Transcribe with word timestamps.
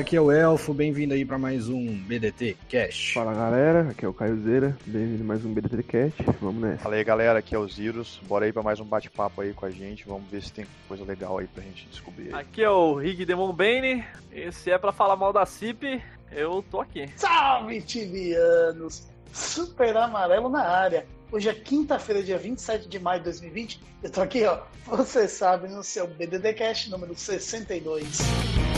Galera, 0.00 0.02
aqui 0.02 0.16
é 0.16 0.20
o 0.20 0.32
Elfo, 0.32 0.72
bem-vindo 0.72 1.14
aí 1.14 1.24
para 1.24 1.38
mais 1.38 1.68
um 1.68 1.86
BDT 1.86 2.56
Cash. 2.68 3.12
Fala 3.12 3.34
galera, 3.34 3.90
aqui 3.90 4.04
é 4.04 4.08
o 4.08 4.14
Caio 4.14 4.40
Zeira, 4.42 4.76
bem-vindo 4.86 5.22
a 5.22 5.26
mais 5.26 5.44
um 5.44 5.52
BDT 5.52 5.82
Cast, 5.82 6.22
vamos 6.40 6.62
nessa. 6.62 6.82
Fala 6.82 6.94
aí 6.94 7.04
galera, 7.04 7.38
aqui 7.38 7.54
é 7.54 7.58
o 7.58 7.68
Zirus, 7.68 8.20
bora 8.26 8.46
aí 8.46 8.52
pra 8.52 8.62
mais 8.62 8.80
um 8.80 8.84
bate-papo 8.84 9.42
aí 9.42 9.52
com 9.52 9.66
a 9.66 9.70
gente, 9.70 10.06
vamos 10.06 10.28
ver 10.30 10.42
se 10.42 10.52
tem 10.52 10.66
coisa 10.88 11.04
legal 11.04 11.38
aí 11.38 11.46
pra 11.46 11.62
gente 11.62 11.86
descobrir. 11.88 12.34
Aí. 12.34 12.40
Aqui 12.40 12.62
é 12.62 12.70
o 12.70 12.94
Rig 12.94 13.24
Demon 13.24 13.52
Bane, 13.52 14.04
e 14.32 14.50
se 14.52 14.70
é 14.70 14.78
pra 14.78 14.92
falar 14.92 15.16
mal 15.16 15.32
da 15.32 15.44
CIP, 15.44 16.02
eu 16.32 16.64
tô 16.70 16.80
aqui. 16.80 17.06
Salve 17.16 17.82
tibianos! 17.82 19.06
Super 19.32 19.96
amarelo 19.96 20.48
na 20.48 20.66
área. 20.66 21.06
Hoje 21.30 21.48
é 21.48 21.54
quinta-feira, 21.54 22.22
dia 22.22 22.38
27 22.38 22.88
de 22.88 22.98
maio 22.98 23.20
de 23.20 23.24
2020. 23.24 23.80
Eu 24.02 24.10
tô 24.10 24.22
aqui, 24.22 24.44
ó, 24.44 24.60
você 24.86 25.28
sabe, 25.28 25.68
no 25.68 25.84
seu 25.84 26.06
BDD 26.06 26.54
Cast 26.54 26.90
número 26.90 27.14
62. 27.14 28.69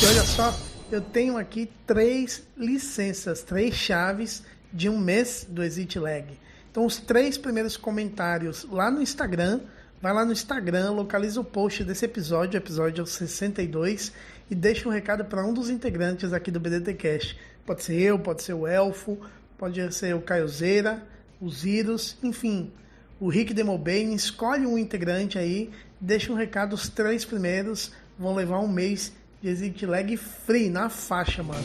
E 0.00 0.06
olha 0.06 0.22
só, 0.22 0.56
eu 0.92 1.00
tenho 1.00 1.36
aqui 1.36 1.68
três 1.84 2.46
licenças, 2.56 3.42
três 3.42 3.74
chaves 3.74 4.44
de 4.72 4.88
um 4.88 4.96
mês 4.96 5.44
do 5.48 5.60
Exit 5.60 5.98
Lag. 5.98 6.24
Então, 6.70 6.86
os 6.86 6.98
três 6.98 7.36
primeiros 7.36 7.76
comentários 7.76 8.64
lá 8.70 8.92
no 8.92 9.02
Instagram, 9.02 9.60
vai 10.00 10.14
lá 10.14 10.24
no 10.24 10.30
Instagram, 10.30 10.92
localiza 10.92 11.40
o 11.40 11.44
post 11.44 11.82
desse 11.82 12.04
episódio, 12.04 12.56
episódio 12.56 13.04
62, 13.04 14.12
e 14.48 14.54
deixa 14.54 14.88
um 14.88 14.92
recado 14.92 15.24
para 15.24 15.44
um 15.44 15.52
dos 15.52 15.68
integrantes 15.68 16.32
aqui 16.32 16.52
do 16.52 16.60
BDT 16.60 16.94
Cash. 16.94 17.36
Pode 17.66 17.82
ser 17.82 18.00
eu, 18.00 18.20
pode 18.20 18.44
ser 18.44 18.52
o 18.52 18.68
Elfo, 18.68 19.18
pode 19.58 19.92
ser 19.92 20.14
o 20.14 20.22
Caiozeira, 20.22 21.02
o 21.40 21.50
Zirus, 21.50 22.16
enfim, 22.22 22.72
o 23.18 23.28
Rick 23.28 23.52
Demobane. 23.52 24.14
Escolhe 24.14 24.64
um 24.64 24.78
integrante 24.78 25.40
aí, 25.40 25.72
deixa 26.00 26.32
um 26.32 26.36
recado, 26.36 26.74
os 26.74 26.88
três 26.88 27.24
primeiros 27.24 27.90
vão 28.16 28.32
levar 28.32 28.60
um 28.60 28.68
mês 28.68 29.12
Exit 29.42 29.86
Lag 29.86 30.16
free 30.16 30.68
na 30.68 30.88
faixa, 30.88 31.44
mano. 31.44 31.62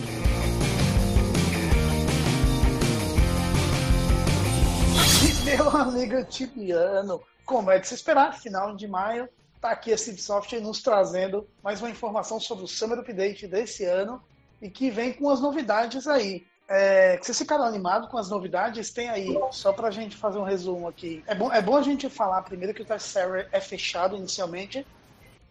Meu 5.44 5.70
amigo 5.70 6.24
tibiano, 6.26 7.22
como 7.46 7.72
é 7.72 7.80
de 7.80 7.88
se 7.88 7.96
esperar, 7.96 8.40
final 8.40 8.76
de 8.76 8.88
maio, 8.88 9.28
tá 9.60 9.72
aqui 9.72 9.92
a 9.92 9.98
Cibsoft 9.98 10.56
nos 10.60 10.82
trazendo 10.84 11.48
mais 11.64 11.82
uma 11.82 11.90
informação 11.90 12.40
sobre 12.40 12.64
o 12.64 12.68
Summer 12.68 13.00
Update 13.00 13.48
desse 13.48 13.86
ano 13.86 14.22
e 14.62 14.70
que 14.70 14.92
vem 14.92 15.12
com 15.12 15.30
as 15.30 15.42
novidades 15.42 16.08
aí. 16.08 16.46
É, 16.68 17.18
vocês 17.18 17.38
ficaram 17.38 17.66
animados 17.66 18.10
com 18.10 18.18
as 18.18 18.30
novidades? 18.30 18.92
Tem 18.92 19.10
aí, 19.10 19.36
só 19.52 19.74
pra 19.74 19.92
gente 19.92 20.16
fazer 20.16 20.38
um 20.38 20.44
resumo 20.44 20.88
aqui. 20.88 21.24
É 21.28 21.36
bom, 21.36 21.52
é 21.52 21.62
bom 21.62 21.76
a 21.76 21.82
gente 21.82 22.10
falar 22.10 22.42
primeiro 22.44 22.74
que 22.74 22.82
o 22.82 23.00
server 23.00 23.48
é 23.52 23.60
fechado 23.60 24.16
inicialmente, 24.16 24.86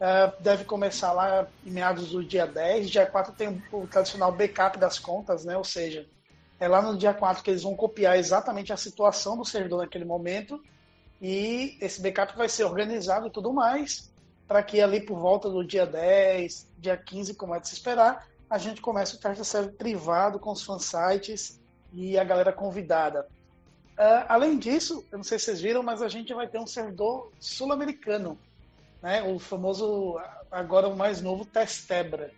Uh, 0.02 0.42
deve 0.42 0.64
começar 0.64 1.12
lá 1.12 1.46
em 1.64 1.70
meados 1.70 2.10
do 2.10 2.24
dia 2.24 2.44
10. 2.44 2.90
Dia 2.90 3.06
4 3.06 3.34
tem 3.34 3.62
o, 3.70 3.86
tradicional 3.86 4.32
backup 4.32 4.76
das 4.76 4.98
contas, 4.98 5.44
né? 5.44 5.56
Ou 5.56 5.62
seja, 5.62 6.04
é 6.58 6.66
lá 6.66 6.82
no 6.82 6.98
dia 6.98 7.14
4 7.14 7.40
que 7.40 7.50
eles 7.50 7.62
vão 7.62 7.76
copiar 7.76 8.18
exatamente 8.18 8.72
a 8.72 8.76
situação 8.76 9.36
do 9.36 9.44
servidor 9.44 9.78
naquele 9.78 10.04
momento. 10.04 10.60
E 11.20 11.78
esse 11.80 12.02
backup 12.02 12.36
vai 12.36 12.48
ser 12.48 12.64
organizado 12.64 13.28
e 13.28 13.30
tudo 13.30 13.52
mais, 13.52 14.12
para 14.48 14.60
que 14.60 14.80
ali 14.80 15.00
por 15.00 15.20
volta 15.20 15.48
do 15.48 15.64
dia 15.64 15.86
10, 15.86 16.66
dia 16.78 16.96
15, 16.96 17.34
como 17.34 17.54
é 17.54 17.60
de 17.60 17.68
se 17.68 17.74
esperar, 17.74 18.26
a 18.50 18.58
gente 18.58 18.80
comece 18.80 19.14
o 19.14 19.20
teste 19.20 19.44
server 19.44 19.74
privado 19.74 20.40
com 20.40 20.50
os 20.50 20.64
fansites 20.64 21.60
e 21.92 22.18
a 22.18 22.24
galera 22.24 22.52
convidada. 22.52 23.28
Uh, 23.96 24.26
além 24.28 24.58
disso, 24.58 25.04
eu 25.12 25.18
não 25.18 25.22
sei 25.22 25.38
se 25.38 25.44
vocês 25.44 25.60
viram, 25.60 25.80
mas 25.80 26.02
a 26.02 26.08
gente 26.08 26.34
vai 26.34 26.48
ter 26.48 26.58
um 26.58 26.66
servidor 26.66 27.30
sul-americano 27.38 28.36
né? 29.02 29.22
O 29.22 29.38
famoso, 29.38 30.18
agora 30.50 30.88
o 30.88 30.96
mais 30.96 31.20
novo, 31.20 31.44
Testebra, 31.44 32.32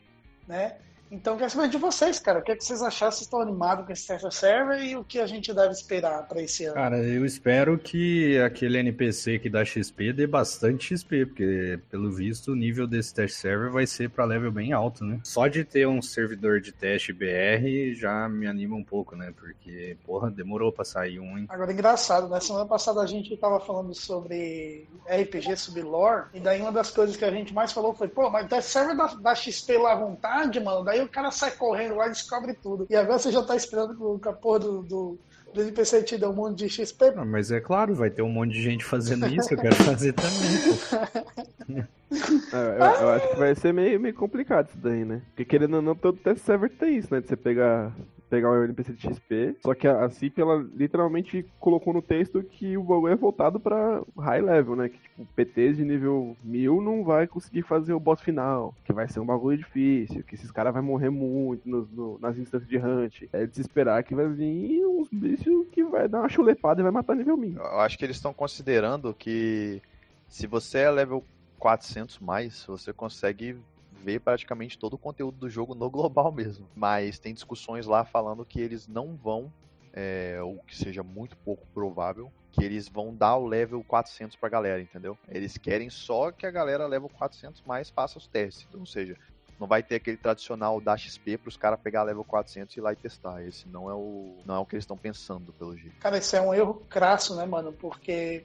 né? 0.49 0.79
Então, 1.11 1.37
quero 1.37 1.51
saber 1.51 1.69
de 1.69 1.79
vocês, 1.79 2.19
cara. 2.19 2.41
O 2.41 2.43
que, 2.43 2.53
é 2.53 2.57
que 2.57 2.65
vocês 2.65 2.83
acharam? 2.83 3.13
Vocês 3.13 3.23
estão 3.23 3.41
animados 3.41 3.87
com 3.87 3.93
esse 3.93 4.07
teste 4.07 4.35
server 4.35 4.83
e 4.83 4.97
o 4.97 5.05
que 5.05 5.21
a 5.21 5.27
gente 5.27 5.53
deve 5.53 5.73
esperar 5.73 6.27
para 6.27 6.43
esse 6.43 6.65
ano? 6.65 6.75
Cara, 6.75 6.99
eu 6.99 7.25
espero 7.25 7.79
que 7.79 8.39
aquele 8.41 8.79
NPC 8.79 9.39
que 9.39 9.49
dá 9.49 9.65
XP 9.65 10.13
dê 10.13 10.27
bastante 10.27 10.97
XP, 10.97 11.27
porque 11.27 11.79
pelo 11.91 12.11
visto 12.11 12.53
o 12.53 12.57
nível 12.57 12.87
desse 12.87 13.15
teste 13.15 13.39
server 13.39 13.71
vai 13.71 13.87
ser 13.87 14.11
para 14.11 14.25
level 14.25 14.51
bem 14.51 14.73
alto, 14.73 15.05
né? 15.05 15.21
Só 15.23 15.47
de 15.47 15.65
ter 15.65 15.87
um 15.87 16.03
servidor 16.03 16.61
de 16.61 16.73
teste 16.73 17.13
BR 17.13 17.95
já 17.95 18.29
me 18.29 18.47
anima 18.47 18.77
um 18.77 18.85
pouco, 18.85 19.15
né? 19.15 19.33
Porque, 19.37 19.97
porra, 20.05 20.31
demorou 20.31 20.73
pra 20.73 20.85
sair 20.85 21.21
um, 21.21 21.39
hein? 21.39 21.47
Agora, 21.49 21.73
engraçado, 21.73 22.29
né? 22.29 22.41
Semana 22.41 22.67
passada 22.67 23.01
a 23.01 23.07
gente 23.07 23.37
tava 23.37 23.61
falando 23.61 23.95
sobre 23.95 24.87
RPG 25.07 25.57
sublore, 25.57 26.27
e 26.35 26.41
daí 26.41 26.61
uma 26.61 26.73
das 26.73 26.91
coisas 26.91 27.17
que 27.17 27.25
a 27.25 27.31
gente 27.31 27.53
mais 27.53 27.73
falou 27.73 27.95
foi, 27.95 28.09
pô, 28.09 28.31
mas 28.31 28.47
o 28.47 28.49
teste 28.49 28.71
server 28.71 28.97
dá, 28.97 29.07
dá 29.21 29.35
XP 29.35 29.79
lá 29.79 29.93
à 29.93 29.97
vontade, 29.97 30.59
mano. 30.61 30.83
Daí 30.95 31.03
o 31.03 31.09
cara 31.09 31.33
sai 31.33 31.51
correndo 31.51 31.97
lá 31.97 32.07
e 32.07 32.11
descobre 32.11 32.55
tudo. 32.55 32.87
E 32.89 32.95
agora 32.95 33.19
você 33.19 33.33
já 33.33 33.43
tá 33.43 33.57
esperando 33.57 34.21
que 34.21 34.29
a 34.29 34.33
porra 34.33 34.61
do, 34.61 34.83
do, 34.83 35.19
do 35.53 35.61
NPC 35.61 36.05
te 36.05 36.17
dê 36.17 36.25
um 36.25 36.33
monte 36.33 36.59
de 36.59 36.69
XP. 36.69 37.11
Não, 37.11 37.27
mas 37.27 37.51
é 37.51 37.61
claro, 37.61 37.97
vai 37.97 38.11
ter 38.11 38.23
um 38.23 38.29
monte 38.29 38.53
de 38.53 38.63
gente 38.63 38.85
fazendo 38.85 39.27
isso, 39.27 39.53
eu 39.53 39.59
quero 39.59 39.75
fazer 39.75 40.13
também, 40.13 40.57
pô. 40.63 41.85
É, 42.53 42.57
eu, 42.57 43.03
eu, 43.03 43.11
acho 43.11 43.29
que 43.31 43.37
vai 43.37 43.55
ser 43.57 43.75
meio, 43.75 43.99
meio 43.99 44.15
complicado 44.15 44.69
isso 44.69 44.79
daí, 44.79 45.05
né? 45.05 45.21
Porque 45.31 45.45
querendo 45.45 45.75
ou 45.75 45.83
não, 45.83 45.97
todo 45.97 46.17
test 46.17 46.45
server 46.45 46.71
tem 46.71 46.99
isso, 46.99 47.13
né? 47.13 47.21
De 47.21 47.27
você 47.27 47.35
pegar 47.35 47.91
pegar 48.29 48.51
o 48.51 48.65
NPC 48.65 48.93
de 48.93 49.03
XP. 49.03 49.57
Só 49.61 49.75
que 49.75 49.87
a, 49.87 50.09
CIP, 50.09 50.41
ela 50.41 50.65
literalmente 50.75 51.47
colocou 51.61 51.93
no 51.93 52.03
texto 52.03 52.43
que 52.43 52.77
o 52.77 52.83
bagulho 52.83 53.13
é 53.13 53.17
voltado 53.17 53.61
pra 53.61 54.03
high 54.19 54.41
level, 54.41 54.77
né? 54.77 54.89
Que, 54.89 54.99
tipo, 54.99 55.27
PTs 55.37 55.77
de 55.77 55.85
nível 55.85 56.37
1000 56.43 56.81
não 56.81 57.05
vai 57.05 57.27
conseguir 57.27 57.63
fazer 57.63 57.93
o 57.93 58.01
boss 58.01 58.21
final. 58.21 58.75
Que 58.85 58.93
vai 58.93 59.09
ser 59.09 59.21
um 59.21 59.27
bagulho 59.27 59.59
difícil. 59.59 60.23
Que 60.25 60.35
esses 60.35 60.51
caras 60.51 60.73
vão 60.73 60.83
morrer 60.83 61.11
muito 61.11 61.69
no, 61.69 61.89
no, 61.93 62.19
nas 62.19 62.37
instâncias 62.39 62.69
de 62.69 62.79
hunt. 62.79 63.23
É 63.33 63.47
de 63.47 63.55
se 63.55 63.61
esperar 63.61 64.03
que 64.03 64.15
vai 64.15 64.29
vir 64.29 64.85
uns 64.87 65.09
bichos 65.11 65.67
que 65.71 65.85
vai 65.85 66.09
dar 66.09 66.21
uma 66.21 66.29
chulepada 66.29 66.81
e 66.81 66.83
vai 66.83 66.93
matar 66.93 67.17
nível 67.17 67.37
1000. 67.37 67.57
Eu 67.57 67.81
acho 67.81 67.99
que 67.99 68.05
eles 68.05 68.17
estão 68.17 68.33
considerando 68.33 69.15
que 69.15 69.81
se 70.27 70.47
você 70.47 70.79
é 70.79 70.91
level 70.91 71.25
400 71.59 72.19
mais, 72.19 72.65
você 72.67 72.93
consegue 72.93 73.57
ver 74.05 74.21
praticamente 74.21 74.79
todo 74.79 74.95
o 74.95 74.99
conteúdo 74.99 75.39
do 75.39 75.49
jogo 75.51 75.75
no 75.75 75.91
global 75.91 76.31
mesmo. 76.31 76.69
Mas 76.77 77.19
tem 77.19 77.33
discussões 77.33 77.87
lá 77.87 78.05
falando 78.05 78.45
que 78.45 78.61
eles 78.61 78.87
não 78.87 79.17
vão, 79.17 79.53
é, 79.93 80.39
ou 80.43 80.59
que 80.67 80.77
seja 80.77 81.03
muito 81.03 81.37
pouco 81.39 81.67
provável, 81.73 82.31
que 82.53 82.63
eles 82.63 82.89
vão 82.89 83.15
dar 83.15 83.37
o 83.37 83.47
level 83.47 83.83
400 83.83 84.37
pra 84.37 84.49
galera, 84.49 84.81
entendeu? 84.81 85.19
Eles 85.29 85.57
querem 85.57 85.91
só 85.91 86.31
que 86.31 86.47
a 86.47 86.51
galera 86.51 86.87
level 86.87 87.09
400 87.09 87.63
mais 87.63 87.91
faça 87.91 88.19
os 88.19 88.29
testes. 88.29 88.67
Então, 88.69 88.81
ou 88.81 88.87
seja, 88.87 89.17
não 89.59 89.67
vai 89.67 89.83
ter 89.83 89.97
aquele 89.97 90.17
tradicional 90.17 90.81
da 90.81 90.97
XP 90.97 91.39
para 91.39 91.49
os 91.49 91.57
caras 91.57 91.81
pegar 91.81 92.03
level 92.03 92.25
400 92.25 92.77
e 92.77 92.79
ir 92.79 92.83
lá 92.83 92.93
e 92.93 92.97
testar. 92.97 93.43
Esse 93.43 93.69
não 93.69 93.89
é 93.89 93.95
o 93.95 94.37
não 94.45 94.57
é 94.57 94.59
o 94.59 94.67
que 94.67 94.75
eles 94.75 94.85
estão 94.85 94.97
pensando, 94.97 95.53
pelo 95.53 95.77
jeito. 95.77 95.97
Cara, 95.99 96.19
isso 96.19 96.37
é 96.37 96.41
um 96.41 96.53
erro 96.53 96.75
crasso, 96.89 97.35
né, 97.37 97.45
mano? 97.47 97.73
Porque 97.73 98.45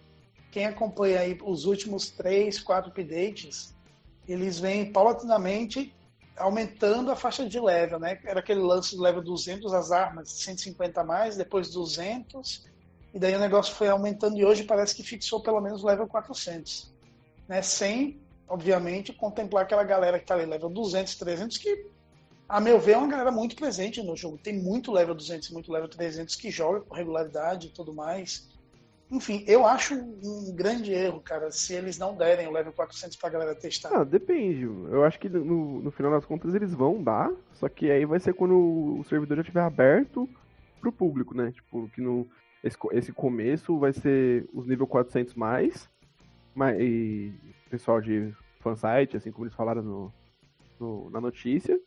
quem 0.51 0.65
acompanha 0.65 1.19
aí 1.19 1.37
os 1.43 1.65
últimos 1.65 2.09
3, 2.09 2.59
4 2.59 2.89
updates, 2.91 3.75
eles 4.31 4.59
vêm 4.59 4.91
paulatinamente 4.91 5.93
aumentando 6.37 7.11
a 7.11 7.15
faixa 7.15 7.47
de 7.47 7.59
level, 7.59 7.99
né? 7.99 8.19
Era 8.23 8.39
aquele 8.39 8.61
lance 8.61 8.91
de 8.95 9.01
level 9.01 9.21
200 9.21 9.73
as 9.73 9.91
armas, 9.91 10.31
150 10.31 11.01
a 11.01 11.03
mais, 11.03 11.35
depois 11.35 11.69
200, 11.69 12.65
e 13.13 13.19
daí 13.19 13.35
o 13.35 13.39
negócio 13.39 13.75
foi 13.75 13.89
aumentando 13.89 14.37
e 14.37 14.45
hoje 14.45 14.63
parece 14.63 14.95
que 14.95 15.03
fixou 15.03 15.41
pelo 15.41 15.59
menos 15.59 15.83
o 15.83 15.87
level 15.87 16.07
400, 16.07 16.93
né? 17.47 17.61
Sem, 17.61 18.19
obviamente, 18.47 19.11
contemplar 19.11 19.63
aquela 19.63 19.83
galera 19.83 20.19
que 20.19 20.25
tá 20.25 20.35
ali 20.35 20.45
level 20.45 20.69
200, 20.69 21.15
300 21.15 21.57
que 21.57 21.87
a 22.47 22.59
meu 22.59 22.79
ver 22.79 22.93
é 22.93 22.97
uma 22.97 23.07
galera 23.07 23.31
muito 23.31 23.55
presente 23.55 24.01
no 24.01 24.15
jogo. 24.15 24.37
Tem 24.37 24.57
muito 24.57 24.91
level 24.91 25.13
200 25.13 25.49
e 25.49 25.53
muito 25.53 25.71
level 25.71 25.87
300 25.87 26.35
que 26.35 26.49
joga 26.49 26.81
com 26.81 26.95
regularidade 26.95 27.67
e 27.67 27.69
tudo 27.69 27.93
mais. 27.93 28.49
Enfim, 29.11 29.43
eu 29.47 29.65
acho 29.65 29.95
um 29.95 30.53
grande 30.55 30.93
erro, 30.93 31.19
cara, 31.19 31.49
se 31.51 31.73
eles 31.73 31.97
não 31.97 32.15
derem 32.15 32.47
o 32.47 32.51
level 32.51 32.71
400 32.71 33.17
pra 33.17 33.29
galera 33.29 33.55
testar. 33.55 33.89
Ah, 33.91 34.03
depende. 34.03 34.63
Eu 34.63 35.03
acho 35.03 35.19
que 35.19 35.27
no, 35.27 35.81
no 35.81 35.91
final 35.91 36.11
das 36.11 36.25
contas 36.25 36.53
eles 36.53 36.73
vão 36.73 37.01
dar, 37.01 37.31
só 37.53 37.67
que 37.67 37.89
aí 37.89 38.05
vai 38.05 38.19
ser 38.19 38.33
quando 38.33 38.99
o 38.99 39.03
servidor 39.05 39.37
já 39.37 39.41
estiver 39.41 39.61
aberto 39.61 40.29
pro 40.79 40.91
público, 40.91 41.35
né? 41.35 41.51
Tipo, 41.51 41.89
que 41.89 42.01
no, 42.01 42.27
esse, 42.63 42.77
esse 42.91 43.11
começo 43.11 43.79
vai 43.79 43.93
ser 43.93 44.47
os 44.53 44.67
nível 44.67 44.85
400 44.85 45.33
mais, 45.33 45.89
mas 46.53 46.79
e 46.79 47.33
pessoal 47.69 47.99
de 47.99 48.31
fansite, 48.59 49.17
assim 49.17 49.31
como 49.31 49.45
eles 49.45 49.55
falaram 49.55 49.81
no, 49.81 50.13
no, 50.79 51.09
na 51.09 51.19
notícia. 51.19 51.79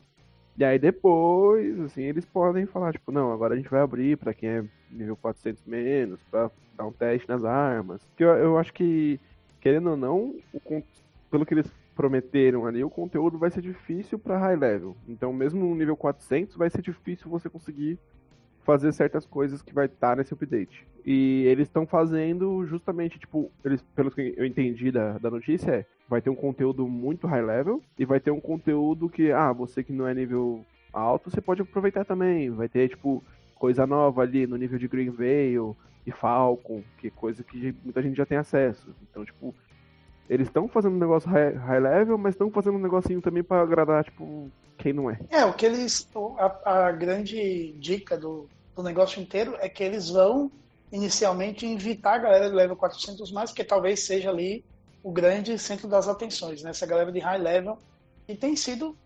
E 0.56 0.64
aí 0.64 0.78
depois, 0.78 1.78
assim, 1.80 2.02
eles 2.02 2.24
podem 2.24 2.66
falar, 2.66 2.92
tipo, 2.92 3.12
não, 3.12 3.32
agora 3.32 3.54
a 3.54 3.56
gente 3.56 3.70
vai 3.70 3.80
abrir 3.80 4.18
para 4.18 4.34
quem 4.34 4.48
é 4.48 4.64
nível 4.92 5.16
400 5.16 5.64
menos, 5.64 6.20
pra 6.30 6.50
dar 6.76 6.86
um 6.86 6.92
teste 6.92 7.28
nas 7.28 7.44
armas. 7.44 8.04
Porque 8.04 8.24
eu, 8.24 8.30
eu 8.30 8.58
acho 8.58 8.72
que, 8.72 9.18
querendo 9.60 9.90
ou 9.90 9.96
não, 9.96 10.34
o, 10.52 10.82
pelo 11.30 11.46
que 11.46 11.54
eles 11.54 11.70
prometeram 11.94 12.66
ali, 12.66 12.82
o 12.82 12.90
conteúdo 12.90 13.38
vai 13.38 13.50
ser 13.50 13.60
difícil 13.60 14.18
para 14.18 14.38
high 14.38 14.56
level. 14.56 14.96
Então, 15.08 15.32
mesmo 15.32 15.60
no 15.60 15.74
nível 15.74 15.96
400, 15.96 16.56
vai 16.56 16.70
ser 16.70 16.82
difícil 16.82 17.30
você 17.30 17.48
conseguir 17.48 17.98
fazer 18.64 18.92
certas 18.92 19.26
coisas 19.26 19.60
que 19.60 19.74
vai 19.74 19.86
estar 19.86 20.16
nesse 20.16 20.32
update. 20.32 20.86
E 21.04 21.44
eles 21.46 21.66
estão 21.66 21.86
fazendo 21.86 22.64
justamente, 22.64 23.18
tipo, 23.18 23.50
eles, 23.64 23.82
pelo 23.94 24.10
que 24.10 24.34
eu 24.36 24.46
entendi 24.46 24.90
da, 24.90 25.18
da 25.18 25.30
notícia, 25.30 25.70
é 25.70 25.86
vai 26.08 26.20
ter 26.20 26.30
um 26.30 26.34
conteúdo 26.34 26.86
muito 26.86 27.26
high 27.26 27.42
level 27.42 27.82
e 27.98 28.04
vai 28.04 28.20
ter 28.20 28.30
um 28.30 28.40
conteúdo 28.40 29.08
que, 29.08 29.32
ah, 29.32 29.52
você 29.52 29.82
que 29.82 29.92
não 29.92 30.06
é 30.06 30.14
nível 30.14 30.64
alto, 30.92 31.30
você 31.30 31.40
pode 31.40 31.62
aproveitar 31.62 32.04
também. 32.04 32.50
Vai 32.50 32.68
ter, 32.68 32.88
tipo, 32.88 33.24
coisa 33.62 33.86
nova 33.86 34.22
ali 34.22 34.44
no 34.44 34.56
nível 34.56 34.76
de 34.76 34.88
Green 34.88 35.10
Veil 35.10 35.76
e 36.04 36.10
Falcon, 36.10 36.82
que 36.98 37.06
é 37.06 37.10
coisa 37.10 37.44
que 37.44 37.72
muita 37.84 38.02
gente 38.02 38.16
já 38.16 38.26
tem 38.26 38.36
acesso. 38.36 38.92
Então, 39.08 39.24
tipo, 39.24 39.54
eles 40.28 40.48
estão 40.48 40.66
fazendo 40.66 40.96
um 40.96 40.98
negócio 40.98 41.30
high, 41.30 41.54
high 41.54 41.78
level, 41.78 42.18
mas 42.18 42.34
estão 42.34 42.50
fazendo 42.50 42.74
um 42.74 42.82
negocinho 42.82 43.22
também 43.22 43.40
para 43.40 43.62
agradar, 43.62 44.02
tipo, 44.02 44.50
quem 44.76 44.92
não 44.92 45.08
é. 45.08 45.16
É, 45.30 45.44
o 45.44 45.52
que 45.52 45.64
eles. 45.64 46.08
A, 46.64 46.86
a 46.88 46.90
grande 46.90 47.72
dica 47.78 48.18
do, 48.18 48.48
do 48.74 48.82
negócio 48.82 49.22
inteiro 49.22 49.54
é 49.60 49.68
que 49.68 49.84
eles 49.84 50.10
vão 50.10 50.50
inicialmente 50.90 51.64
invitar 51.64 52.14
a 52.14 52.18
galera 52.18 52.50
do 52.50 52.56
level 52.56 52.74
400 52.74 53.30
mais, 53.30 53.50
porque 53.50 53.62
talvez 53.62 54.00
seja 54.00 54.28
ali 54.28 54.64
o 55.04 55.12
grande 55.12 55.56
centro 55.56 55.86
das 55.86 56.08
atenções, 56.08 56.64
né? 56.64 56.70
Essa 56.70 56.84
galera 56.84 57.12
de 57.12 57.20
high 57.20 57.38
level, 57.38 57.78
e 58.26 58.34
tem 58.34 58.56
sido, 58.56 58.96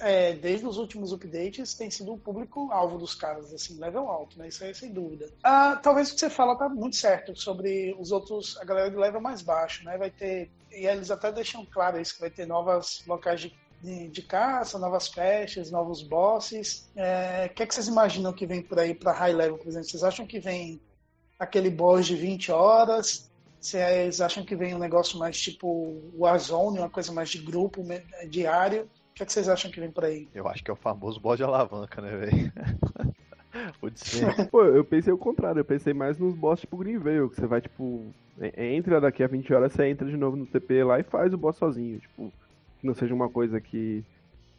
é, 0.00 0.32
desde 0.34 0.66
os 0.66 0.76
últimos 0.76 1.12
updates, 1.12 1.74
tem 1.74 1.90
sido 1.90 2.12
o 2.12 2.18
público 2.18 2.70
alvo 2.72 2.98
dos 2.98 3.14
caras, 3.14 3.52
assim, 3.52 3.78
level 3.78 4.08
alto, 4.08 4.38
né? 4.38 4.48
Isso 4.48 4.64
aí 4.64 4.74
sem 4.74 4.92
dúvida. 4.92 5.28
Ah, 5.42 5.76
talvez 5.76 6.10
o 6.10 6.14
que 6.14 6.20
você 6.20 6.30
fala 6.30 6.56
tá 6.56 6.68
muito 6.68 6.96
certo 6.96 7.36
sobre 7.36 7.94
os 7.98 8.12
outros, 8.12 8.56
a 8.58 8.64
galera 8.64 8.90
de 8.90 8.96
level 8.96 9.20
mais 9.20 9.42
baixo, 9.42 9.84
né? 9.84 9.96
Vai 9.96 10.10
ter, 10.10 10.50
e 10.70 10.86
eles 10.86 11.10
até 11.10 11.32
deixam 11.32 11.64
claro 11.66 12.00
isso, 12.00 12.14
que 12.14 12.20
vai 12.20 12.30
ter 12.30 12.46
novas 12.46 13.02
locais 13.06 13.40
de 13.40 13.56
de, 13.82 14.08
de, 14.08 14.22
caça, 14.22 14.78
novas 14.78 15.08
quests, 15.08 15.70
novos 15.70 16.02
bosses. 16.02 16.90
É, 16.96 17.46
o 17.50 17.54
que, 17.54 17.62
é 17.62 17.66
que 17.66 17.74
vocês 17.74 17.86
imaginam 17.86 18.32
que 18.32 18.46
vem 18.46 18.62
por 18.62 18.78
aí 18.78 18.94
para 18.94 19.12
high 19.12 19.32
level, 19.32 19.58
por 19.58 19.68
exemplo? 19.68 19.88
Vocês 19.88 20.02
acham 20.02 20.26
que 20.26 20.40
vem 20.40 20.80
aquele 21.38 21.70
boss 21.70 22.06
de 22.06 22.16
20 22.16 22.50
horas? 22.50 23.30
Vocês 23.60 24.20
acham 24.20 24.44
que 24.44 24.54
vem 24.54 24.74
um 24.74 24.78
negócio 24.78 25.18
mais 25.18 25.38
tipo 25.40 26.00
Warzone, 26.16 26.78
uma 26.78 26.90
coisa 26.90 27.12
mais 27.12 27.28
de 27.28 27.38
grupo, 27.38 27.82
diário? 28.28 28.88
O 29.18 29.20
que, 29.20 29.22
é 29.24 29.26
que 29.26 29.32
vocês 29.32 29.48
acham 29.48 29.68
que 29.68 29.80
vem 29.80 29.90
por 29.90 30.04
aí? 30.04 30.28
Eu 30.32 30.46
acho 30.46 30.62
que 30.62 30.70
é 30.70 30.72
o 30.72 30.76
famoso 30.76 31.18
boss 31.18 31.36
de 31.36 31.42
alavanca, 31.42 32.00
né, 32.00 32.16
velho? 32.16 32.52
Pô, 34.48 34.62
eu 34.62 34.84
pensei 34.84 35.12
o 35.12 35.18
contrário, 35.18 35.58
eu 35.58 35.64
pensei 35.64 35.92
mais 35.92 36.16
nos 36.18 36.36
boss 36.36 36.60
tipo 36.60 36.76
Greenvale, 36.76 37.28
que 37.28 37.34
você 37.34 37.46
vai, 37.46 37.60
tipo, 37.60 38.14
entra 38.56 39.00
daqui 39.00 39.24
a 39.24 39.26
20 39.26 39.52
horas, 39.52 39.72
você 39.72 39.88
entra 39.88 40.08
de 40.08 40.16
novo 40.16 40.36
no 40.36 40.46
TP 40.46 40.84
lá 40.84 41.00
e 41.00 41.02
faz 41.02 41.34
o 41.34 41.36
boss 41.36 41.56
sozinho, 41.56 41.98
tipo, 41.98 42.32
que 42.78 42.86
não 42.86 42.94
seja 42.94 43.12
uma 43.12 43.28
coisa 43.28 43.60
que 43.60 44.04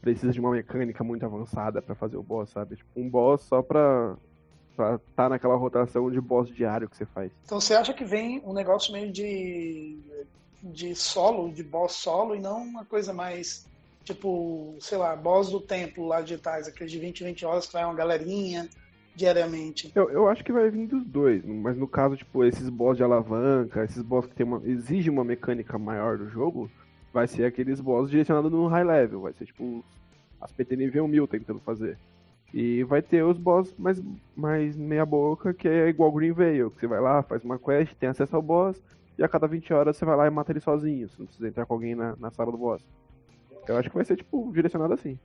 precisa 0.01 0.33
de 0.33 0.41
uma 0.41 0.51
mecânica 0.51 1.05
muito 1.05 1.25
avançada 1.25 1.81
para 1.81 1.95
fazer 1.95 2.17
o 2.17 2.23
boss, 2.23 2.50
sabe? 2.50 2.75
Tipo, 2.75 2.89
um 3.00 3.09
boss 3.09 3.44
só 3.44 3.62
pra 3.62 4.17
pra 4.75 5.00
tá 5.15 5.29
naquela 5.29 5.55
rotação 5.55 6.12
de 6.12 6.19
boss 6.19 6.50
diário 6.50 6.89
que 6.89 6.97
você 6.97 7.05
faz. 7.05 7.31
Então 7.45 7.62
você 7.62 7.75
acha 7.75 7.94
que 7.94 8.05
vem 8.05 8.41
um 8.45 8.53
negócio 8.53 8.91
meio 8.91 9.09
de 9.09 9.97
de 10.62 10.94
solo, 10.94 11.51
de 11.51 11.63
boss 11.63 11.94
solo 11.94 12.35
e 12.35 12.39
não 12.39 12.62
uma 12.62 12.83
coisa 12.83 13.13
mais 13.13 13.65
tipo, 14.13 14.75
sei 14.79 14.97
lá, 14.97 15.15
boss 15.15 15.51
do 15.51 15.59
templo 15.59 16.07
lá 16.07 16.21
de 16.21 16.38
Tais, 16.38 16.67
aqueles 16.67 16.91
de 16.91 17.00
20, 17.00 17.23
20 17.23 17.45
horas 17.45 17.67
que 17.67 17.73
vai 17.73 17.85
uma 17.85 17.94
galerinha 17.94 18.67
diariamente. 19.15 19.91
Eu, 19.94 20.09
eu 20.09 20.27
acho 20.27 20.44
que 20.44 20.51
vai 20.51 20.69
vir 20.69 20.88
dos 20.88 21.06
dois, 21.06 21.45
mas 21.45 21.77
no 21.77 21.88
caso, 21.88 22.17
tipo, 22.17 22.44
esses 22.44 22.69
boss 22.69 22.97
de 22.97 23.03
alavanca, 23.03 23.83
esses 23.83 24.01
boss 24.01 24.25
que 24.25 24.35
tem 24.35 24.45
uma, 24.45 24.61
exige 24.65 25.09
uma 25.09 25.23
mecânica 25.23 25.77
maior 25.77 26.17
do 26.17 26.29
jogo, 26.29 26.71
vai 27.13 27.27
ser 27.27 27.45
aqueles 27.45 27.79
boss 27.79 28.09
direcionados 28.09 28.51
no 28.51 28.67
high 28.67 28.83
level, 28.83 29.21
vai 29.21 29.33
ser 29.33 29.45
tipo 29.45 29.83
as 30.41 30.51
PT 30.51 30.75
nível 30.75 31.07
1000 31.07 31.27
tentando 31.27 31.59
fazer. 31.59 31.97
E 32.53 32.83
vai 32.83 33.01
ter 33.01 33.23
os 33.23 33.38
boss 33.38 33.75
mais, 33.77 34.01
mais 34.35 34.75
meia 34.75 35.05
boca, 35.05 35.53
que 35.53 35.67
é 35.67 35.88
igual 35.88 36.12
Green 36.12 36.31
Veil, 36.31 36.71
que 36.71 36.79
você 36.79 36.88
vai 36.88 37.00
lá, 37.00 37.21
faz 37.21 37.44
uma 37.44 37.59
quest, 37.59 37.94
tem 37.95 38.09
acesso 38.09 38.35
ao 38.35 38.41
boss, 38.41 38.81
e 39.17 39.23
a 39.23 39.27
cada 39.27 39.47
20 39.47 39.71
horas 39.73 39.97
você 39.97 40.05
vai 40.05 40.15
lá 40.15 40.25
e 40.25 40.29
mata 40.31 40.51
ele 40.51 40.59
sozinho, 40.59 41.07
você 41.07 41.15
não 41.19 41.25
precisa 41.25 41.47
entrar 41.47 41.65
com 41.65 41.73
alguém 41.73 41.94
na, 41.94 42.15
na 42.15 42.31
sala 42.31 42.51
do 42.51 42.57
boss. 42.57 42.83
Eu 43.69 43.77
acho 43.77 43.88
que 43.88 43.95
vai 43.95 44.04
ser, 44.04 44.18
tipo, 44.18 44.51
direcionado 44.51 44.95
assim. 44.95 45.19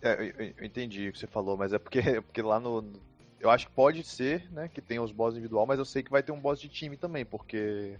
É, 0.00 0.14
eu, 0.14 0.54
eu 0.56 0.64
entendi 0.64 1.08
o 1.08 1.12
que 1.12 1.18
você 1.18 1.26
falou, 1.26 1.58
mas 1.58 1.74
é 1.74 1.78
porque, 1.78 2.00
porque 2.22 2.40
lá 2.40 2.58
no. 2.58 2.82
Eu 3.38 3.50
acho 3.50 3.66
que 3.66 3.72
pode 3.74 4.02
ser, 4.02 4.50
né, 4.50 4.66
que 4.66 4.80
tem 4.80 4.98
os 4.98 5.12
boss 5.12 5.34
individual, 5.34 5.66
mas 5.66 5.78
eu 5.78 5.84
sei 5.84 6.02
que 6.02 6.10
vai 6.10 6.22
ter 6.22 6.32
um 6.32 6.40
boss 6.40 6.58
de 6.58 6.70
time 6.70 6.96
também, 6.96 7.22
porque 7.22 7.96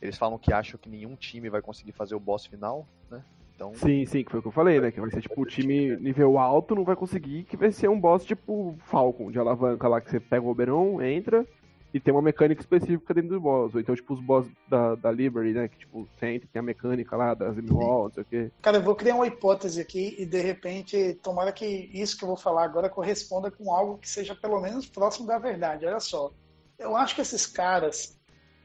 eles 0.00 0.16
falam 0.16 0.38
que 0.38 0.54
acham 0.54 0.80
que 0.80 0.88
nenhum 0.88 1.14
time 1.14 1.50
vai 1.50 1.60
conseguir 1.60 1.92
fazer 1.92 2.14
o 2.14 2.20
boss 2.20 2.46
final, 2.46 2.88
né? 3.10 3.22
Então... 3.54 3.74
Sim, 3.74 4.06
sim, 4.06 4.24
que 4.24 4.30
foi 4.30 4.40
o 4.40 4.42
que 4.42 4.48
eu 4.48 4.52
falei, 4.52 4.80
né? 4.80 4.90
Que 4.90 5.02
vai 5.02 5.10
ser 5.10 5.20
tipo 5.20 5.38
o 5.38 5.44
time 5.44 5.94
nível 5.96 6.38
alto 6.38 6.74
não 6.74 6.82
vai 6.82 6.96
conseguir, 6.96 7.44
que 7.44 7.58
vai 7.58 7.70
ser 7.70 7.90
um 7.90 8.00
boss 8.00 8.24
tipo 8.24 8.74
Falcon, 8.86 9.30
de 9.30 9.38
alavanca 9.38 9.86
lá, 9.86 10.00
que 10.00 10.10
você 10.10 10.18
pega 10.18 10.46
o 10.46 10.48
Oberon, 10.48 11.02
entra 11.02 11.46
e 11.92 11.98
tem 11.98 12.12
uma 12.12 12.22
mecânica 12.22 12.60
específica 12.60 13.12
dentro 13.12 13.30
do 13.30 13.40
boss. 13.40 13.74
Então, 13.74 13.94
tipo, 13.94 14.14
os 14.14 14.20
boss 14.20 14.46
da, 14.68 14.94
da 14.94 15.10
Liberty, 15.10 15.52
né? 15.52 15.68
Que 15.68 15.78
tipo, 15.78 16.08
entra 16.22 16.48
tem 16.52 16.60
a 16.60 16.62
mecânica 16.62 17.16
lá 17.16 17.34
das 17.34 17.56
Emerald, 17.58 18.16
não 18.16 18.24
sei. 18.30 18.50
Cara, 18.62 18.78
eu 18.78 18.82
vou 18.82 18.94
criar 18.94 19.16
uma 19.16 19.26
hipótese 19.26 19.80
aqui 19.80 20.14
e 20.18 20.24
de 20.24 20.40
repente, 20.40 21.18
tomara 21.22 21.52
que 21.52 21.66
isso 21.92 22.16
que 22.16 22.24
eu 22.24 22.28
vou 22.28 22.36
falar 22.36 22.64
agora 22.64 22.88
corresponda 22.88 23.50
com 23.50 23.72
algo 23.72 23.98
que 23.98 24.08
seja 24.08 24.34
pelo 24.34 24.60
menos 24.60 24.86
próximo 24.86 25.26
da 25.26 25.38
verdade. 25.38 25.86
Olha 25.86 26.00
só. 26.00 26.32
Eu 26.78 26.96
acho 26.96 27.14
que 27.14 27.20
esses 27.20 27.46
caras, 27.46 28.18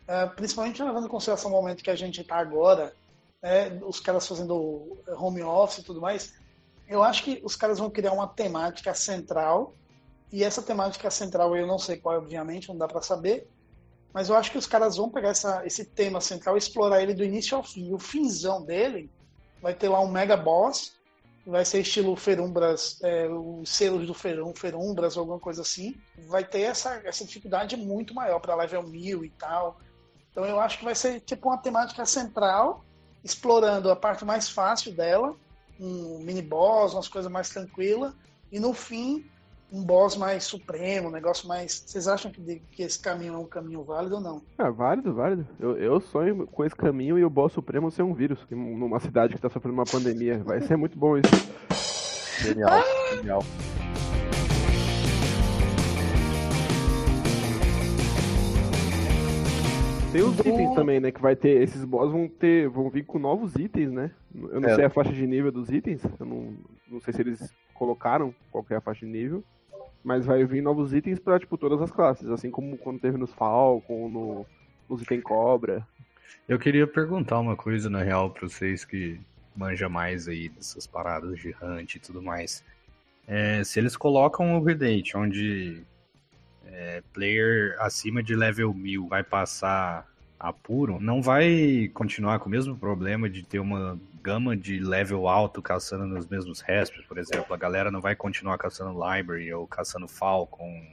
ah, 0.08 0.28
principalmente 0.28 0.82
levando 0.82 1.06
em 1.06 1.10
consideração 1.10 1.52
o 1.52 1.54
momento 1.54 1.84
que 1.84 1.90
a 1.90 1.96
gente 1.96 2.22
está 2.22 2.38
agora, 2.38 2.94
né, 3.42 3.80
os 3.84 4.00
caras 4.00 4.28
fazendo 4.28 4.98
home 5.18 5.42
office 5.44 5.80
e 5.80 5.84
tudo 5.84 6.00
mais, 6.00 6.34
eu 6.88 7.04
acho 7.04 7.24
que 7.24 7.42
os 7.44 7.56
caras 7.56 7.80
vão 7.80 7.90
criar 7.90 8.14
uma 8.14 8.28
temática 8.28 8.94
central, 8.94 9.74
e 10.36 10.44
essa 10.44 10.62
temática 10.62 11.10
central 11.10 11.56
eu 11.56 11.66
não 11.66 11.80
sei 11.80 11.96
qual, 11.96 12.18
obviamente, 12.18 12.68
não 12.68 12.78
dá 12.78 12.90
para 12.90 13.02
saber, 13.02 13.48
mas 14.12 14.28
eu 14.28 14.36
acho 14.36 14.52
que 14.52 14.58
os 14.58 14.68
caras 14.68 14.98
vão 14.98 15.10
pegar 15.10 15.30
essa, 15.30 15.66
esse 15.66 15.86
tema 15.86 16.20
central 16.20 16.56
e 16.56 16.58
explorar 16.58 17.02
ele 17.02 17.14
do 17.14 17.24
início 17.24 17.56
ao 17.56 17.64
fim. 17.64 17.94
O 17.94 17.98
finzão 17.98 18.62
dele 18.62 19.10
vai 19.62 19.74
ter 19.74 19.88
lá 19.88 20.02
um 20.02 20.12
mega 20.12 20.36
boss, 20.36 20.92
vai 21.48 21.64
ser 21.64 21.80
estilo 21.80 22.18
Ferumbras, 22.18 23.00
é, 23.02 23.30
os 23.30 23.70
selos 23.70 24.06
do 24.06 24.14
Ferum, 24.14 24.54
Ferumbras, 24.54 25.16
alguma 25.16 25.40
coisa 25.40 25.62
assim. 25.62 25.96
Vai 26.28 26.44
ter 26.44 26.64
essa, 26.64 27.02
essa 27.06 27.24
dificuldade 27.24 27.78
muito 27.78 28.14
maior 28.14 28.42
para 28.42 28.56
level 28.56 28.84
1000 28.84 29.24
e 29.24 29.30
tal. 29.30 29.80
Então 30.34 30.46
eu 30.46 30.60
acho 30.60 30.80
que 30.80 30.84
vai 30.84 30.96
ser 30.96 31.22
tipo 31.22 31.48
uma 31.48 31.58
temática 31.58 32.06
central 32.06 32.84
explorando 33.24 33.90
a 33.90 33.96
parte 33.96 34.26
mais 34.26 34.50
fácil 34.50 34.92
dela, 34.92 35.34
um 35.80 36.20
mini 36.20 36.42
boss, 36.42 36.94
umas 36.94 37.08
coisas 37.08 37.32
mais 37.32 37.48
tranquilas, 37.48 38.14
e 38.52 38.60
no 38.60 38.74
fim 38.74 39.26
um 39.76 39.84
boss 39.84 40.16
mais 40.16 40.46
supremo, 40.46 41.10
um 41.10 41.12
negócio 41.12 41.48
mais. 41.50 41.84
Vocês 41.86 42.08
acham 42.08 42.32
que, 42.32 42.62
que 42.72 42.82
esse 42.82 42.98
caminho 42.98 43.34
é 43.34 43.38
um 43.38 43.46
caminho 43.46 43.84
válido 43.84 44.16
ou 44.16 44.22
não? 44.22 44.42
É, 44.58 44.72
válido, 44.72 45.14
válido. 45.14 45.46
Eu, 45.60 45.78
eu 45.78 46.00
sonho 46.00 46.48
com 46.48 46.64
esse 46.64 46.76
caminho 46.76 47.20
e 47.20 47.26
o 47.26 47.30
boss 47.30 47.52
supremo 47.52 47.92
ser 47.92 48.04
um 48.04 48.14
vírus 48.14 48.40
numa 48.50 49.02
cidade 49.02 49.34
que 49.34 49.38
está 49.38 49.50
sofrendo 49.50 49.74
uma 49.74 49.84
pandemia. 49.84 50.42
Vai 50.46 50.62
ser 50.62 50.78
muito 50.78 50.98
bom 50.98 51.18
isso. 51.18 51.30
Genial, 52.42 52.84
genial. 53.18 53.44
Tem 60.14 60.22
os 60.22 60.40
itens 60.40 60.74
também, 60.74 61.02
né? 61.02 61.12
Que 61.12 61.22
vai 61.22 61.36
ter. 61.36 61.62
Esses 61.62 61.84
boss 61.84 62.10
vão 62.10 62.30
ter. 62.30 62.70
vão 62.70 62.90
vir 62.90 63.06
com 63.06 63.20
novos 63.20 63.56
itens, 63.56 63.92
né? 63.92 64.12
Eu 64.34 64.62
não 64.62 64.70
é. 64.70 64.76
sei 64.76 64.86
a 64.86 64.90
faixa 64.90 65.12
de 65.12 65.28
nível 65.28 65.52
dos 65.52 65.70
itens. 65.70 66.02
Eu 66.18 66.26
não, 66.26 66.54
não 66.90 67.02
sei 67.02 67.14
se 67.14 67.22
eles 67.22 67.54
colocaram 67.74 68.34
qual 68.50 68.66
é 68.70 68.76
a 68.76 68.82
faixa 68.82 69.06
de 69.06 69.12
nível. 69.12 69.44
Mas 70.06 70.26
vai 70.26 70.46
vir 70.46 70.62
novos 70.62 70.94
itens 70.94 71.18
pra, 71.18 71.40
tipo, 71.40 71.58
todas 71.58 71.82
as 71.82 71.92
classes. 71.92 72.30
Assim 72.30 72.52
como 72.52 72.78
quando 72.78 73.00
teve 73.00 73.18
nos 73.18 73.34
Falcon, 73.34 74.08
no, 74.08 74.46
nos 74.88 75.02
itens 75.02 75.24
Cobra. 75.24 75.86
Eu 76.48 76.60
queria 76.60 76.86
perguntar 76.86 77.40
uma 77.40 77.56
coisa, 77.56 77.90
na 77.90 78.04
real, 78.04 78.30
pra 78.30 78.48
vocês 78.48 78.86
que 78.86 79.20
manja 79.56 79.90
mais 79.90 80.28
aí 80.28 80.48
dessas 80.50 80.86
paradas 80.86 81.40
de 81.40 81.56
hunt 81.60 81.96
e 81.96 82.00
tudo 82.00 82.22
mais. 82.22 82.64
É, 83.28 83.64
se 83.64 83.80
eles 83.80 83.98
colocam 83.98 84.46
um 84.46 84.58
update 84.58 85.18
onde 85.18 85.82
é, 86.68 87.02
player 87.12 87.76
acima 87.80 88.22
de 88.22 88.36
level 88.36 88.74
1000 88.76 89.08
vai 89.08 89.24
passar 89.24 90.08
apuro, 90.40 91.00
não 91.00 91.22
vai 91.22 91.90
continuar 91.94 92.40
com 92.40 92.48
o 92.48 92.52
mesmo 92.52 92.78
problema 92.78 93.30
de 93.30 93.44
ter 93.44 93.60
uma 93.60 94.00
gama 94.22 94.58
de 94.58 94.80
level 94.80 95.28
alto 95.28 95.62
caçando 95.62 96.06
nos 96.06 96.28
mesmos 96.28 96.62
respos, 96.62 97.06
por 97.06 97.18
exemplo. 97.18 97.54
A 97.54 97.58
galera 97.58 97.92
não 97.92 98.02
vai 98.02 98.16
continuar 98.16 98.58
caçando 98.58 98.92
Library 98.92 99.54
ou 99.54 99.68
caçando 99.68 100.08
Falcon. 100.08 100.84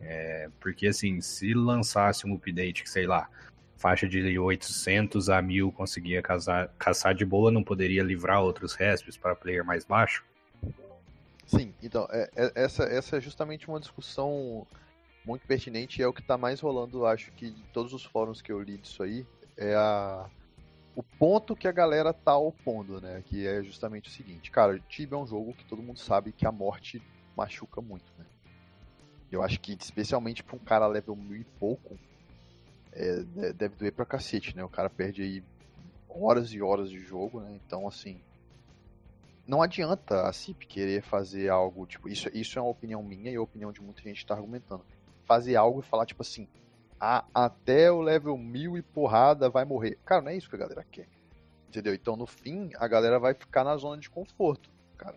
É, 0.00 0.48
porque, 0.60 0.86
assim, 0.86 1.20
se 1.20 1.54
lançasse 1.54 2.26
um 2.26 2.34
update 2.34 2.82
que, 2.82 2.90
sei 2.90 3.06
lá, 3.06 3.28
faixa 3.76 4.08
de 4.08 4.38
800 4.38 5.28
a 5.28 5.42
1000 5.42 5.72
conseguia 5.72 6.22
caçar, 6.22 6.70
caçar 6.78 7.14
de 7.14 7.24
boa, 7.24 7.50
não 7.50 7.62
poderia 7.62 8.02
livrar 8.02 8.42
outros 8.42 8.74
respos 8.74 9.16
para 9.16 9.34
player 9.34 9.64
mais 9.64 9.84
baixo? 9.84 10.24
Sim, 11.46 11.72
então, 11.82 12.06
é, 12.10 12.28
é, 12.34 12.52
essa, 12.54 12.84
essa 12.84 13.16
é 13.16 13.20
justamente 13.20 13.68
uma 13.68 13.78
discussão 13.78 14.66
muito 15.26 15.46
pertinente 15.46 16.00
e 16.00 16.04
é 16.04 16.06
o 16.06 16.12
que 16.12 16.20
está 16.20 16.38
mais 16.38 16.60
rolando, 16.60 17.04
acho 17.04 17.32
que 17.32 17.50
de 17.50 17.62
todos 17.72 17.92
os 17.92 18.04
fóruns 18.04 18.40
que 18.40 18.52
eu 18.52 18.60
li 18.62 18.78
disso 18.78 19.02
aí, 19.02 19.26
é 19.56 19.74
a, 19.74 20.30
o 20.94 21.02
ponto 21.02 21.56
que 21.56 21.66
a 21.66 21.72
galera 21.72 22.12
tá 22.12 22.36
opondo, 22.36 23.00
né? 23.00 23.22
Que 23.26 23.46
é 23.46 23.62
justamente 23.62 24.08
o 24.08 24.12
seguinte, 24.12 24.50
cara, 24.50 24.78
Tibia 24.88 25.18
é 25.18 25.20
um 25.20 25.26
jogo 25.26 25.52
que 25.52 25.64
todo 25.64 25.82
mundo 25.82 25.98
sabe 25.98 26.32
que 26.32 26.46
a 26.46 26.52
morte 26.52 27.02
machuca 27.36 27.80
muito, 27.80 28.10
né? 28.16 28.24
Eu 29.30 29.42
acho 29.42 29.60
que, 29.60 29.76
especialmente 29.78 30.44
pra 30.44 30.54
um 30.56 30.60
cara 30.60 30.86
level 30.86 31.16
mil 31.16 31.40
e 31.40 31.44
pouco, 31.58 31.98
é, 32.92 33.52
deve 33.52 33.74
doer 33.74 33.92
pra 33.92 34.06
cacete, 34.06 34.56
né? 34.56 34.62
O 34.64 34.68
cara 34.68 34.88
perde 34.88 35.22
aí 35.22 35.42
horas 36.08 36.52
e 36.52 36.62
horas 36.62 36.88
de 36.88 37.00
jogo, 37.00 37.40
né? 37.40 37.58
Então, 37.66 37.86
assim, 37.88 38.20
não 39.46 39.60
adianta 39.60 40.26
a 40.26 40.32
CIP 40.32 40.66
querer 40.66 41.02
fazer 41.02 41.48
algo, 41.48 41.86
tipo, 41.86 42.08
isso, 42.08 42.30
isso 42.32 42.58
é 42.58 42.62
uma 42.62 42.70
opinião 42.70 43.02
minha 43.02 43.30
e 43.30 43.36
a 43.36 43.42
opinião 43.42 43.72
de 43.72 43.82
muita 43.82 44.00
gente 44.02 44.18
está 44.18 44.34
argumentando. 44.34 44.84
Fazer 45.26 45.56
algo 45.56 45.80
e 45.80 45.82
falar, 45.82 46.06
tipo 46.06 46.22
assim, 46.22 46.48
ah, 47.00 47.24
até 47.34 47.90
o 47.90 48.00
level 48.00 48.38
mil 48.38 48.76
e 48.76 48.82
porrada 48.82 49.50
vai 49.50 49.64
morrer. 49.64 49.98
Cara, 50.04 50.22
não 50.22 50.30
é 50.30 50.36
isso 50.36 50.48
que 50.48 50.56
a 50.56 50.60
galera 50.60 50.84
quer. 50.90 51.08
Entendeu? 51.68 51.94
Então, 51.94 52.16
no 52.16 52.26
fim, 52.26 52.70
a 52.78 52.88
galera 52.88 53.18
vai 53.18 53.34
ficar 53.34 53.64
na 53.64 53.76
zona 53.76 53.98
de 54.00 54.08
conforto, 54.08 54.70
cara. 54.96 55.16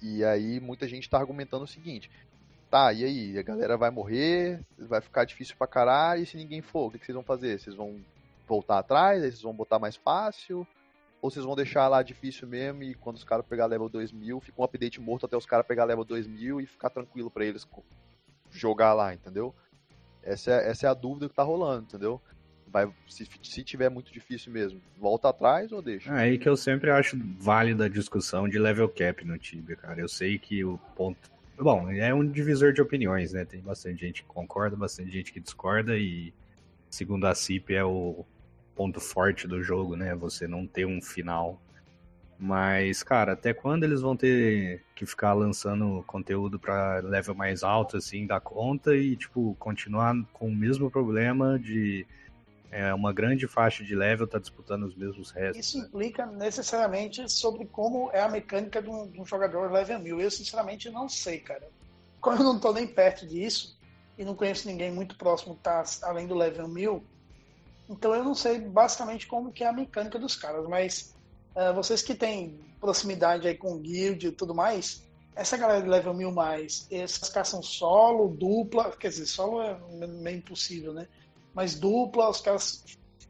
E 0.00 0.24
aí, 0.24 0.58
muita 0.58 0.88
gente 0.88 1.04
está 1.04 1.18
argumentando 1.18 1.64
o 1.64 1.68
seguinte: 1.68 2.10
tá, 2.70 2.92
e 2.92 3.04
aí? 3.04 3.38
A 3.38 3.42
galera 3.42 3.76
vai 3.76 3.90
morrer, 3.90 4.60
vai 4.78 5.00
ficar 5.00 5.24
difícil 5.24 5.54
pra 5.56 5.66
caralho, 5.66 6.22
e 6.22 6.26
se 6.26 6.36
ninguém 6.36 6.60
for, 6.60 6.86
o 6.86 6.90
que, 6.90 6.98
que 6.98 7.06
vocês 7.06 7.14
vão 7.14 7.22
fazer? 7.22 7.60
Vocês 7.60 7.76
vão 7.76 8.00
voltar 8.48 8.78
atrás, 8.78 9.22
aí 9.22 9.30
vocês 9.30 9.42
vão 9.42 9.54
botar 9.54 9.78
mais 9.78 9.94
fácil? 9.94 10.66
Ou 11.20 11.30
vocês 11.30 11.44
vão 11.44 11.54
deixar 11.54 11.86
lá 11.86 12.02
difícil 12.02 12.48
mesmo 12.48 12.82
e 12.82 12.94
quando 12.94 13.16
os 13.16 13.22
caras 13.22 13.46
pegar 13.46 13.66
level 13.66 13.88
2000, 13.88 14.40
fica 14.40 14.60
um 14.60 14.64
update 14.64 15.00
morto 15.00 15.24
até 15.24 15.36
os 15.36 15.46
caras 15.46 15.64
pegar 15.64 15.84
level 15.84 16.04
2000 16.04 16.60
e 16.60 16.66
ficar 16.66 16.90
tranquilo 16.90 17.30
para 17.30 17.44
eles 17.44 17.64
jogar 18.52 18.94
lá, 18.94 19.12
entendeu? 19.12 19.54
Essa 20.22 20.52
é, 20.52 20.70
essa 20.70 20.86
é 20.86 20.90
a 20.90 20.94
dúvida 20.94 21.28
que 21.28 21.34
tá 21.34 21.42
rolando, 21.42 21.84
entendeu? 21.84 22.20
Vai, 22.66 22.90
se, 23.08 23.28
se 23.42 23.64
tiver 23.64 23.90
muito 23.90 24.12
difícil 24.12 24.52
mesmo, 24.52 24.80
volta 24.96 25.28
atrás 25.28 25.72
ou 25.72 25.82
deixa? 25.82 26.10
É 26.12 26.22
aí 26.22 26.38
que 26.38 26.48
eu 26.48 26.56
sempre 26.56 26.90
acho 26.90 27.18
válida 27.38 27.86
a 27.86 27.88
discussão 27.88 28.48
de 28.48 28.58
level 28.58 28.88
cap 28.88 29.24
no 29.24 29.36
Tibia, 29.38 29.76
cara. 29.76 30.00
Eu 30.00 30.08
sei 30.08 30.38
que 30.38 30.64
o 30.64 30.78
ponto. 30.96 31.30
Bom, 31.58 31.90
é 31.90 32.14
um 32.14 32.26
divisor 32.26 32.72
de 32.72 32.80
opiniões, 32.80 33.32
né? 33.32 33.44
Tem 33.44 33.60
bastante 33.60 34.00
gente 34.00 34.22
que 34.22 34.28
concorda, 34.28 34.76
bastante 34.76 35.10
gente 35.10 35.32
que 35.32 35.40
discorda, 35.40 35.98
e 35.98 36.32
segundo 36.88 37.26
a 37.26 37.34
CIP 37.34 37.74
é 37.74 37.84
o, 37.84 38.24
ponto 38.74 39.00
forte 39.00 39.46
do 39.46 39.62
jogo, 39.62 39.96
né? 39.96 40.14
Você 40.14 40.46
não 40.46 40.66
ter 40.66 40.86
um 40.86 41.00
final. 41.00 41.60
Mas, 42.44 43.04
cara, 43.04 43.34
até 43.34 43.54
quando 43.54 43.84
eles 43.84 44.00
vão 44.00 44.16
ter 44.16 44.82
que 44.96 45.06
ficar 45.06 45.32
lançando 45.32 46.02
conteúdo 46.08 46.58
para 46.58 46.98
level 46.98 47.36
mais 47.36 47.62
alto, 47.62 47.96
assim, 47.96 48.26
da 48.26 48.40
conta 48.40 48.96
e, 48.96 49.14
tipo, 49.14 49.54
continuar 49.60 50.12
com 50.32 50.48
o 50.48 50.52
mesmo 50.52 50.90
problema 50.90 51.56
de 51.56 52.04
é, 52.68 52.92
uma 52.92 53.12
grande 53.12 53.46
faixa 53.46 53.84
de 53.84 53.94
level 53.94 54.26
tá 54.26 54.40
disputando 54.40 54.82
os 54.82 54.96
mesmos 54.96 55.30
restos? 55.30 55.64
Isso 55.64 55.78
né? 55.78 55.84
implica 55.86 56.26
necessariamente 56.26 57.30
sobre 57.30 57.64
como 57.64 58.10
é 58.12 58.20
a 58.20 58.28
mecânica 58.28 58.82
de 58.82 58.90
um, 58.90 59.08
de 59.08 59.20
um 59.20 59.24
jogador 59.24 59.70
level 59.70 60.00
1000. 60.00 60.20
Eu, 60.20 60.30
sinceramente, 60.32 60.90
não 60.90 61.08
sei, 61.08 61.38
cara. 61.38 61.68
Como 62.20 62.38
eu 62.38 62.42
não 62.42 62.58
tô 62.58 62.72
nem 62.72 62.88
perto 62.88 63.24
disso 63.24 63.78
e 64.18 64.24
não 64.24 64.34
conheço 64.34 64.66
ninguém 64.66 64.90
muito 64.90 65.16
próximo 65.16 65.54
que 65.54 65.62
tá 65.62 65.84
além 66.02 66.26
do 66.26 66.34
level 66.34 66.66
1000, 66.66 67.04
então 67.88 68.12
eu 68.12 68.24
não 68.24 68.34
sei 68.34 68.58
basicamente 68.58 69.28
como 69.28 69.52
que 69.52 69.62
é 69.62 69.68
a 69.68 69.72
mecânica 69.72 70.18
dos 70.18 70.34
caras, 70.34 70.66
mas 70.66 71.14
uh, 71.54 71.74
vocês 71.74 72.02
que 72.02 72.14
têm 72.14 72.58
proximidade 72.80 73.46
aí 73.46 73.54
com 73.54 73.78
guild 73.78 74.26
e 74.26 74.32
tudo 74.32 74.54
mais, 74.54 75.02
essa 75.34 75.56
galera 75.56 75.82
de 75.82 75.88
level 75.88 76.12
1000 76.12 76.32
mais, 76.32 76.86
esses 76.90 77.28
caçam 77.28 77.62
solo, 77.62 78.28
dupla, 78.28 78.90
quer 78.92 79.08
dizer, 79.08 79.26
solo 79.26 79.62
é 79.62 79.78
meio 80.06 80.38
impossível, 80.38 80.92
né? 80.92 81.08
Mas 81.54 81.74
dupla, 81.74 82.28
os 82.28 82.40
caras 82.40 82.84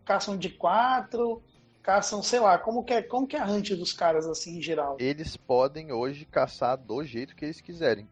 caçam 0.04 0.36
de 0.36 0.48
quatro, 0.48 1.42
caçam, 1.82 2.22
sei 2.22 2.40
lá, 2.40 2.58
como 2.58 2.84
que 2.84 2.94
é, 2.94 3.02
como 3.02 3.26
que 3.26 3.36
é 3.36 3.40
a 3.40 3.46
hunt 3.46 3.70
dos 3.70 3.92
caras 3.92 4.26
assim 4.26 4.58
em 4.58 4.62
geral? 4.62 4.96
Eles 4.98 5.36
podem 5.36 5.92
hoje 5.92 6.24
caçar 6.24 6.76
do 6.76 7.04
jeito 7.04 7.36
que 7.36 7.44
eles 7.44 7.60
quiserem. 7.60 8.08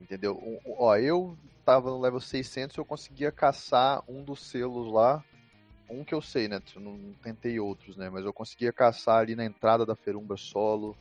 Entendeu? 0.00 0.60
Ó, 0.78 0.96
eu 0.96 1.36
tava 1.64 1.90
no 1.90 2.00
level 2.00 2.20
600, 2.20 2.76
eu 2.76 2.84
conseguia 2.84 3.32
caçar 3.32 4.02
um 4.08 4.22
dos 4.22 4.46
selos 4.46 4.92
lá 4.92 5.24
um 5.90 6.04
que 6.04 6.14
eu 6.14 6.20
sei, 6.20 6.48
né? 6.48 6.60
Eu 6.74 6.80
não 6.80 7.14
tentei 7.22 7.58
outros, 7.58 7.96
né? 7.96 8.10
Mas 8.10 8.24
eu 8.24 8.32
conseguia 8.32 8.72
caçar 8.72 9.20
ali 9.20 9.34
na 9.34 9.44
entrada 9.44 9.86
da 9.86 9.96
Ferumbra 9.96 10.36
solo. 10.36 10.96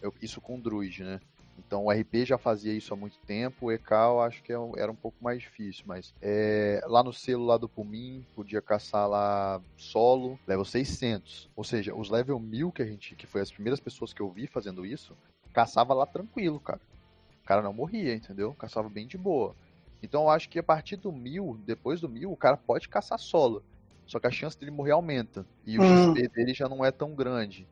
Eu, 0.00 0.12
isso 0.20 0.40
com 0.40 0.60
Druid, 0.60 1.02
né? 1.02 1.20
Então 1.58 1.86
o 1.86 1.90
RP 1.90 2.24
já 2.24 2.36
fazia 2.36 2.72
isso 2.72 2.92
há 2.92 2.96
muito 2.96 3.18
tempo, 3.20 3.66
o 3.66 3.72
EK 3.72 3.90
eu 3.90 4.20
acho 4.20 4.42
que 4.42 4.52
é 4.52 4.56
era 4.76 4.92
um 4.92 4.96
pouco 4.96 5.16
mais 5.22 5.40
difícil, 5.40 5.84
mas 5.86 6.12
é, 6.20 6.82
lá 6.86 7.02
no 7.02 7.12
selo 7.12 7.46
lá 7.46 7.56
do 7.56 7.68
Pumin, 7.68 8.24
podia 8.34 8.60
caçar 8.60 9.08
lá 9.08 9.60
solo, 9.76 10.38
level 10.46 10.64
600. 10.64 11.48
Ou 11.56 11.64
seja, 11.64 11.94
os 11.94 12.10
level 12.10 12.38
1000 12.38 12.70
que 12.72 12.82
a 12.82 12.86
gente, 12.86 13.14
que 13.14 13.26
foi 13.26 13.40
as 13.40 13.50
primeiras 13.50 13.80
pessoas 13.80 14.12
que 14.12 14.20
eu 14.20 14.30
vi 14.30 14.46
fazendo 14.46 14.84
isso, 14.84 15.16
caçava 15.52 15.94
lá 15.94 16.04
tranquilo, 16.04 16.60
cara. 16.60 16.80
O 17.42 17.46
cara 17.46 17.62
não 17.62 17.72
morria, 17.72 18.14
entendeu? 18.14 18.52
Caçava 18.54 18.88
bem 18.88 19.06
de 19.06 19.16
boa. 19.16 19.54
Então 20.02 20.24
eu 20.24 20.30
acho 20.30 20.48
que 20.48 20.58
a 20.58 20.62
partir 20.62 20.96
do 20.96 21.10
1000, 21.10 21.58
depois 21.64 22.00
do 22.00 22.08
1000, 22.08 22.30
o 22.30 22.36
cara 22.36 22.56
pode 22.56 22.88
caçar 22.88 23.18
solo. 23.18 23.62
Só 24.06 24.20
que 24.20 24.26
a 24.26 24.30
chance 24.30 24.58
dele 24.58 24.70
morrer 24.70 24.92
aumenta. 24.92 25.44
E 25.66 25.78
o 25.78 25.82
hum. 25.82 26.14
XP 26.14 26.28
dele 26.28 26.54
já 26.54 26.68
não 26.68 26.84
é 26.84 26.90
tão 26.90 27.14
grande. 27.14 27.66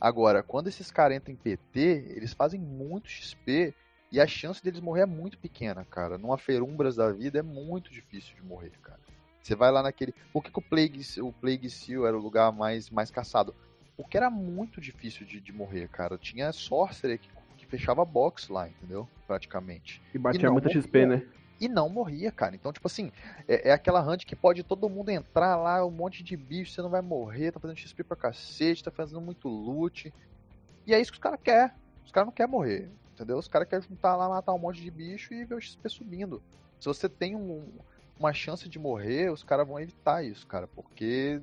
Agora, 0.00 0.42
quando 0.42 0.68
esses 0.68 0.90
caras 0.90 1.16
entram 1.16 1.32
em 1.32 1.36
PT, 1.36 2.14
eles 2.16 2.32
fazem 2.32 2.60
muito 2.60 3.08
XP 3.08 3.74
e 4.10 4.20
a 4.20 4.26
chance 4.26 4.62
deles 4.62 4.80
morrer 4.80 5.02
é 5.02 5.06
muito 5.06 5.38
pequena, 5.38 5.84
cara. 5.84 6.18
Numa 6.18 6.36
Ferumbras 6.36 6.96
da 6.96 7.10
vida 7.10 7.38
é 7.38 7.42
muito 7.42 7.90
difícil 7.90 8.34
de 8.34 8.42
morrer, 8.42 8.72
cara. 8.82 9.00
Você 9.42 9.54
vai 9.54 9.70
lá 9.72 9.82
naquele. 9.82 10.14
Por 10.32 10.42
que, 10.42 10.50
que 10.50 10.58
o 10.58 10.62
Plague, 10.62 11.02
o 11.20 11.32
Plague 11.32 11.70
Seal 11.70 12.06
era 12.06 12.16
o 12.16 12.20
lugar 12.20 12.52
mais, 12.52 12.90
mais 12.90 13.10
caçado? 13.10 13.54
Porque 13.96 14.16
era 14.16 14.30
muito 14.30 14.80
difícil 14.80 15.26
de, 15.26 15.40
de 15.40 15.52
morrer, 15.52 15.88
cara. 15.88 16.18
Tinha 16.18 16.52
Sorcerer 16.52 17.18
que, 17.18 17.28
que 17.56 17.66
fechava 17.66 18.04
box 18.04 18.48
lá, 18.48 18.68
entendeu? 18.68 19.08
Praticamente. 19.26 20.02
E 20.14 20.18
batia 20.18 20.50
muita 20.50 20.68
XP, 20.68 21.06
né? 21.06 21.22
E 21.62 21.68
não 21.68 21.88
morria, 21.88 22.32
cara. 22.32 22.56
Então, 22.56 22.72
tipo 22.72 22.88
assim, 22.88 23.12
é, 23.46 23.68
é, 23.68 23.72
aquela 23.72 24.02
hunt 24.02 24.24
que 24.24 24.34
pode 24.34 24.64
todo 24.64 24.88
mundo 24.88 25.10
entrar 25.10 25.54
lá, 25.54 25.86
um 25.86 25.92
monte 25.92 26.20
de 26.20 26.36
bicho, 26.36 26.72
você 26.72 26.82
não 26.82 26.90
vai 26.90 27.00
morrer, 27.00 27.52
tá 27.52 27.60
fazendo 27.60 27.76
XP 27.76 28.02
pra 28.02 28.16
cacete, 28.16 28.82
tá 28.82 28.90
fazendo 28.90 29.20
muito 29.20 29.48
loot. 29.48 30.12
E 30.84 30.92
é 30.92 31.00
isso 31.00 31.12
que 31.12 31.18
os 31.18 31.22
caras 31.22 31.38
querem. 31.40 31.70
Os 32.04 32.10
caras 32.10 32.26
não 32.26 32.32
querem 32.32 32.50
morrer, 32.50 32.90
entendeu? 33.12 33.38
Os 33.38 33.46
caras 33.46 33.68
querem 33.68 33.86
juntar 33.88 34.16
lá, 34.16 34.28
matar 34.28 34.52
um 34.52 34.58
monte 34.58 34.82
de 34.82 34.90
bicho 34.90 35.32
e 35.32 35.44
ver 35.44 35.54
o 35.54 35.60
XP 35.60 35.88
subindo. 35.88 36.42
Se 36.80 36.88
você 36.88 37.08
tem 37.08 37.36
um, 37.36 37.64
uma 38.18 38.32
chance 38.32 38.68
de 38.68 38.76
morrer, 38.76 39.30
os 39.30 39.44
caras 39.44 39.64
vão 39.64 39.78
evitar 39.78 40.24
isso, 40.24 40.44
cara, 40.48 40.66
porque 40.66 41.40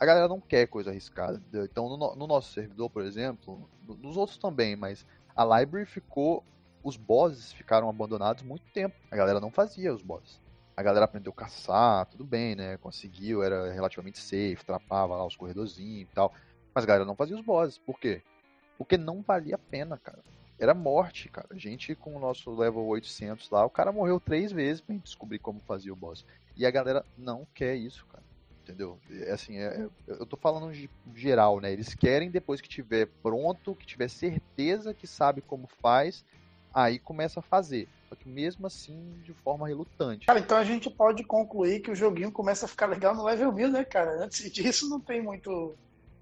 a 0.00 0.06
galera 0.06 0.26
não 0.26 0.40
quer 0.40 0.66
coisa 0.68 0.88
arriscada. 0.88 1.36
Entendeu? 1.36 1.66
Então, 1.66 1.86
no, 1.90 2.16
no, 2.16 2.26
nosso 2.26 2.50
servidor, 2.50 2.88
por 2.88 3.02
exemplo, 3.02 3.68
nos 3.86 4.16
outros 4.16 4.38
também, 4.38 4.74
mas 4.74 5.04
a 5.36 5.44
library 5.44 5.84
ficou 5.84 6.42
os 6.82 6.96
bosses 6.96 7.52
ficaram 7.52 7.88
abandonados 7.88 8.42
muito 8.42 8.64
tempo. 8.72 8.96
A 9.10 9.16
galera 9.16 9.40
não 9.40 9.50
fazia 9.50 9.94
os 9.94 10.02
bosses. 10.02 10.40
A 10.76 10.82
galera 10.82 11.04
aprendeu 11.04 11.32
a 11.32 11.36
caçar, 11.36 12.06
tudo 12.06 12.24
bem, 12.24 12.56
né? 12.56 12.76
Conseguiu, 12.78 13.42
era 13.42 13.72
relativamente 13.72 14.18
safe, 14.18 14.64
trapava 14.64 15.16
lá 15.16 15.26
os 15.26 15.36
corredorzinhos 15.36 16.08
e 16.10 16.14
tal. 16.14 16.32
Mas 16.74 16.84
a 16.84 16.86
galera 16.86 17.04
não 17.04 17.14
fazia 17.14 17.36
os 17.36 17.44
bosses. 17.44 17.78
Por 17.78 17.98
quê? 17.98 18.22
Porque 18.78 18.96
não 18.96 19.20
valia 19.22 19.56
a 19.56 19.58
pena, 19.58 19.98
cara. 19.98 20.20
Era 20.58 20.74
morte, 20.74 21.28
cara. 21.28 21.48
A 21.50 21.58
gente 21.58 21.94
com 21.94 22.16
o 22.16 22.18
nosso 22.18 22.50
level 22.54 22.84
800 22.86 23.50
lá, 23.50 23.64
o 23.64 23.70
cara 23.70 23.92
morreu 23.92 24.18
três 24.18 24.50
vezes 24.50 24.80
pra 24.80 24.94
gente 24.94 25.04
descobrir 25.04 25.38
como 25.38 25.60
fazia 25.60 25.92
o 25.92 25.96
boss. 25.96 26.24
E 26.56 26.64
a 26.64 26.70
galera 26.70 27.04
não 27.18 27.46
quer 27.54 27.74
isso, 27.76 28.06
cara. 28.06 28.22
Entendeu? 28.62 28.98
É 29.10 29.32
assim, 29.32 29.58
é, 29.58 29.88
eu 30.06 30.24
tô 30.24 30.36
falando 30.36 30.72
de 30.72 30.88
geral, 31.14 31.60
né? 31.60 31.72
Eles 31.72 31.94
querem 31.94 32.30
depois 32.30 32.60
que 32.60 32.68
tiver 32.68 33.06
pronto, 33.22 33.74
que 33.74 33.84
tiver 33.84 34.08
certeza 34.08 34.94
que 34.94 35.06
sabe 35.06 35.40
como 35.40 35.66
faz, 35.66 36.24
aí 36.74 36.98
começa 36.98 37.40
a 37.40 37.42
fazer. 37.42 37.88
Só 38.08 38.14
que 38.14 38.28
mesmo 38.28 38.66
assim, 38.66 39.14
de 39.22 39.32
forma 39.32 39.66
relutante. 39.66 40.26
Cara, 40.26 40.38
então 40.38 40.58
a 40.58 40.64
gente 40.64 40.90
pode 40.90 41.24
concluir 41.24 41.80
que 41.80 41.90
o 41.90 41.94
joguinho 41.94 42.30
começa 42.30 42.66
a 42.66 42.68
ficar 42.68 42.86
legal 42.86 43.14
no 43.14 43.24
level 43.24 43.52
1000, 43.52 43.70
né, 43.70 43.84
cara? 43.84 44.24
Antes 44.24 44.50
disso 44.52 44.88
não 44.88 45.00
tem 45.00 45.22
muito. 45.22 45.74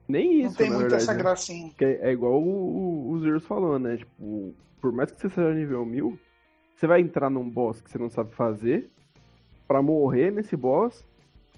Nem 0.09 0.41
isso, 0.41 0.49
Não 0.49 0.55
tem 0.55 0.69
muito 0.71 0.81
verdade, 0.83 1.03
essa 1.03 1.13
né? 1.13 1.19
gracinha. 1.19 1.73
É, 1.81 2.09
é 2.09 2.13
igual 2.13 2.43
o, 2.43 3.11
o 3.11 3.21
Zeus 3.21 3.45
falou, 3.45 3.79
né? 3.79 3.97
Tipo, 3.97 4.55
por 4.81 4.93
mais 4.93 5.11
que 5.11 5.21
você 5.21 5.29
seja 5.29 5.55
nível 5.55 5.85
1000, 5.85 6.19
Você 6.75 6.87
vai 6.87 7.01
entrar 7.01 7.31
num 7.31 7.49
boss 7.49 7.81
que 7.81 7.91
você 7.91 7.99
não 7.99 8.09
sabe 8.11 8.35
fazer, 8.35 8.91
pra 9.69 9.81
morrer 9.83 10.33
nesse 10.33 10.57
boss, 10.57 11.05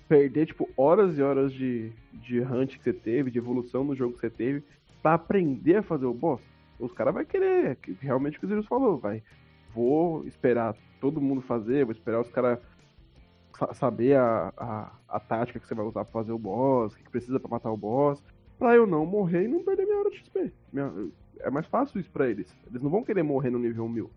perder, 0.08 0.46
tipo, 0.46 0.68
horas 0.76 1.16
e 1.16 1.22
horas 1.22 1.52
de, 1.52 1.92
de 2.12 2.40
hunt 2.40 2.76
que 2.76 2.84
você 2.84 2.92
teve, 2.92 3.30
de 3.30 3.38
evolução 3.38 3.84
no 3.84 3.94
jogo 3.94 4.14
que 4.14 4.20
você 4.20 4.30
teve, 4.30 4.62
pra 5.02 5.14
aprender 5.14 5.76
a 5.76 5.82
fazer 5.82 6.04
o 6.06 6.12
boss. 6.12 6.42
Os 6.82 6.92
caras 6.92 7.14
vão 7.14 7.24
querer, 7.24 7.76
que 7.76 7.96
realmente 8.00 8.36
o 8.36 8.40
que 8.40 8.46
o 8.46 8.48
Zirus 8.48 8.66
falou, 8.66 8.98
vai. 8.98 9.22
Vou 9.72 10.26
esperar 10.26 10.76
todo 11.00 11.20
mundo 11.20 11.40
fazer, 11.40 11.84
vou 11.84 11.92
esperar 11.92 12.20
os 12.20 12.28
caras 12.28 12.58
saber 13.74 14.16
a, 14.16 14.52
a, 14.56 14.92
a, 15.08 15.20
tática 15.20 15.60
que 15.60 15.66
você 15.66 15.74
vai 15.74 15.86
usar 15.86 16.04
pra 16.04 16.12
fazer 16.12 16.32
o 16.32 16.38
boss, 16.38 16.92
o 16.92 16.96
que 16.96 17.08
precisa 17.08 17.38
pra 17.38 17.50
matar 17.50 17.70
o 17.70 17.76
boss, 17.76 18.22
pra 18.58 18.74
eu 18.74 18.86
não 18.86 19.06
morrer 19.06 19.44
e 19.44 19.48
não 19.48 19.62
perder 19.62 19.84
minha 19.84 19.98
hora 19.98 20.10
de 20.10 20.18
XP. 20.18 20.52
Minha, 20.72 20.92
é 21.40 21.50
mais 21.50 21.66
fácil 21.66 22.00
isso 22.00 22.10
pra 22.10 22.28
eles. 22.28 22.52
Eles 22.68 22.82
não 22.82 22.90
vão 22.90 23.04
querer 23.04 23.22
morrer 23.22 23.50
no 23.50 23.58
nível 23.58 23.88
1000. 23.88 24.10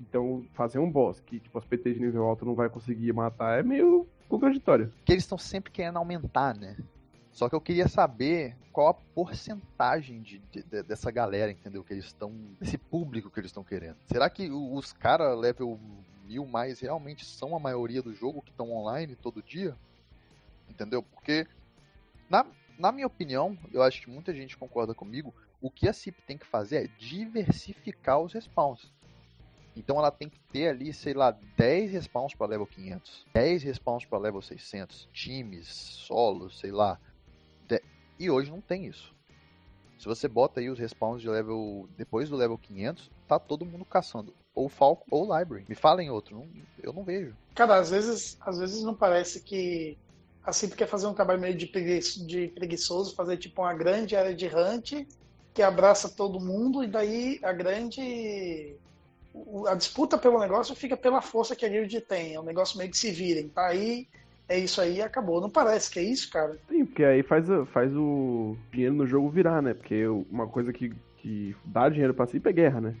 Então, 0.00 0.44
fazer 0.54 0.78
um 0.78 0.90
boss 0.90 1.20
que, 1.20 1.40
tipo, 1.40 1.58
as 1.58 1.64
PT 1.64 1.94
de 1.94 2.00
nível 2.00 2.24
alto 2.24 2.44
não 2.44 2.54
vai 2.54 2.68
conseguir 2.68 3.12
matar 3.12 3.58
é 3.58 3.62
meio 3.62 4.06
contraditório. 4.28 4.90
Que 5.04 5.12
eles 5.12 5.24
estão 5.24 5.38
sempre 5.38 5.72
querendo 5.72 5.96
aumentar, 5.96 6.56
né? 6.56 6.76
Só 7.36 7.50
que 7.50 7.54
eu 7.54 7.60
queria 7.60 7.86
saber 7.86 8.56
qual 8.72 8.88
a 8.88 8.94
porcentagem 8.94 10.22
de, 10.22 10.38
de, 10.50 10.62
de 10.62 10.82
dessa 10.82 11.10
galera, 11.10 11.52
entendeu? 11.52 11.84
Que 11.84 11.92
eles 11.92 12.06
estão. 12.06 12.34
Esse 12.62 12.78
público 12.78 13.30
que 13.30 13.38
eles 13.38 13.50
estão 13.50 13.62
querendo. 13.62 13.98
Será 14.06 14.30
que 14.30 14.50
os 14.50 14.94
caras 14.94 15.38
level 15.38 15.78
mil 16.24 16.46
mais 16.46 16.80
realmente 16.80 17.26
são 17.26 17.54
a 17.54 17.60
maioria 17.60 18.00
do 18.00 18.14
jogo 18.14 18.40
que 18.40 18.50
estão 18.50 18.72
online 18.72 19.14
todo 19.16 19.42
dia? 19.42 19.76
Entendeu? 20.66 21.02
Porque, 21.02 21.46
na, 22.30 22.46
na 22.78 22.90
minha 22.90 23.06
opinião, 23.06 23.58
eu 23.70 23.82
acho 23.82 24.00
que 24.00 24.08
muita 24.08 24.32
gente 24.32 24.56
concorda 24.56 24.94
comigo, 24.94 25.34
o 25.60 25.70
que 25.70 25.90
a 25.90 25.92
CIP 25.92 26.22
tem 26.22 26.38
que 26.38 26.46
fazer 26.46 26.84
é 26.84 26.88
diversificar 26.98 28.18
os 28.18 28.32
respawns. 28.32 28.90
Então 29.76 29.98
ela 29.98 30.10
tem 30.10 30.30
que 30.30 30.40
ter 30.50 30.68
ali, 30.68 30.90
sei 30.90 31.12
lá, 31.12 31.36
10 31.58 31.92
respawns 31.92 32.34
para 32.34 32.46
level 32.46 32.66
500, 32.66 33.26
10 33.34 33.62
respawns 33.62 34.06
para 34.06 34.18
level 34.18 34.40
600, 34.40 35.06
times, 35.12 35.68
solos, 35.68 36.58
sei 36.58 36.72
lá. 36.72 36.98
E 38.18 38.30
hoje 38.30 38.50
não 38.50 38.60
tem 38.60 38.86
isso. 38.86 39.14
Se 39.98 40.06
você 40.06 40.28
bota 40.28 40.60
aí 40.60 40.68
os 40.68 40.78
respawns 40.78 41.22
de 41.22 41.28
level 41.28 41.88
depois 41.96 42.28
do 42.28 42.36
level 42.36 42.58
500, 42.58 43.10
tá 43.26 43.38
todo 43.38 43.64
mundo 43.64 43.84
caçando 43.84 44.34
ou 44.56 44.70
Falco 44.70 45.06
ou 45.10 45.22
Library. 45.38 45.66
Me 45.68 45.74
falem 45.74 46.10
outro, 46.10 46.34
não, 46.34 46.48
eu 46.82 46.92
não 46.92 47.04
vejo. 47.04 47.36
Cara, 47.54 47.76
às 47.76 47.90
vezes, 47.90 48.38
às 48.40 48.58
vezes 48.58 48.82
não 48.82 48.94
parece 48.94 49.40
que 49.42 49.96
a 50.42 50.52
CIP 50.52 50.76
quer 50.76 50.88
fazer 50.88 51.06
um 51.06 51.14
trabalho 51.14 51.40
meio 51.40 51.54
de, 51.54 51.66
preguiçoso, 51.66 52.26
de 52.26 52.48
preguiçoso, 52.48 53.14
fazer 53.14 53.36
tipo 53.36 53.60
uma 53.60 53.74
grande 53.74 54.16
área 54.16 54.34
de 54.34 54.46
hunt 54.46 55.06
que 55.52 55.62
abraça 55.62 56.08
todo 56.08 56.40
mundo 56.40 56.82
e 56.82 56.86
daí 56.86 57.38
a 57.42 57.52
grande 57.52 58.76
a 59.68 59.74
disputa 59.74 60.16
pelo 60.16 60.38
negócio 60.38 60.74
fica 60.74 60.96
pela 60.96 61.20
força 61.20 61.54
que 61.54 61.66
a 61.66 61.68
guild 61.68 62.00
tem. 62.02 62.34
É 62.34 62.40
um 62.40 62.44
negócio 62.44 62.78
meio 62.78 62.90
que 62.90 62.96
se 62.96 63.10
virem. 63.10 63.48
Tá 63.48 63.66
aí, 63.66 64.08
é 64.48 64.58
isso 64.58 64.80
aí 64.80 65.02
acabou. 65.02 65.40
Não 65.40 65.50
parece 65.50 65.90
que 65.90 65.98
é 65.98 66.02
isso, 66.02 66.30
cara? 66.30 66.56
Sim, 66.68 66.84
porque 66.84 67.04
aí 67.04 67.22
faz, 67.22 67.46
faz 67.72 67.94
o 67.94 68.56
dinheiro 68.72 68.94
no 68.94 69.06
jogo 69.06 69.30
virar, 69.30 69.60
né? 69.60 69.74
Porque 69.74 70.06
uma 70.06 70.46
coisa 70.46 70.72
que, 70.72 70.92
que 71.18 71.54
dá 71.64 71.88
dinheiro 71.88 72.14
pra 72.14 72.26
si 72.26 72.40
é 72.44 72.52
guerra, 72.52 72.80
né? 72.80 72.94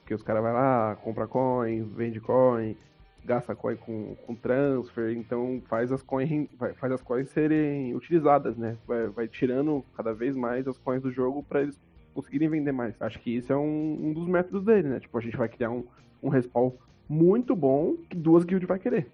Porque 0.00 0.14
os 0.14 0.22
caras 0.22 0.42
vão 0.42 0.52
lá, 0.52 0.96
compra 1.02 1.26
coin, 1.26 1.82
vende 1.96 2.20
coin, 2.20 2.76
gasta 3.24 3.54
coin 3.54 3.76
com, 3.76 4.14
com 4.26 4.34
transfer, 4.34 5.16
então 5.16 5.62
faz 5.66 5.90
as 5.90 6.02
coins 6.02 6.46
faz 6.76 6.92
as 6.92 7.00
coins 7.00 7.30
serem 7.30 7.94
utilizadas, 7.94 8.56
né? 8.56 8.76
Vai, 8.86 9.08
vai 9.08 9.28
tirando 9.28 9.82
cada 9.96 10.12
vez 10.12 10.36
mais 10.36 10.68
as 10.68 10.76
coins 10.76 11.02
do 11.02 11.10
jogo 11.10 11.42
para 11.42 11.62
eles 11.62 11.80
conseguirem 12.12 12.48
vender 12.50 12.72
mais. 12.72 12.94
Acho 13.00 13.18
que 13.18 13.34
isso 13.34 13.52
é 13.52 13.56
um, 13.56 14.08
um 14.08 14.12
dos 14.12 14.28
métodos 14.28 14.62
dele, 14.62 14.88
né? 14.88 15.00
Tipo, 15.00 15.16
a 15.16 15.22
gente 15.22 15.36
vai 15.36 15.48
criar 15.48 15.70
um, 15.70 15.84
um 16.22 16.28
respawn 16.28 16.72
muito 17.08 17.56
bom 17.56 17.96
que 18.08 18.16
duas 18.16 18.44
guilds 18.44 18.68
vai 18.68 18.78
querer. 18.78 19.10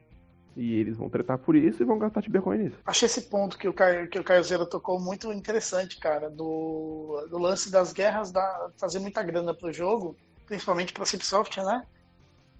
E 0.60 0.74
eles 0.74 0.94
vão 0.94 1.08
tretar 1.08 1.38
por 1.38 1.56
isso 1.56 1.82
e 1.82 1.86
vão 1.86 1.98
gastar 1.98 2.20
Tibercoin 2.20 2.58
nisso. 2.58 2.76
Achei 2.84 3.06
esse 3.06 3.22
ponto 3.22 3.56
que 3.56 3.66
o 3.66 3.72
Caio, 3.72 4.06
que 4.10 4.18
o 4.18 4.22
Caio 4.22 4.44
Zera 4.44 4.66
tocou 4.66 5.00
muito 5.00 5.32
interessante, 5.32 5.98
cara, 5.98 6.28
do, 6.28 7.26
do 7.30 7.38
lance 7.38 7.72
das 7.72 7.94
guerras, 7.94 8.30
da, 8.30 8.68
fazer 8.76 8.98
muita 8.98 9.22
grana 9.22 9.54
pro 9.54 9.72
jogo, 9.72 10.14
principalmente 10.44 10.92
pra 10.92 11.06
Cipsoft, 11.06 11.56
né? 11.62 11.86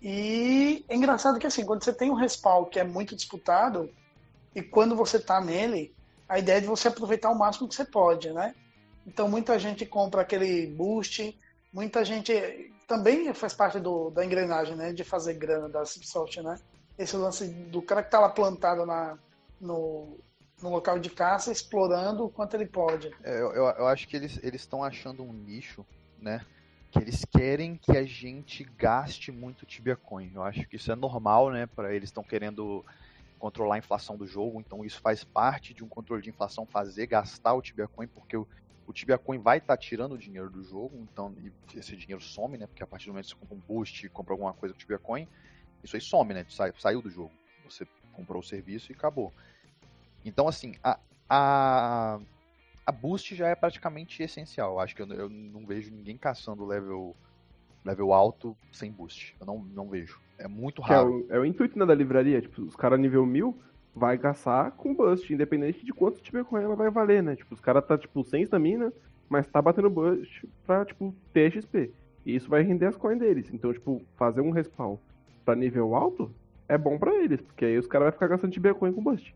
E 0.00 0.82
é 0.88 0.96
engraçado 0.96 1.38
que 1.38 1.46
assim, 1.46 1.62
quando 1.62 1.84
você 1.84 1.92
tem 1.92 2.10
um 2.10 2.14
respawn 2.14 2.64
que 2.64 2.80
é 2.80 2.84
muito 2.84 3.14
disputado, 3.14 3.90
e 4.54 4.62
quando 4.62 4.96
você 4.96 5.18
tá 5.18 5.38
nele, 5.38 5.94
a 6.26 6.38
ideia 6.38 6.56
é 6.56 6.60
de 6.62 6.68
você 6.68 6.88
aproveitar 6.88 7.28
o 7.28 7.38
máximo 7.38 7.68
que 7.68 7.74
você 7.74 7.84
pode, 7.84 8.32
né? 8.32 8.54
Então 9.06 9.28
muita 9.28 9.58
gente 9.58 9.84
compra 9.84 10.22
aquele 10.22 10.68
boost, 10.68 11.38
muita 11.70 12.02
gente 12.02 12.32
também 12.88 13.30
faz 13.34 13.52
parte 13.52 13.78
do, 13.78 14.08
da 14.08 14.24
engrenagem, 14.24 14.74
né, 14.74 14.90
de 14.90 15.04
fazer 15.04 15.34
grana 15.34 15.68
da 15.68 15.84
Cipsoft, 15.84 16.40
né? 16.40 16.58
Esse 16.98 17.16
lance 17.16 17.46
do 17.48 17.80
cara 17.80 18.02
que 18.02 18.10
tá 18.10 18.20
lá 18.20 18.28
plantado 18.28 18.84
na, 18.84 19.18
no, 19.60 20.18
no 20.62 20.70
local 20.70 20.98
de 20.98 21.10
caça, 21.10 21.52
explorando 21.52 22.24
o 22.24 22.30
quanto 22.30 22.54
ele 22.54 22.66
pode. 22.66 23.10
É, 23.22 23.40
eu, 23.40 23.52
eu 23.54 23.86
acho 23.86 24.06
que 24.06 24.16
eles 24.16 24.38
estão 24.42 24.84
achando 24.84 25.22
um 25.22 25.32
nicho, 25.32 25.84
né? 26.18 26.44
Que 26.90 26.98
eles 26.98 27.24
querem 27.24 27.76
que 27.76 27.92
a 27.92 28.04
gente 28.04 28.64
gaste 28.64 29.30
muito 29.30 29.64
Tibia 29.64 29.96
Coin. 29.96 30.30
Eu 30.34 30.42
acho 30.42 30.66
que 30.68 30.76
isso 30.76 30.90
é 30.90 30.96
normal, 30.96 31.50
né? 31.50 31.66
Para 31.66 31.94
eles 31.94 32.08
estão 32.08 32.22
querendo 32.22 32.84
controlar 33.38 33.76
a 33.76 33.78
inflação 33.78 34.18
do 34.18 34.26
jogo, 34.26 34.60
então 34.60 34.84
isso 34.84 35.00
faz 35.00 35.24
parte 35.24 35.72
de 35.72 35.82
um 35.82 35.88
controle 35.88 36.22
de 36.22 36.28
inflação 36.28 36.66
fazer 36.66 37.06
gastar 37.06 37.54
o 37.54 37.62
Tibia 37.62 37.88
Coin, 37.88 38.06
porque 38.06 38.36
o, 38.36 38.46
o 38.86 38.92
Tibia 38.92 39.16
Coin 39.16 39.38
vai 39.38 39.56
estar 39.56 39.78
tá 39.78 39.82
tirando 39.82 40.12
o 40.12 40.18
dinheiro 40.18 40.50
do 40.50 40.62
jogo, 40.62 40.94
então 41.10 41.34
esse 41.74 41.96
dinheiro 41.96 42.22
some, 42.22 42.58
né? 42.58 42.66
Porque 42.66 42.82
a 42.82 42.86
partir 42.86 43.06
do 43.06 43.12
momento 43.12 43.24
que 43.24 43.30
você 43.30 43.36
compra 43.40 43.56
um 43.56 43.60
boost, 43.60 44.08
compra 44.10 44.34
alguma 44.34 44.52
coisa 44.52 44.74
com 44.74 44.78
o 44.78 44.80
Tibia 44.80 44.98
Coin, 44.98 45.26
isso 45.82 45.96
aí 45.96 46.00
some, 46.00 46.34
né? 46.34 46.44
Sai, 46.48 46.72
saiu 46.78 47.02
do 47.02 47.10
jogo. 47.10 47.32
Você 47.64 47.86
comprou 48.12 48.40
o 48.40 48.44
serviço 48.44 48.92
e 48.92 48.94
acabou. 48.94 49.32
Então, 50.24 50.46
assim, 50.46 50.74
a, 50.82 50.98
a, 51.28 52.20
a 52.84 52.92
boost 52.92 53.34
já 53.34 53.48
é 53.48 53.54
praticamente 53.54 54.22
essencial. 54.22 54.78
Acho 54.80 54.94
que 54.94 55.02
eu, 55.02 55.08
eu 55.12 55.28
não 55.28 55.66
vejo 55.66 55.90
ninguém 55.90 56.16
caçando 56.16 56.66
level, 56.66 57.16
level 57.84 58.12
alto 58.12 58.56
sem 58.72 58.90
boost. 58.90 59.34
Eu 59.40 59.46
não, 59.46 59.58
não 59.58 59.88
vejo. 59.88 60.20
É 60.38 60.46
muito 60.46 60.82
raro. 60.82 61.26
É 61.30 61.34
o, 61.34 61.36
é 61.36 61.38
o, 61.40 61.44
intuito 61.44 61.78
né, 61.78 61.86
da 61.86 61.94
livraria. 61.94 62.40
Tipo, 62.40 62.62
os 62.62 62.76
caras 62.76 63.00
nível 63.00 63.24
1000 63.24 63.56
vai 63.94 64.18
caçar 64.18 64.72
com 64.72 64.94
bust, 64.94 65.32
independente 65.32 65.84
de 65.84 65.92
quanto 65.92 66.20
tiver 66.20 66.44
com 66.44 66.56
ela 66.56 66.76
vai 66.76 66.90
valer, 66.90 67.22
né? 67.22 67.36
Tipo, 67.36 67.54
os 67.54 67.60
caras 67.60 67.84
tá, 67.84 67.98
tipo, 67.98 68.22
sem 68.24 68.42
estamina, 68.42 68.92
mas 69.28 69.46
tá 69.48 69.60
batendo 69.60 69.90
bust 69.90 70.46
pra, 70.66 70.84
tipo, 70.84 71.14
ter 71.32 71.52
XP. 71.52 71.92
E 72.24 72.36
isso 72.36 72.48
vai 72.48 72.62
render 72.62 72.86
as 72.86 72.96
coins 72.96 73.18
deles. 73.18 73.50
Então, 73.52 73.72
tipo, 73.72 74.02
fazer 74.16 74.40
um 74.40 74.50
respawn 74.50 74.96
pra 75.44 75.54
nível 75.54 75.94
alto 75.94 76.32
é 76.68 76.78
bom 76.78 76.98
para 76.98 77.14
eles, 77.16 77.40
porque 77.40 77.64
aí 77.64 77.78
os 77.78 77.86
caras 77.86 78.06
vão 78.06 78.12
ficar 78.12 78.28
gastando 78.28 78.52
de 78.52 78.60
Bitcoin 78.60 78.92
com 78.92 79.02
bust. 79.02 79.34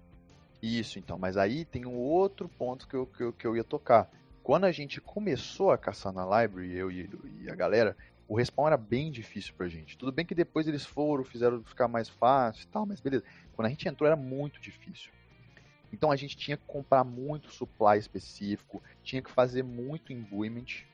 Isso, 0.63 0.99
então. 0.99 1.19
Mas 1.19 1.37
aí 1.37 1.65
tem 1.65 1.85
um 1.85 1.97
outro 1.97 2.49
ponto 2.49 2.87
que 2.89 2.95
eu, 2.95 3.07
que 3.07 3.23
eu, 3.23 3.33
que 3.33 3.47
eu 3.47 3.57
ia 3.57 3.65
tocar. 3.65 4.11
Quando 4.43 4.65
a 4.65 4.73
gente 4.73 5.01
começou 5.01 5.71
a 5.71 5.79
caçar 5.79 6.13
na 6.13 6.25
library, 6.25 6.75
eu 6.75 6.91
e, 6.91 7.11
e 7.43 7.51
a 7.51 7.55
galera, 7.55 7.97
o 8.29 8.37
respawn 8.37 8.67
era 8.67 8.77
bem 8.77 9.11
difícil 9.11 9.53
pra 9.57 9.69
gente. 9.69 9.99
Tudo 9.99 10.13
bem 10.13 10.25
que 10.25 10.35
depois 10.35 10.67
eles 10.69 10.87
foram, 10.87 11.25
fizeram 11.25 11.63
ficar 11.65 11.89
mais 11.89 12.09
fácil 12.09 12.65
e 12.65 12.67
tal, 12.69 12.87
mas 12.87 13.01
beleza. 13.01 13.25
Quando 13.55 13.67
a 13.67 13.71
gente 13.71 13.89
entrou 13.89 14.07
era 14.07 14.17
muito 14.17 14.61
difícil. 14.61 15.11
Então 15.93 16.11
a 16.11 16.17
gente 16.17 16.37
tinha 16.37 16.57
que 16.57 16.65
comprar 16.67 17.05
muito 17.05 17.53
supply 17.53 17.99
específico, 17.99 18.83
tinha 19.03 19.23
que 19.23 19.31
fazer 19.31 19.63
muito 19.63 20.13
imbuement, 20.13 20.85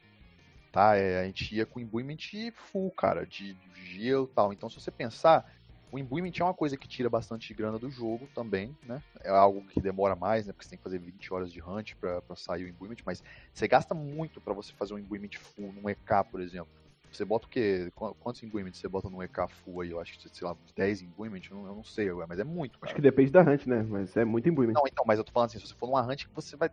tá? 0.71 0.97
É, 0.97 1.21
a 1.21 1.25
gente 1.25 1.55
ia 1.55 1.67
com 1.67 1.81
imbuement 1.81 2.17
full, 2.55 2.91
cara, 2.93 3.27
de, 3.27 3.55
de 3.55 3.85
gelo 3.85 4.29
e 4.31 4.35
tal. 4.35 4.53
Então 4.53 4.69
se 4.69 4.81
você 4.81 4.91
pensar, 4.91 5.45
o 5.93 5.99
imbuement 5.99 6.33
é 6.39 6.45
uma 6.45 6.55
coisa 6.55 6.77
que 6.77 6.89
tira 6.89 7.11
bastante 7.11 7.53
grana 7.53 7.79
do 7.79 7.91
jogo 7.91 8.29
também, 8.35 8.77
né? 8.85 9.03
É 9.23 9.31
algo 9.31 9.67
que 9.67 9.81
demora 9.81 10.15
mais, 10.15 10.47
né? 10.47 10.53
Porque 10.53 10.65
você 10.65 10.71
tem 10.71 10.79
que 10.79 10.85
fazer 10.85 10.99
20 10.99 11.33
horas 11.35 11.53
de 11.53 11.63
hunt 11.63 11.95
para 11.97 12.23
sair 12.37 12.65
o 12.65 12.69
imbuement, 12.69 12.97
mas 13.05 13.23
você 13.53 13.67
gasta 13.67 13.95
muito 13.95 14.41
para 14.41 14.55
você 14.55 14.73
fazer 14.73 14.95
um 14.95 14.99
imbuement 14.99 15.31
full 15.37 15.73
num 15.73 15.89
EK, 15.89 16.25
por 16.31 16.41
exemplo. 16.41 16.81
Você 17.13 17.25
bota 17.25 17.47
o 17.47 17.51
quê? 17.51 17.93
Quantos 17.95 18.43
imbuements 18.43 18.79
você 18.79 18.89
bota 18.89 19.11
no 19.11 19.23
EK 19.23 19.49
full 19.49 19.81
aí? 19.81 19.91
Eu 19.91 20.01
acho 20.01 20.17
que, 20.17 20.29
sei 20.29 20.47
lá, 20.47 20.57
10 20.77 21.03
imbuements, 21.03 21.51
eu, 21.51 21.67
eu 21.67 21.75
não 21.75 21.83
sei, 21.83 22.09
mas 22.29 22.39
é 22.39 22.45
muito, 22.45 22.79
cara. 22.79 22.87
Acho 22.87 22.95
que 22.95 23.03
depende 23.03 23.33
da 23.33 23.43
hunt, 23.43 23.67
né? 23.67 23.83
Mas 23.83 24.17
é 24.17 24.25
muito 24.25 24.49
imbuement. 24.49 24.75
Não, 24.75 24.87
então, 24.87 25.05
mas 25.05 25.19
eu 25.19 25.25
tô 25.25 25.33
falando 25.33 25.49
assim, 25.49 25.59
se 25.59 25.67
você 25.67 25.75
for 25.75 25.87
numa 25.87 26.03
hunt, 26.03 26.27
você 26.33 26.57
vai... 26.57 26.71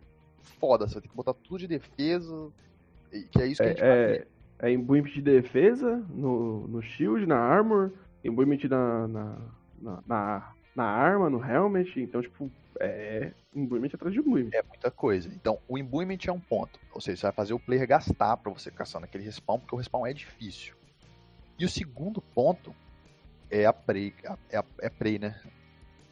Foda, 0.60 0.88
você 0.88 0.93
vai 0.93 1.01
ter 1.01 1.10
que 1.10 1.15
botar 1.15 1.33
tudo 1.33 1.57
de 1.57 1.67
defesa, 1.67 2.51
que 3.32 3.41
é 3.41 3.48
isso 3.48 3.62
que 3.62 3.70
é, 3.70 3.72
a 3.72 3.74
gente 3.74 3.84
é, 3.84 4.28
é 4.60 4.72
imbuement 4.72 5.10
de 5.10 5.22
defesa, 5.22 5.98
no, 6.10 6.67
no 6.67 6.82
shield, 6.82 7.26
na 7.26 7.38
armor, 7.38 7.91
imbuement 8.24 8.60
na, 8.70 9.08
na, 9.08 9.38
na, 9.82 10.04
na, 10.08 10.54
na 10.76 10.84
arma, 10.84 11.30
no 11.30 11.43
helmet, 11.43 12.00
então, 12.00 12.22
tipo, 12.22 12.52
é 12.80 13.32
imbuement 13.54 13.89
atrás 13.93 14.13
de 14.13 14.20
imbuement. 14.20 14.50
É 14.54 14.63
muita 14.63 14.91
coisa. 14.91 15.30
Então, 15.34 15.60
o 15.67 15.78
imbuement 15.78 16.17
é 16.28 16.32
um 16.32 16.39
ponto. 16.39 16.80
Ou 16.91 17.02
seja, 17.02 17.17
você 17.17 17.26
vai 17.28 17.34
fazer 17.34 17.54
o 17.54 17.60
player 17.60 17.88
gastar 17.88 18.38
para 18.38 18.52
você 18.52 18.70
caçar 18.70 19.02
naquele 19.02 19.24
respawn, 19.24 19.60
porque 19.60 19.74
o 19.74 19.78
respawn 19.78 20.06
é 20.06 20.13
difícil. 20.13 20.76
E 21.58 21.65
o 21.65 21.70
segundo 21.70 22.22
ponto 22.22 22.76
é 23.50 23.65
a 23.65 23.74
prey, 23.74 24.13
é, 24.52 24.58
a, 24.58 24.65
é 24.80 24.89
prey, 24.89 25.17
né? 25.17 25.39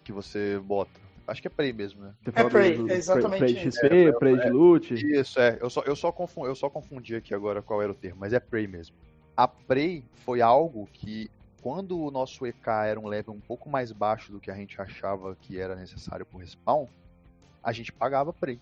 Que 0.03 0.11
você 0.11 0.59
bota. 0.59 1.04
Acho 1.27 1.41
que 1.41 1.47
é 1.47 1.49
prey 1.49 1.73
mesmo, 1.73 2.01
né? 2.01 2.13
é 2.25 2.43
prey, 2.43 2.77
do, 2.77 2.91
é 2.91 2.95
exatamente 2.95 3.39
prey 3.39 3.53
de 3.55 3.71
XP, 3.71 3.85
é, 3.85 4.11
prey 4.11 4.37
de 4.37 4.49
loot. 4.49 4.93
Isso, 4.93 5.39
é. 5.39 5.57
Eu 5.59 5.69
só, 5.69 5.81
eu, 5.81 5.95
só 5.95 6.11
confundi, 6.11 6.49
eu 6.49 6.55
só 6.55 6.69
confundi 6.69 7.15
aqui 7.15 7.33
agora 7.33 7.61
qual 7.61 7.81
era 7.81 7.91
o 7.91 7.95
termo, 7.95 8.19
mas 8.19 8.31
é 8.31 8.39
prey 8.39 8.67
mesmo. 8.67 8.95
A 9.35 9.47
prey 9.47 10.03
foi 10.23 10.41
algo 10.41 10.87
que 10.93 11.29
quando 11.65 11.99
o 11.99 12.11
nosso 12.11 12.45
EK 12.45 12.67
era 12.85 12.99
um 12.99 13.07
level 13.07 13.33
um 13.33 13.39
pouco 13.39 13.67
mais 13.67 13.91
baixo 13.91 14.31
do 14.31 14.39
que 14.39 14.51
a 14.51 14.55
gente 14.55 14.79
achava 14.79 15.35
que 15.35 15.59
era 15.59 15.75
necessário 15.75 16.23
pro 16.23 16.37
respawn, 16.37 16.85
a 17.63 17.71
gente 17.71 17.91
pagava 17.91 18.31
Prey. 18.31 18.61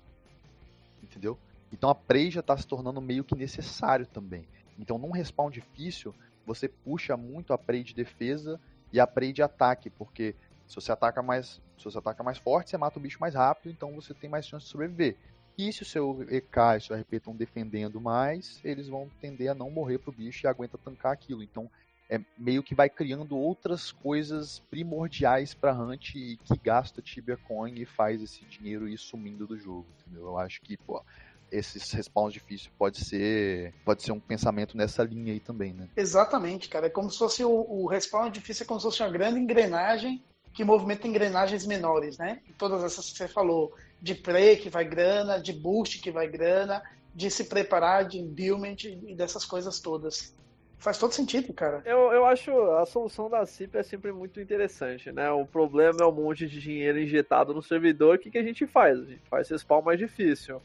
Entendeu? 1.03 1.37
Então 1.69 1.89
a 1.89 1.95
Prey 1.95 2.31
já 2.31 2.39
está 2.39 2.55
se 2.55 2.65
tornando 2.65 3.01
meio 3.01 3.25
que 3.25 3.35
necessário 3.35 4.07
também. 4.07 4.47
Então 4.79 4.97
num 4.97 5.11
respawn 5.11 5.49
difícil, 5.49 6.15
você 6.45 6.69
puxa 6.69 7.17
muito 7.17 7.51
a 7.51 7.57
Prey 7.57 7.83
de 7.83 7.93
defesa 7.93 8.57
e 8.93 9.01
a 9.01 9.05
Prey 9.05 9.33
de 9.33 9.43
ataque, 9.43 9.89
porque 9.89 10.33
se 10.73 10.81
você 10.81 10.91
ataca 10.91 11.21
mais, 11.21 11.61
se 11.77 11.85
você 11.85 11.99
ataca 11.99 12.23
mais 12.23 12.39
forte, 12.39 12.71
você 12.71 12.77
mata 12.77 12.97
o 12.97 13.01
bicho 13.01 13.19
mais 13.19 13.35
rápido, 13.35 13.71
então 13.71 13.93
você 13.93 14.11
tem 14.11 14.27
mais 14.27 14.47
chance 14.47 14.65
de 14.65 14.71
sobreviver. 14.71 15.15
E 15.55 15.71
se 15.71 15.83
o 15.83 15.85
seu 15.85 16.25
EK 16.29 16.57
e 16.77 16.81
seu 16.81 16.95
RP 16.95 17.13
estão 17.13 17.35
defendendo 17.35 18.01
mais, 18.01 18.59
eles 18.63 18.87
vão 18.87 19.07
tender 19.21 19.51
a 19.51 19.53
não 19.53 19.69
morrer 19.69 19.99
pro 19.99 20.11
bicho 20.11 20.45
e 20.45 20.47
aguenta 20.47 20.75
tancar 20.79 21.11
aquilo. 21.11 21.43
Então 21.43 21.69
é 22.09 22.19
meio 22.35 22.63
que 22.63 22.73
vai 22.73 22.89
criando 22.89 23.37
outras 23.37 23.91
coisas 23.91 24.63
primordiais 24.71 25.53
para 25.53 25.75
Hunt 25.75 26.15
e 26.15 26.37
que 26.37 26.57
gasta 26.57 27.03
Tibia 27.03 27.37
Coin 27.37 27.75
e 27.75 27.85
faz 27.85 28.23
esse 28.23 28.43
dinheiro 28.45 28.89
ir 28.89 28.97
sumindo 28.97 29.45
do 29.45 29.55
jogo, 29.55 29.85
entendeu? 29.99 30.25
Eu 30.25 30.39
acho 30.39 30.59
que, 30.61 30.75
pô, 30.75 31.03
esses 31.51 31.91
respawns 31.91 32.33
difíceis 32.33 32.73
pode 32.79 33.05
ser 33.05 33.75
pode 33.85 34.01
ser 34.01 34.11
um 34.11 34.19
pensamento 34.19 34.75
nessa 34.75 35.03
linha 35.03 35.33
aí 35.33 35.39
também, 35.39 35.71
né? 35.71 35.87
Exatamente, 35.95 36.67
cara. 36.67 36.87
É 36.87 36.89
como 36.89 37.11
se 37.11 37.19
fosse 37.19 37.45
o, 37.45 37.51
o 37.51 37.85
respawn 37.85 38.31
difícil, 38.31 38.63
é 38.63 38.67
como 38.67 38.79
se 38.79 38.87
fosse 38.87 39.03
uma 39.03 39.11
grande 39.11 39.39
engrenagem 39.39 40.23
que 40.53 40.63
movimenta 40.63 41.07
engrenagens 41.07 41.65
menores, 41.65 42.17
né? 42.17 42.39
Todas 42.57 42.83
essas 42.83 43.09
que 43.11 43.17
você 43.17 43.27
falou, 43.27 43.73
de 44.01 44.13
play 44.13 44.55
que 44.55 44.69
vai 44.69 44.85
grana, 44.85 45.39
de 45.39 45.51
boost 45.51 45.99
que 45.99 46.11
vai 46.11 46.27
grana, 46.27 46.81
de 47.13 47.29
se 47.31 47.45
preparar, 47.45 48.07
de 48.07 48.21
buildment 48.21 48.77
e 48.83 49.15
dessas 49.15 49.45
coisas 49.45 49.79
todas. 49.79 50.35
Faz 50.77 50.97
todo 50.97 51.13
sentido, 51.13 51.53
cara. 51.53 51.81
Eu, 51.85 52.11
eu 52.11 52.25
acho 52.25 52.51
a 52.73 52.85
solução 52.85 53.29
da 53.29 53.45
CIP 53.45 53.77
é 53.77 53.83
sempre 53.83 54.11
muito 54.11 54.41
interessante, 54.41 55.11
né? 55.11 55.31
O 55.31 55.45
problema 55.45 55.99
é 56.01 56.05
um 56.05 56.11
monte 56.11 56.45
de 56.45 56.59
dinheiro 56.59 56.99
injetado 56.99 57.53
no 57.53 57.63
servidor. 57.63 58.15
O 58.15 58.19
que, 58.19 58.29
que 58.29 58.37
a 58.37 58.43
gente 58.43 58.67
faz? 58.67 58.99
A 58.99 59.05
gente 59.05 59.21
faz 59.29 59.49
esse 59.49 59.59
spawn 59.59 59.81
mais 59.81 59.97
difícil. 59.97 60.61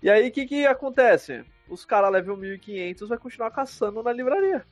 E 0.00 0.08
aí, 0.08 0.28
o 0.28 0.30
que, 0.30 0.46
que 0.46 0.66
acontece? 0.66 1.44
Os 1.68 1.84
caras 1.84 2.12
level 2.12 2.36
1500 2.36 3.08
vai 3.08 3.18
continuar 3.18 3.50
caçando 3.50 4.02
na 4.02 4.12
livraria. 4.12 4.64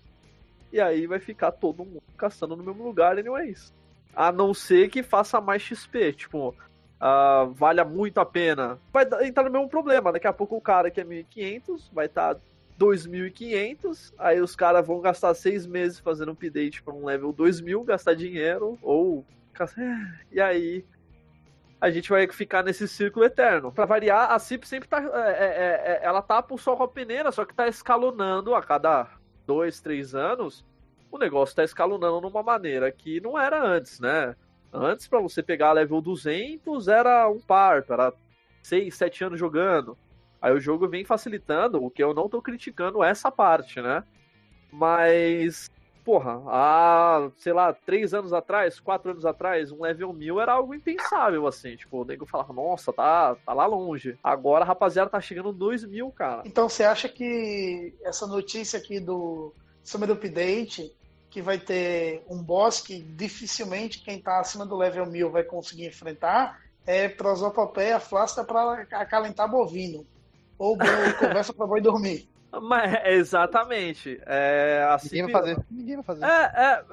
E 0.73 0.81
aí 0.81 1.07
vai 1.07 1.18
ficar 1.18 1.51
todo 1.51 1.85
mundo 1.85 2.03
caçando 2.16 2.55
no 2.55 2.62
mesmo 2.62 2.85
lugar, 2.85 3.18
anyways. 3.18 3.75
A 4.14 4.31
não 4.31 4.53
ser 4.53 4.88
que 4.90 5.03
faça 5.03 5.40
mais 5.40 5.62
XP. 5.62 6.12
Tipo, 6.12 6.51
uh, 6.51 7.51
valha 7.53 7.85
muito 7.85 8.18
a 8.18 8.27
pena. 8.27 8.79
Vai 8.92 9.07
entrar 9.27 9.44
no 9.44 9.51
mesmo 9.51 9.68
problema. 9.68 10.12
Daqui 10.12 10.27
a 10.27 10.33
pouco 10.33 10.57
o 10.57 10.61
cara 10.61 10.90
que 10.90 11.01
é 11.01 11.05
1500 11.05 11.90
vai 11.92 12.07
estar 12.07 12.35
tá 12.35 12.40
2.500, 12.79 14.12
aí 14.18 14.40
os 14.40 14.57
caras 14.57 14.85
vão 14.85 15.01
gastar 15.01 15.35
seis 15.35 15.66
meses 15.66 16.01
fazendo 16.01 16.33
update 16.33 16.83
para 16.83 16.94
um 16.94 17.05
level 17.05 17.33
2.000, 17.33 17.85
gastar 17.85 18.14
dinheiro, 18.14 18.79
ou... 18.83 19.25
E 20.33 20.40
aí 20.40 20.85
a 21.81 21.90
gente 21.90 22.09
vai 22.09 22.27
ficar 22.29 22.62
nesse 22.62 22.88
círculo 22.88 23.25
eterno. 23.25 23.70
Para 23.70 23.85
variar, 23.85 24.33
a 24.33 24.38
CIP 24.38 24.66
sempre 24.66 24.88
tá... 24.88 25.03
É, 25.03 25.31
é, 25.31 25.92
é, 25.92 26.01
ela 26.03 26.22
tá 26.22 26.42
por 26.42 26.59
só 26.59 26.75
com 26.75 26.85
a 26.85 26.88
peneira, 26.88 27.31
só 27.31 27.44
que 27.44 27.55
tá 27.55 27.68
escalonando 27.68 28.55
a 28.55 28.62
cada 28.62 29.09
dois, 29.46 29.81
três 29.81 30.14
anos. 30.14 30.64
O 31.12 31.18
negócio 31.18 31.55
tá 31.55 31.62
escalonando 31.62 32.22
numa 32.22 32.42
maneira 32.42 32.90
que 32.90 33.20
não 33.20 33.38
era 33.38 33.62
antes, 33.62 34.01
né? 34.01 34.35
Antes, 34.72 35.07
para 35.07 35.20
você 35.20 35.42
pegar 35.42 35.72
level 35.72 36.01
200, 36.01 36.88
era 36.88 37.29
um 37.29 37.38
parto, 37.38 37.92
era 37.92 38.14
6, 38.62 38.94
7 38.94 39.25
anos 39.25 39.38
jogando. 39.38 39.96
Aí 40.40 40.55
o 40.55 40.61
jogo 40.61 40.88
vem 40.88 41.05
facilitando, 41.05 41.85
o 41.85 41.90
que 41.90 42.03
eu 42.03 42.14
não 42.14 42.31
tô 42.31 42.40
criticando 42.40 43.05
essa 43.05 43.31
parte, 43.31 43.83
né? 43.83 44.03
Mas, 44.72 45.70
porra, 46.03 46.42
há, 46.46 47.31
sei 47.37 47.53
lá, 47.53 47.75
três 47.75 48.14
anos 48.14 48.33
atrás, 48.33 48.81
quatro 48.81 49.11
anos 49.11 49.27
atrás, 49.27 49.70
um 49.70 49.83
level 49.83 50.14
1000 50.14 50.40
era 50.40 50.55
algo 50.55 50.75
impensável, 50.75 51.46
assim. 51.46 51.77
Tipo, 51.77 52.01
o 52.01 52.05
nego 52.07 52.25
falava, 52.25 52.55
nossa, 52.55 52.90
tá, 52.90 53.37
tá 53.44 53.53
lá 53.53 53.66
longe. 53.66 54.18
Agora 54.25 54.64
rapaziada 54.64 55.11
tá 55.11 55.20
chegando 55.20 55.53
2000, 55.53 55.90
mil, 55.90 56.11
cara. 56.11 56.42
Então 56.46 56.70
você 56.70 56.85
acha 56.85 57.07
que 57.07 57.94
essa 58.03 58.27
notícia 58.27 58.79
aqui 58.79 58.98
do 58.98 59.53
Summer 59.83 60.11
Update, 60.11 60.90
que 61.33 61.40
vai 61.40 61.59
ter 61.59 62.23
um 62.29 62.42
boss 62.42 62.83
que 62.83 63.03
dificilmente 63.03 64.03
quem 64.03 64.21
tá 64.21 64.38
acima 64.38 64.66
do 64.66 64.77
level 64.77 65.07
1000 65.07 65.31
vai 65.31 65.42
conseguir 65.42 65.87
enfrentar, 65.87 66.61
é 66.87 67.09
prosopopeia 67.09 67.99
flácida 67.99 68.45
para 68.45 68.87
acalentar 68.92 69.51
bovino 69.51 70.07
ou 70.59 70.77
conversa 71.18 71.55
pra 71.55 71.66
boi 71.66 71.81
dormir. 71.81 72.29
Mas, 72.53 73.07
exatamente. 73.07 74.21
É, 74.27 74.87
assim, 74.90 75.23
Ninguém 75.23 75.33
vai 75.33 75.40
fazer. 75.40 75.64
Ninguém 75.71 75.95
vai 75.97 76.05
fazer. 76.05 76.25
É, 76.27 76.53
é, 76.55 76.85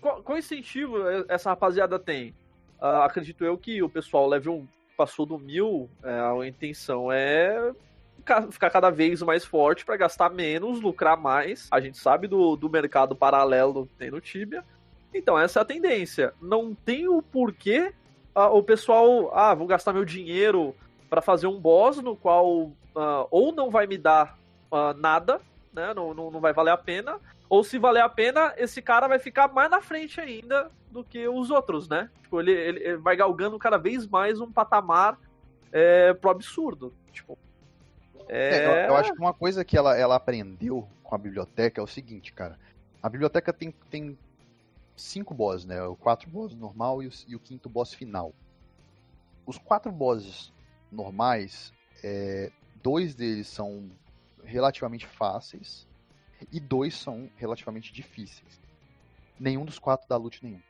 qual, 0.00 0.22
qual 0.24 0.36
incentivo 0.36 0.96
essa 1.28 1.50
rapaziada 1.50 2.00
tem? 2.00 2.34
Uh, 2.80 3.02
acredito 3.04 3.44
eu 3.44 3.56
que 3.56 3.80
o 3.80 3.88
pessoal 3.88 4.26
level 4.26 4.66
passou 4.96 5.24
do 5.24 5.38
mil, 5.38 5.88
é, 6.02 6.10
a 6.10 6.48
intenção 6.48 7.12
é 7.12 7.72
ficar 8.50 8.70
cada 8.70 8.90
vez 8.90 9.22
mais 9.22 9.44
forte 9.44 9.84
para 9.84 9.96
gastar 9.96 10.30
menos, 10.30 10.80
lucrar 10.80 11.16
mais. 11.16 11.68
A 11.70 11.80
gente 11.80 11.98
sabe 11.98 12.26
do, 12.26 12.56
do 12.56 12.70
mercado 12.70 13.14
paralelo 13.14 13.86
que 13.86 13.94
tem 13.94 14.10
no 14.10 14.20
Tibia. 14.20 14.64
Então, 15.14 15.38
essa 15.38 15.60
é 15.60 15.62
a 15.62 15.66
tendência. 15.66 16.32
Não 16.40 16.74
tem 16.74 17.08
o 17.08 17.20
porquê 17.20 17.92
uh, 18.34 18.56
o 18.56 18.62
pessoal, 18.62 19.30
ah, 19.34 19.54
vou 19.54 19.66
gastar 19.66 19.92
meu 19.92 20.04
dinheiro 20.04 20.74
para 21.08 21.20
fazer 21.20 21.46
um 21.46 21.60
boss 21.60 21.98
no 21.98 22.16
qual 22.16 22.48
uh, 22.50 23.26
ou 23.30 23.52
não 23.52 23.70
vai 23.70 23.86
me 23.86 23.98
dar 23.98 24.38
uh, 24.70 24.96
nada, 24.98 25.40
né? 25.72 25.92
Não, 25.94 26.14
não, 26.14 26.30
não, 26.30 26.40
vai 26.40 26.52
valer 26.52 26.70
a 26.70 26.76
pena, 26.76 27.18
ou 27.48 27.62
se 27.62 27.78
valer 27.78 28.02
a 28.02 28.08
pena, 28.08 28.54
esse 28.56 28.80
cara 28.80 29.06
vai 29.06 29.18
ficar 29.18 29.52
mais 29.52 29.70
na 29.70 29.80
frente 29.80 30.20
ainda 30.20 30.70
do 30.90 31.04
que 31.04 31.28
os 31.28 31.50
outros, 31.50 31.88
né? 31.88 32.08
Tipo, 32.22 32.40
ele, 32.40 32.52
ele 32.52 32.96
vai 32.96 33.16
galgando 33.16 33.58
cada 33.58 33.76
vez 33.76 34.06
mais 34.06 34.40
um 34.40 34.50
patamar 34.50 35.18
é, 35.70 36.14
pro 36.14 36.30
absurdo. 36.30 36.94
Tipo, 37.12 37.38
é... 38.28 38.58
É, 38.58 38.66
eu, 38.66 38.88
eu, 38.88 38.96
acho 38.96 39.12
que 39.12 39.18
uma 39.18 39.34
coisa 39.34 39.64
que 39.64 39.76
ela, 39.76 39.96
ela 39.96 40.16
aprendeu 40.16 40.88
com 41.02 41.14
a 41.14 41.18
biblioteca 41.18 41.80
é 41.80 41.84
o 41.84 41.86
seguinte, 41.86 42.32
cara. 42.32 42.58
A 43.02 43.08
biblioteca 43.08 43.52
tem, 43.52 43.74
tem 43.90 44.16
cinco 44.96 45.34
bosses, 45.34 45.64
né? 45.66 45.82
O 45.82 45.96
quatro 45.96 46.28
bosses 46.30 46.56
normal 46.56 47.02
e 47.02 47.08
o, 47.08 47.10
e 47.28 47.36
o 47.36 47.40
quinto 47.40 47.68
boss 47.68 47.92
final. 47.92 48.32
Os 49.46 49.58
quatro 49.58 49.90
bosses 49.90 50.52
normais, 50.90 51.72
é, 52.02 52.50
dois 52.82 53.14
deles 53.14 53.48
são 53.48 53.90
relativamente 54.44 55.06
fáceis 55.06 55.86
e 56.50 56.60
dois 56.60 56.94
são 56.94 57.28
relativamente 57.36 57.92
difíceis. 57.92 58.60
Nenhum 59.38 59.64
dos 59.64 59.78
quatro 59.78 60.08
dá 60.08 60.16
loot 60.16 60.42
nenhum. 60.44 60.60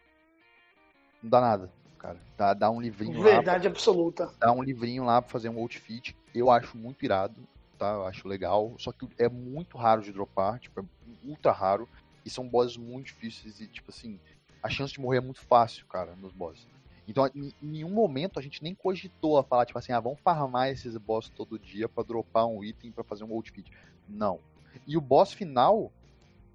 Não 1.23 1.31
dá 1.31 1.41
nada, 1.41 1.71
cara. 1.99 2.19
Dá, 2.37 2.55
dá 2.55 2.71
um 2.71 2.81
livrinho 2.81 3.15
Verdade 3.15 3.31
lá. 3.31 3.41
Verdade 3.43 3.69
absoluta. 3.69 4.33
Dá 4.39 4.53
um 4.53 4.63
livrinho 4.63 5.05
lá 5.05 5.21
pra 5.21 5.31
fazer 5.31 5.49
um 5.49 5.59
outfit. 5.59 6.17
Eu 6.35 6.51
acho 6.51 6.77
muito 6.77 7.05
irado, 7.05 7.37
tá? 7.79 7.93
Eu 7.93 8.07
acho 8.07 8.27
legal. 8.27 8.75
Só 8.79 8.93
que 8.93 9.09
é 9.19 9.29
muito 9.29 9.77
raro 9.77 10.03
de 10.03 10.13
dropar, 10.13 10.59
tipo, 10.59 10.81
é 10.81 10.85
ultra 11.25 11.53
raro. 11.53 11.89
E 12.25 12.31
são 12.31 12.49
bosses 12.49 12.77
muito 12.77 13.07
difíceis 13.07 13.61
e, 13.61 13.67
tipo 13.67 13.91
assim, 13.91 14.19
a 14.63 14.69
chance 14.69 14.93
de 14.93 15.01
morrer 15.01 15.19
é 15.19 15.21
muito 15.21 15.41
fácil, 15.41 15.85
cara, 15.87 16.15
nos 16.17 16.33
bosses. 16.33 16.67
Então, 17.07 17.29
em 17.35 17.53
nenhum 17.61 17.91
momento 17.91 18.39
a 18.39 18.43
gente 18.43 18.63
nem 18.63 18.75
cogitou 18.75 19.37
a 19.37 19.43
falar, 19.43 19.67
tipo 19.67 19.79
assim, 19.79 19.93
ah, 19.93 20.01
vamos 20.01 20.21
farmar 20.21 20.69
esses 20.69 20.97
boss 20.97 21.29
todo 21.29 21.59
dia 21.59 21.89
para 21.89 22.05
dropar 22.05 22.47
um 22.47 22.63
item 22.63 22.93
para 22.93 23.03
fazer 23.03 23.25
um 23.25 23.33
outfit. 23.33 23.71
Não. 24.09 24.39
E 24.87 24.97
o 24.97 25.01
boss 25.01 25.33
final, 25.33 25.93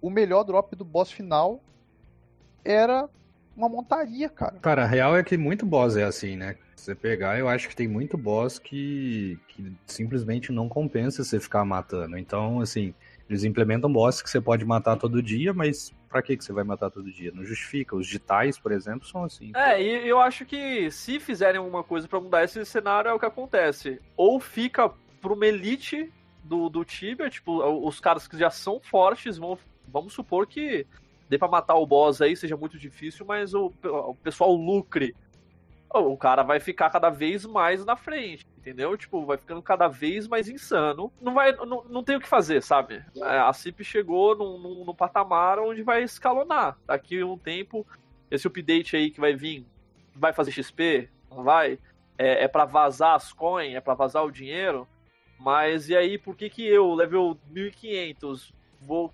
o 0.02 0.10
melhor 0.10 0.44
drop 0.44 0.76
do 0.76 0.86
boss 0.86 1.12
final 1.12 1.62
era 2.64 3.10
uma 3.58 3.68
montaria, 3.68 4.30
cara. 4.30 4.56
Cara, 4.62 4.84
a 4.84 4.88
real 4.88 5.18
é 5.18 5.24
que 5.24 5.36
muito 5.36 5.66
boss 5.66 5.98
é 5.98 6.04
assim, 6.04 6.38
né? 6.38 6.56
você 6.88 6.96
pegar, 6.96 7.38
eu 7.38 7.50
acho 7.50 7.68
que 7.68 7.76
tem 7.76 7.88
muito 7.88 8.18
boss 8.18 8.60
que, 8.60 9.38
que 9.50 9.74
simplesmente 9.86 10.52
não 10.52 10.70
compensa 10.70 11.24
você 11.24 11.40
ficar 11.40 11.66
matando. 11.66 12.18
Então, 12.18 12.62
assim, 12.62 12.94
eles 13.30 13.44
implementam 13.44 13.92
boss 13.92 14.22
que 14.22 14.30
você 14.30 14.40
pode 14.40 14.64
matar 14.64 14.96
todo 14.96 15.22
dia, 15.22 15.54
mas 15.54 15.94
pra 16.08 16.22
que, 16.22 16.38
que 16.38 16.44
você 16.44 16.54
vai 16.54 16.64
matar 16.64 16.90
todo 16.90 17.12
dia? 17.12 17.32
Não 17.34 17.44
justifica. 17.44 17.96
Os 17.96 18.06
digitais, 18.06 18.58
por 18.58 18.72
exemplo, 18.72 19.06
são 19.06 19.24
assim. 19.24 19.52
É, 19.56 19.82
e 19.82 20.08
eu 20.08 20.22
acho 20.22 20.46
que 20.46 20.90
se 20.90 21.20
fizerem 21.20 21.58
alguma 21.58 21.84
coisa 21.84 22.08
para 22.08 22.22
mudar 22.22 22.44
esse 22.44 22.64
cenário, 22.66 23.10
é 23.10 23.14
o 23.14 23.20
que 23.20 23.26
acontece. 23.26 24.00
Ou 24.16 24.40
fica 24.40 24.90
pra 25.20 25.34
uma 25.34 25.46
elite 25.46 26.12
do, 26.44 26.70
do 26.70 26.86
Tibia, 26.86 27.30
tipo, 27.30 27.62
os 27.86 28.00
caras 28.00 28.28
que 28.28 28.38
já 28.38 28.50
são 28.50 28.80
fortes 28.80 29.38
vão. 29.38 29.58
Vamos 29.90 30.14
supor 30.14 30.48
que 30.48 30.86
dê 31.30 31.38
pra 31.38 31.48
matar 31.48 31.76
o 31.76 31.86
boss 31.86 32.22
aí, 32.22 32.36
seja 32.36 32.58
muito 32.58 32.78
difícil, 32.78 33.26
mas 33.26 33.54
o, 33.54 33.74
o 33.84 34.16
pessoal 34.16 34.54
lucre 34.54 35.16
o 35.94 36.18
cara 36.18 36.44
vai 36.44 36.60
ficar 36.60 36.90
cada 36.90 37.10
vez 37.10 37.46
mais 37.46 37.86
na 37.86 37.96
frente, 37.96 38.46
entendeu? 38.58 38.96
Tipo, 38.98 39.26
vai 39.26 39.38
ficando 39.38 39.62
cada 39.62 39.88
vez 39.88 40.28
mais 40.28 40.50
insano. 40.50 41.12
Não 41.22 41.34
vai, 41.34 41.54
não, 41.54 41.84
não 41.86 42.04
tem 42.04 42.18
o 42.18 42.20
que 42.20 42.28
fazer, 42.28 42.62
sabe? 42.62 43.04
É, 43.16 43.40
a 43.40 43.54
CIP 43.54 43.84
chegou 43.84 44.36
num, 44.36 44.60
num, 44.60 44.86
num 44.86 44.96
patamar 44.96 45.60
onde 45.60 45.82
vai 45.82 46.04
escalonar. 46.04 46.78
Daqui 46.86 47.24
um 47.24 47.38
tempo, 47.38 47.86
esse 48.30 48.48
update 48.48 48.96
aí 48.96 49.10
que 49.10 49.20
vai 49.20 49.34
vir, 49.34 49.66
vai 50.14 50.34
fazer 50.34 50.52
XP? 50.52 51.10
Não 51.32 51.44
vai? 51.44 51.80
É, 52.18 52.44
é 52.44 52.48
para 52.48 52.66
vazar 52.66 53.16
as 53.16 53.32
coins, 53.32 53.76
é 53.76 53.82
para 53.82 53.94
vazar 53.94 54.26
o 54.26 54.32
dinheiro. 54.32 54.88
Mas 55.40 55.88
e 55.90 55.96
aí, 55.96 56.18
por 56.18 56.36
que 56.36 56.50
que 56.50 56.66
eu, 56.66 56.94
level 56.94 57.38
1500, 57.52 58.54
vou 58.82 59.14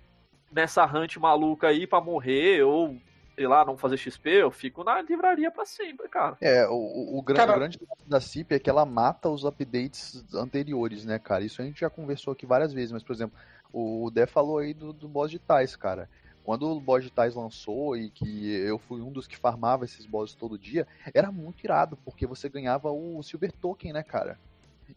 nessa 0.54 0.84
hunt 0.86 1.16
maluca 1.16 1.68
aí 1.68 1.86
pra 1.86 2.00
morrer, 2.00 2.62
ou 2.62 2.96
sei 3.34 3.48
lá, 3.48 3.64
não 3.64 3.76
fazer 3.76 3.96
XP, 3.96 4.30
eu 4.30 4.50
fico 4.50 4.84
na 4.84 5.02
livraria 5.02 5.50
pra 5.50 5.64
sempre, 5.64 6.08
cara. 6.08 6.36
É, 6.40 6.66
o, 6.68 7.18
o, 7.18 7.22
grande, 7.22 7.40
Cara- 7.40 7.56
o 7.56 7.58
grande 7.58 7.78
da 8.06 8.20
CIP 8.20 8.54
é 8.54 8.58
que 8.60 8.70
ela 8.70 8.86
mata 8.86 9.28
os 9.28 9.44
updates 9.44 10.24
anteriores, 10.32 11.04
né, 11.04 11.18
cara? 11.18 11.44
Isso 11.44 11.60
a 11.60 11.64
gente 11.64 11.80
já 11.80 11.90
conversou 11.90 12.32
aqui 12.32 12.46
várias 12.46 12.72
vezes, 12.72 12.92
mas, 12.92 13.02
por 13.02 13.12
exemplo, 13.12 13.36
o 13.72 14.08
Dé 14.12 14.24
falou 14.24 14.58
aí 14.58 14.72
do, 14.72 14.92
do 14.92 15.08
boss 15.08 15.30
de 15.30 15.40
Tais, 15.40 15.74
cara. 15.74 16.08
Quando 16.44 16.70
o 16.70 16.80
boss 16.80 17.02
de 17.02 17.10
Tais 17.10 17.34
lançou 17.34 17.96
e 17.96 18.10
que 18.10 18.52
eu 18.52 18.78
fui 18.78 19.00
um 19.00 19.10
dos 19.10 19.26
que 19.26 19.36
farmava 19.36 19.84
esses 19.84 20.06
bosses 20.06 20.36
todo 20.36 20.58
dia, 20.58 20.86
era 21.12 21.32
muito 21.32 21.64
irado, 21.64 21.96
porque 22.04 22.26
você 22.26 22.48
ganhava 22.48 22.90
o 22.92 23.20
Silver 23.22 23.50
Token, 23.50 23.92
né, 23.94 24.02
cara? 24.04 24.38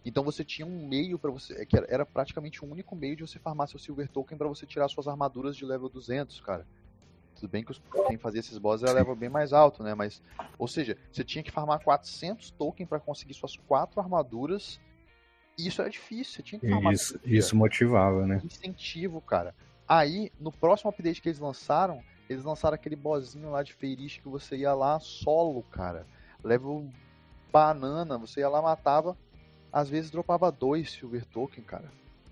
Então 0.05 0.23
você 0.23 0.43
tinha 0.43 0.65
um 0.65 0.87
meio 0.87 1.19
pra 1.19 1.31
você, 1.31 1.65
que 1.65 1.77
era, 1.77 1.85
era 1.89 2.05
praticamente 2.05 2.63
o 2.63 2.69
único 2.69 2.95
meio 2.95 3.15
de 3.15 3.21
você 3.21 3.39
farmar 3.39 3.67
seu 3.67 3.79
Silver 3.79 4.07
Token 4.07 4.37
pra 4.37 4.47
você 4.47 4.65
tirar 4.65 4.87
suas 4.89 5.07
armaduras 5.07 5.55
de 5.55 5.65
level 5.65 5.89
200, 5.89 6.39
cara. 6.41 6.65
Tudo 7.35 7.49
bem 7.49 7.63
que 7.63 7.71
os, 7.71 7.81
quem 8.07 8.17
fazia 8.17 8.39
esses 8.39 8.57
bosses 8.57 8.83
era 8.83 8.93
level 8.93 9.15
bem 9.15 9.29
mais 9.29 9.53
alto, 9.53 9.83
né? 9.83 9.93
Mas, 9.93 10.21
ou 10.57 10.67
seja, 10.67 10.97
você 11.11 11.23
tinha 11.23 11.43
que 11.43 11.51
farmar 11.51 11.79
400 11.83 12.51
token 12.51 12.85
pra 12.85 12.99
conseguir 12.99 13.33
suas 13.33 13.55
quatro 13.55 13.99
armaduras. 13.99 14.79
E 15.57 15.67
isso 15.67 15.81
era 15.81 15.89
difícil, 15.89 16.35
você 16.35 16.43
tinha 16.43 16.59
que 16.59 16.69
farmar 16.69 16.93
Isso, 16.93 17.19
isso 17.23 17.55
motivava, 17.55 18.25
né? 18.25 18.41
incentivo, 18.43 19.21
cara. 19.21 19.55
Aí, 19.87 20.31
no 20.39 20.51
próximo 20.51 20.89
update 20.89 21.21
que 21.21 21.29
eles 21.29 21.39
lançaram, 21.39 22.03
eles 22.29 22.43
lançaram 22.43 22.75
aquele 22.75 22.95
bozinho 22.95 23.49
lá 23.49 23.63
de 23.63 23.73
feiriche 23.73 24.19
que 24.19 24.27
você 24.27 24.57
ia 24.57 24.73
lá 24.73 24.99
solo, 24.99 25.63
cara. 25.63 26.05
Level 26.43 26.89
banana, 27.51 28.17
você 28.17 28.41
ia 28.41 28.49
lá, 28.49 28.61
matava. 28.61 29.17
Às 29.77 29.89
vezes 29.89 30.09
dropava 30.09 30.51
dois 30.51 30.91
Silver 30.91 31.23
Token, 31.25 31.63
cara. 31.63 31.85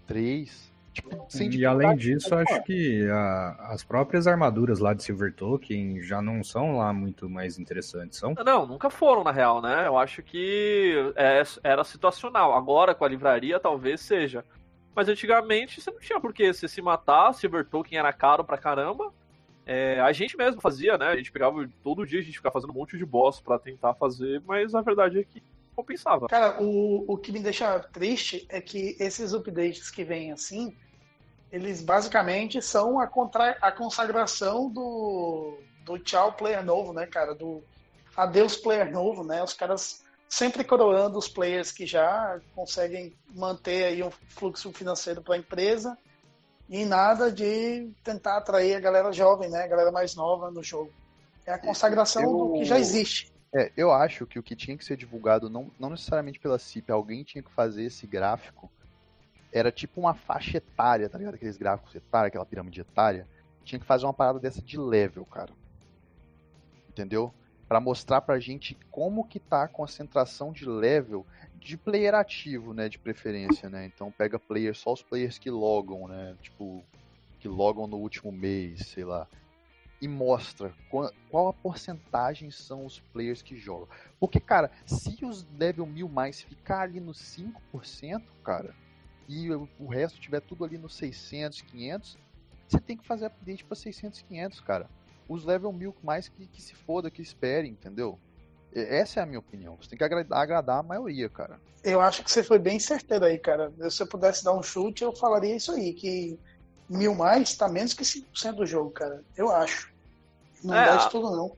Três. 0.07 0.73
Tipo, 0.93 1.09
E 1.09 1.65
além 1.65 1.89
dificuldade 1.95 1.99
disso, 1.99 2.33
acho 2.35 2.63
que 2.63 3.07
a- 3.09 3.67
as 3.71 3.83
próprias 3.83 4.25
armaduras 4.27 4.79
lá 4.79 4.93
de 4.93 5.03
Silver 5.03 5.33
Token 5.33 6.01
já 6.01 6.21
não 6.21 6.41
são 6.43 6.77
lá 6.77 6.91
muito 6.93 7.29
mais 7.29 7.59
interessantes, 7.59 8.17
são? 8.17 8.33
Não, 8.45 8.65
nunca 8.65 8.89
foram, 8.89 9.23
na 9.23 9.31
real, 9.31 9.61
né? 9.61 9.85
Eu 9.85 9.97
acho 9.97 10.23
que 10.23 10.95
é- 11.15 11.43
era 11.63 11.83
situacional. 11.83 12.53
Agora, 12.55 12.95
com 12.95 13.03
a 13.05 13.09
livraria, 13.09 13.59
talvez 13.59 13.99
seja. 14.01 14.43
Mas 14.95 15.07
antigamente 15.09 15.81
você 15.81 15.91
não 15.91 15.99
tinha 15.99 16.19
por 16.19 16.33
que 16.33 16.51
você 16.53 16.67
se 16.67 16.81
matar, 16.81 17.33
Silver 17.33 17.65
Token 17.65 17.99
era 17.99 18.13
caro 18.13 18.43
pra 18.43 18.57
caramba. 18.57 19.11
É, 19.67 19.99
a 19.99 20.11
gente 20.13 20.37
mesmo 20.37 20.61
fazia, 20.61 20.97
né? 20.97 21.07
A 21.09 21.15
gente 21.17 21.31
pegava 21.31 21.67
todo 21.83 22.05
dia, 22.07 22.19
a 22.21 22.23
gente 22.23 22.37
ficava 22.37 22.53
fazendo 22.53 22.69
um 22.71 22.75
monte 22.75 22.97
de 22.97 23.05
boss 23.05 23.41
pra 23.41 23.59
tentar 23.59 23.93
fazer, 23.95 24.41
mas 24.47 24.73
a 24.73 24.81
verdade 24.81 25.19
é 25.19 25.23
que 25.23 25.43
compensava. 25.75 26.27
Cara, 26.27 26.61
o, 26.61 27.03
o 27.07 27.17
que 27.17 27.31
me 27.31 27.39
deixa 27.39 27.79
triste 27.79 28.45
é 28.49 28.61
que 28.61 28.95
esses 28.99 29.33
updates 29.33 29.91
que 29.91 30.03
vêm 30.03 30.31
assim, 30.31 30.75
eles 31.51 31.81
basicamente 31.81 32.61
são 32.61 32.99
a, 32.99 33.07
contra, 33.07 33.57
a 33.61 33.71
consagração 33.71 34.69
do, 34.69 35.57
do 35.83 35.99
tchau 35.99 36.33
player 36.33 36.63
novo, 36.63 36.93
né, 36.93 37.05
cara? 37.05 37.35
Do 37.35 37.63
adeus 38.15 38.55
player 38.55 38.91
novo, 38.91 39.23
né? 39.23 39.43
Os 39.43 39.53
caras 39.53 40.03
sempre 40.27 40.63
coroando 40.63 41.17
os 41.17 41.27
players 41.27 41.71
que 41.71 41.85
já 41.85 42.39
conseguem 42.55 43.15
manter 43.33 43.85
aí 43.85 44.03
um 44.03 44.11
fluxo 44.29 44.71
financeiro 44.73 45.21
para 45.21 45.35
a 45.35 45.37
empresa 45.37 45.97
e 46.67 46.83
nada 46.83 47.31
de 47.31 47.91
tentar 48.03 48.37
atrair 48.37 48.75
a 48.75 48.79
galera 48.79 49.11
jovem, 49.11 49.49
né? 49.49 49.63
A 49.63 49.67
galera 49.67 49.91
mais 49.91 50.15
nova 50.15 50.49
no 50.49 50.63
jogo. 50.63 50.91
É 51.45 51.53
a 51.53 51.59
consagração 51.59 52.23
Eu- 52.23 52.37
do 52.37 52.53
que 52.53 52.65
já 52.65 52.79
existe. 52.79 53.34
É, 53.57 53.71
eu 53.77 53.89
acho 53.89 54.25
que 54.25 54.37
o 54.37 54.43
que 54.43 54.53
tinha 54.53 54.77
que 54.77 54.83
ser 54.83 54.97
divulgado, 54.97 55.49
não, 55.49 55.71
não 55.79 55.89
necessariamente 55.89 56.41
pela 56.41 56.59
CIP, 56.59 56.91
alguém 56.91 57.23
tinha 57.23 57.41
que 57.41 57.49
fazer 57.49 57.85
esse 57.85 58.05
gráfico. 58.05 58.69
Era 59.49 59.71
tipo 59.71 60.01
uma 60.01 60.13
faixa 60.13 60.57
etária, 60.57 61.07
tá 61.07 61.17
ligado? 61.17 61.35
Aqueles 61.35 61.55
gráficos 61.55 61.95
etários, 61.95 62.27
aquela 62.27 62.45
pirâmide 62.45 62.81
etária. 62.81 63.25
Tinha 63.63 63.79
que 63.79 63.85
fazer 63.85 64.05
uma 64.05 64.13
parada 64.13 64.41
dessa 64.41 64.61
de 64.61 64.77
level, 64.77 65.25
cara. 65.25 65.53
Entendeu? 66.89 67.33
Pra 67.65 67.79
mostrar 67.79 68.19
pra 68.19 68.41
gente 68.41 68.77
como 68.91 69.25
que 69.25 69.39
tá 69.39 69.63
a 69.63 69.69
concentração 69.69 70.51
de 70.51 70.65
level 70.67 71.25
de 71.55 71.77
player 71.77 72.13
ativo, 72.13 72.73
né? 72.73 72.89
De 72.89 72.99
preferência, 72.99 73.69
né? 73.69 73.85
Então 73.85 74.11
pega 74.11 74.37
player, 74.37 74.75
só 74.75 74.91
os 74.91 75.01
players 75.01 75.37
que 75.37 75.49
logam, 75.49 76.09
né? 76.09 76.35
Tipo, 76.41 76.83
que 77.39 77.47
logam 77.47 77.87
no 77.87 77.95
último 77.95 78.33
mês, 78.33 78.87
sei 78.87 79.05
lá 79.05 79.25
e 80.05 80.07
mostra 80.07 80.71
qual, 80.87 81.11
qual 81.31 81.47
a 81.47 81.53
porcentagem 81.53 82.51
são 82.51 82.85
os 82.85 82.99
players 83.11 83.41
que 83.41 83.57
jogam. 83.57 83.87
Porque, 84.19 84.39
cara, 84.39 84.69
se 84.85 85.25
os 85.25 85.43
level 85.57 85.87
1000 85.87 86.07
mais 86.07 86.41
ficar 86.41 86.81
ali 86.81 86.99
no 86.99 87.11
5%, 87.11 88.21
cara, 88.43 88.75
e 89.27 89.51
o, 89.51 89.87
resto 89.87 90.19
tiver 90.19 90.41
tudo 90.41 90.63
ali 90.63 90.77
no 90.77 90.87
600, 90.87 91.61
500, 91.61 92.17
você 92.67 92.79
tem 92.79 92.95
que 92.95 93.05
fazer 93.05 93.25
update 93.25 93.65
pra 93.65 93.75
600, 93.75 94.21
500, 94.21 94.61
cara. 94.61 94.87
Os 95.27 95.43
level 95.43 95.73
1000 95.73 95.95
mais 96.03 96.27
que, 96.27 96.45
que 96.45 96.61
se 96.61 96.75
foda, 96.75 97.09
que 97.09 97.23
espere, 97.23 97.67
entendeu? 97.67 98.19
Essa 98.71 99.21
é 99.21 99.23
a 99.23 99.25
minha 99.25 99.39
opinião. 99.39 99.75
Você 99.81 99.89
tem 99.89 99.97
que 99.97 100.03
agradar, 100.03 100.39
agradar 100.39 100.79
a 100.79 100.83
maioria, 100.83 101.27
cara. 101.29 101.59
Eu 101.83 101.99
acho 101.99 102.23
que 102.23 102.29
você 102.29 102.43
foi 102.43 102.59
bem 102.59 102.77
certeiro 102.77 103.25
aí, 103.25 103.39
cara. 103.39 103.73
Se 103.89 104.03
eu 104.03 104.07
pudesse 104.07 104.43
dar 104.43 104.53
um 104.53 104.61
chute, 104.61 105.03
eu 105.03 105.15
falaria 105.15 105.55
isso 105.55 105.71
aí, 105.71 105.93
que 105.93 106.37
mil 106.87 107.15
mais 107.15 107.55
tá 107.55 107.67
menos 107.67 107.93
que 107.95 108.03
5% 108.03 108.53
do 108.53 108.65
jogo, 108.67 108.91
cara. 108.91 109.23
Eu 109.35 109.51
acho. 109.51 109.94
Não 110.63 110.75
É, 110.75 110.85
dá 110.85 110.93
a- 110.93 110.97
de 110.97 111.09
tudo, 111.11 111.29
não. 111.35 111.55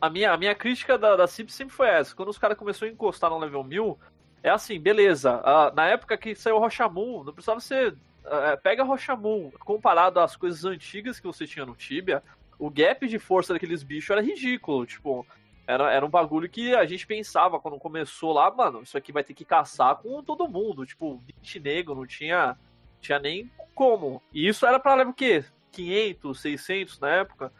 A 0.00 0.10
minha, 0.10 0.32
a 0.32 0.36
minha 0.36 0.54
crítica 0.54 0.98
da, 0.98 1.16
da 1.16 1.26
CIP 1.26 1.50
sempre 1.52 1.74
foi 1.74 1.88
essa. 1.88 2.14
Quando 2.14 2.28
os 2.28 2.38
caras 2.38 2.56
começaram 2.58 2.90
a 2.90 2.92
encostar 2.94 3.30
no 3.30 3.38
level 3.38 3.64
1000, 3.64 3.98
é 4.42 4.50
assim, 4.50 4.78
beleza. 4.78 5.40
ah, 5.44 5.72
na 5.74 5.86
época 5.86 6.16
que 6.18 6.34
saiu 6.34 6.56
o 6.56 6.58
Rochamun, 6.60 7.24
não 7.24 7.32
precisava 7.32 7.60
ser. 7.60 7.96
ah, 8.26 8.58
pega 8.62 8.84
Rochamun, 8.84 9.50
comparado 9.64 10.20
às 10.20 10.36
coisas 10.36 10.64
antigas 10.64 11.18
que 11.18 11.26
você 11.26 11.46
tinha 11.46 11.64
no 11.64 11.74
Tibia, 11.74 12.22
o 12.58 12.68
gap 12.70 13.06
de 13.08 13.18
força 13.18 13.52
daqueles 13.54 13.82
bichos 13.82 14.10
era 14.10 14.20
ridículo. 14.20 14.84
Tipo, 14.84 15.26
era, 15.66 15.90
era 15.90 16.04
um 16.04 16.10
bagulho 16.10 16.48
que 16.48 16.74
a 16.74 16.84
gente 16.84 17.06
pensava 17.06 17.58
quando 17.58 17.78
começou 17.78 18.32
lá, 18.34 18.50
mano, 18.50 18.82
isso 18.82 18.96
aqui 18.98 19.12
vai 19.12 19.24
ter 19.24 19.32
que 19.34 19.44
caçar 19.46 19.96
com 19.96 20.22
todo 20.22 20.46
mundo. 20.48 20.84
Tipo, 20.84 21.16
20 21.42 21.58
negro, 21.60 21.94
não 21.94 22.06
tinha, 22.06 22.56
tinha 23.00 23.18
nem 23.18 23.50
como. 23.74 24.22
E 24.32 24.46
isso 24.46 24.66
era 24.66 24.78
pra 24.78 24.94
level 24.94 25.12
o 25.12 25.14
quê? 25.16 25.42
500, 25.72 26.38
600 26.40 27.00
na 27.00 27.08
época. 27.10 27.50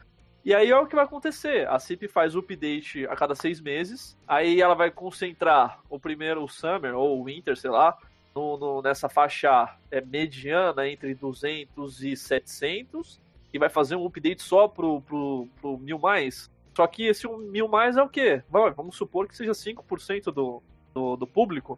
E 0.47 0.55
aí 0.55 0.71
é 0.71 0.79
o 0.79 0.87
que 0.87 0.95
vai 0.95 1.05
acontecer. 1.05 1.67
A 1.67 1.77
CIP 1.77 2.07
faz 2.07 2.37
o 2.37 2.39
update 2.39 3.05
a 3.09 3.17
cada 3.17 3.35
seis 3.35 3.61
meses. 3.61 4.17
Aí 4.29 4.63
ela 4.63 4.75
vai 4.77 4.93
concentrar 4.93 5.81
o 5.91 5.99
primeiro 5.99 6.45
o 6.45 6.49
Summer 6.49 6.95
ou 6.97 7.21
o 7.21 7.25
Winter, 7.25 7.57
sei 7.57 7.69
lá, 7.69 7.99
no, 8.33 8.57
no- 8.57 8.81
nessa 8.81 9.09
faixa 9.09 9.77
é, 9.91 10.01
mediana 10.01 10.89
entre 10.89 11.17
200 11.17 12.01
e 12.05 12.17
700. 12.17 13.21
E 13.53 13.59
vai 13.59 13.69
fazer 13.69 13.97
um 13.97 14.07
update 14.07 14.41
só 14.41 14.69
pro, 14.69 15.01
pro, 15.01 15.49
pro 15.61 15.79
mil 15.79 15.99
mais. 15.99 16.49
Só 16.77 16.87
que 16.87 17.09
esse 17.09 17.27
um 17.27 17.39
mil 17.39 17.67
mais 17.67 17.97
é 17.97 18.03
o 18.05 18.09
quê? 18.09 18.41
Vamos 18.49 18.95
supor 18.95 19.27
que 19.27 19.37
seja 19.37 19.51
5% 19.51 20.25
do, 20.33 20.63
do, 20.95 21.17
do 21.17 21.27
público. 21.27 21.77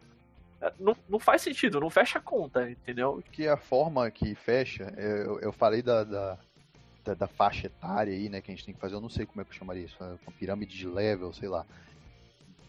É, 0.61 0.71
Não, 0.79 0.95
não 1.09 1.17
faz 1.17 1.41
sentido, 1.41 1.79
não 1.79 1.89
fecha 1.89 2.19
a 2.19 2.21
conta, 2.21 2.69
entendeu? 2.69 3.23
que 3.31 3.47
a 3.47 3.57
forma 3.57 4.11
que 4.11 4.35
fecha, 4.35 4.93
eu, 4.97 5.39
eu 5.39 5.51
falei 5.53 5.81
da, 5.81 6.03
da, 6.03 6.37
da, 7.09 7.13
da 7.13 7.27
faixa 7.27 7.67
etária 7.67 8.13
aí, 8.13 8.29
né, 8.29 8.41
que 8.41 8.51
a 8.51 8.55
gente 8.55 8.65
tem 8.65 8.73
que 8.73 8.79
fazer, 8.79 8.95
eu 8.95 9.01
não 9.01 9.09
sei 9.09 9.25
como 9.25 9.41
é 9.41 9.43
que 9.43 9.51
eu 9.51 9.55
chamaria 9.55 9.85
isso, 9.85 9.95
é 10.01 10.05
uma 10.05 10.33
pirâmide 10.37 10.77
de 10.77 10.87
level, 10.87 11.33
sei 11.33 11.49
lá. 11.49 11.65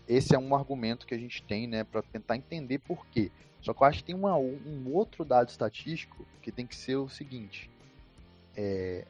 Esse 0.08 0.34
é 0.34 0.38
um 0.38 0.54
argumento 0.54 1.06
que 1.06 1.14
a 1.14 1.18
gente 1.18 1.42
tem, 1.42 1.66
né, 1.66 1.84
para 1.84 2.02
tentar 2.02 2.36
entender 2.36 2.78
por 2.78 3.06
quê. 3.06 3.30
Só 3.60 3.74
que 3.74 3.82
eu 3.82 3.86
acho 3.86 3.98
que 3.98 4.04
tem 4.04 4.14
uma, 4.14 4.36
um 4.36 4.84
outro 4.92 5.24
dado 5.24 5.48
estatístico 5.48 6.26
que 6.40 6.50
tem 6.50 6.66
que 6.66 6.74
ser 6.74 6.96
o 6.96 7.08
seguinte: 7.08 7.70
é, 8.56 9.06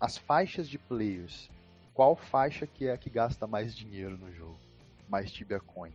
as 0.00 0.16
faixas 0.16 0.68
de 0.68 0.78
players. 0.78 1.50
Qual 1.92 2.16
faixa 2.16 2.66
que 2.66 2.86
é 2.86 2.92
a 2.92 2.96
que 2.96 3.10
gasta 3.10 3.46
mais 3.46 3.76
dinheiro 3.76 4.16
no 4.16 4.32
jogo? 4.32 4.58
Mais 5.06 5.30
Tibia 5.30 5.60
Coin? 5.60 5.92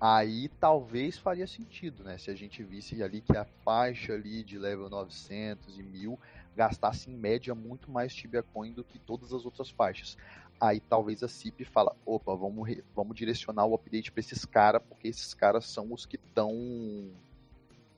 aí 0.00 0.48
talvez 0.60 1.18
faria 1.18 1.46
sentido, 1.46 2.04
né? 2.04 2.18
Se 2.18 2.30
a 2.30 2.34
gente 2.34 2.62
visse 2.62 3.02
ali 3.02 3.20
que 3.20 3.36
a 3.36 3.44
faixa 3.64 4.12
ali 4.12 4.42
de 4.44 4.58
level 4.58 4.90
900 4.90 5.78
e 5.78 5.82
1000 5.82 6.18
gastasse 6.56 7.10
em 7.10 7.14
média 7.14 7.54
muito 7.54 7.90
mais 7.90 8.14
Tibia 8.14 8.42
Coin 8.42 8.72
do 8.72 8.82
que 8.82 8.98
todas 8.98 9.32
as 9.32 9.44
outras 9.44 9.70
faixas. 9.70 10.16
Aí 10.60 10.80
talvez 10.80 11.22
a 11.22 11.28
CIP 11.28 11.64
fala, 11.64 11.94
opa, 12.04 12.34
vamos, 12.34 12.68
vamos 12.94 13.14
direcionar 13.14 13.66
o 13.66 13.74
update 13.74 14.10
para 14.10 14.20
esses 14.20 14.44
caras, 14.44 14.82
porque 14.88 15.08
esses 15.08 15.34
caras 15.34 15.66
são 15.66 15.92
os 15.92 16.06
que 16.06 16.16
estão 16.16 16.50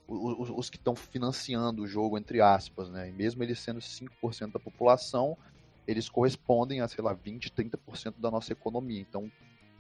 os, 0.09 0.51
os 0.51 0.71
que 0.71 0.77
estão 0.77 0.97
financiando 0.97 1.83
o 1.83 1.87
jogo, 1.87 2.19
entre 2.19 2.41
aspas, 2.41 2.91
né? 2.91 3.09
E 3.09 3.13
mesmo 3.13 3.43
eles 3.43 3.59
sendo 3.61 3.81
5% 3.81 4.53
da 4.53 4.59
população, 4.59 5.37
eles 5.87 6.09
correspondem 6.09 6.81
a, 6.81 6.89
sei 6.89 7.05
lá, 7.05 7.13
20, 7.13 7.51
30% 7.53 8.15
da 8.19 8.31
nossa 8.31 8.53
economia. 8.53 9.01
Então, 9.01 9.31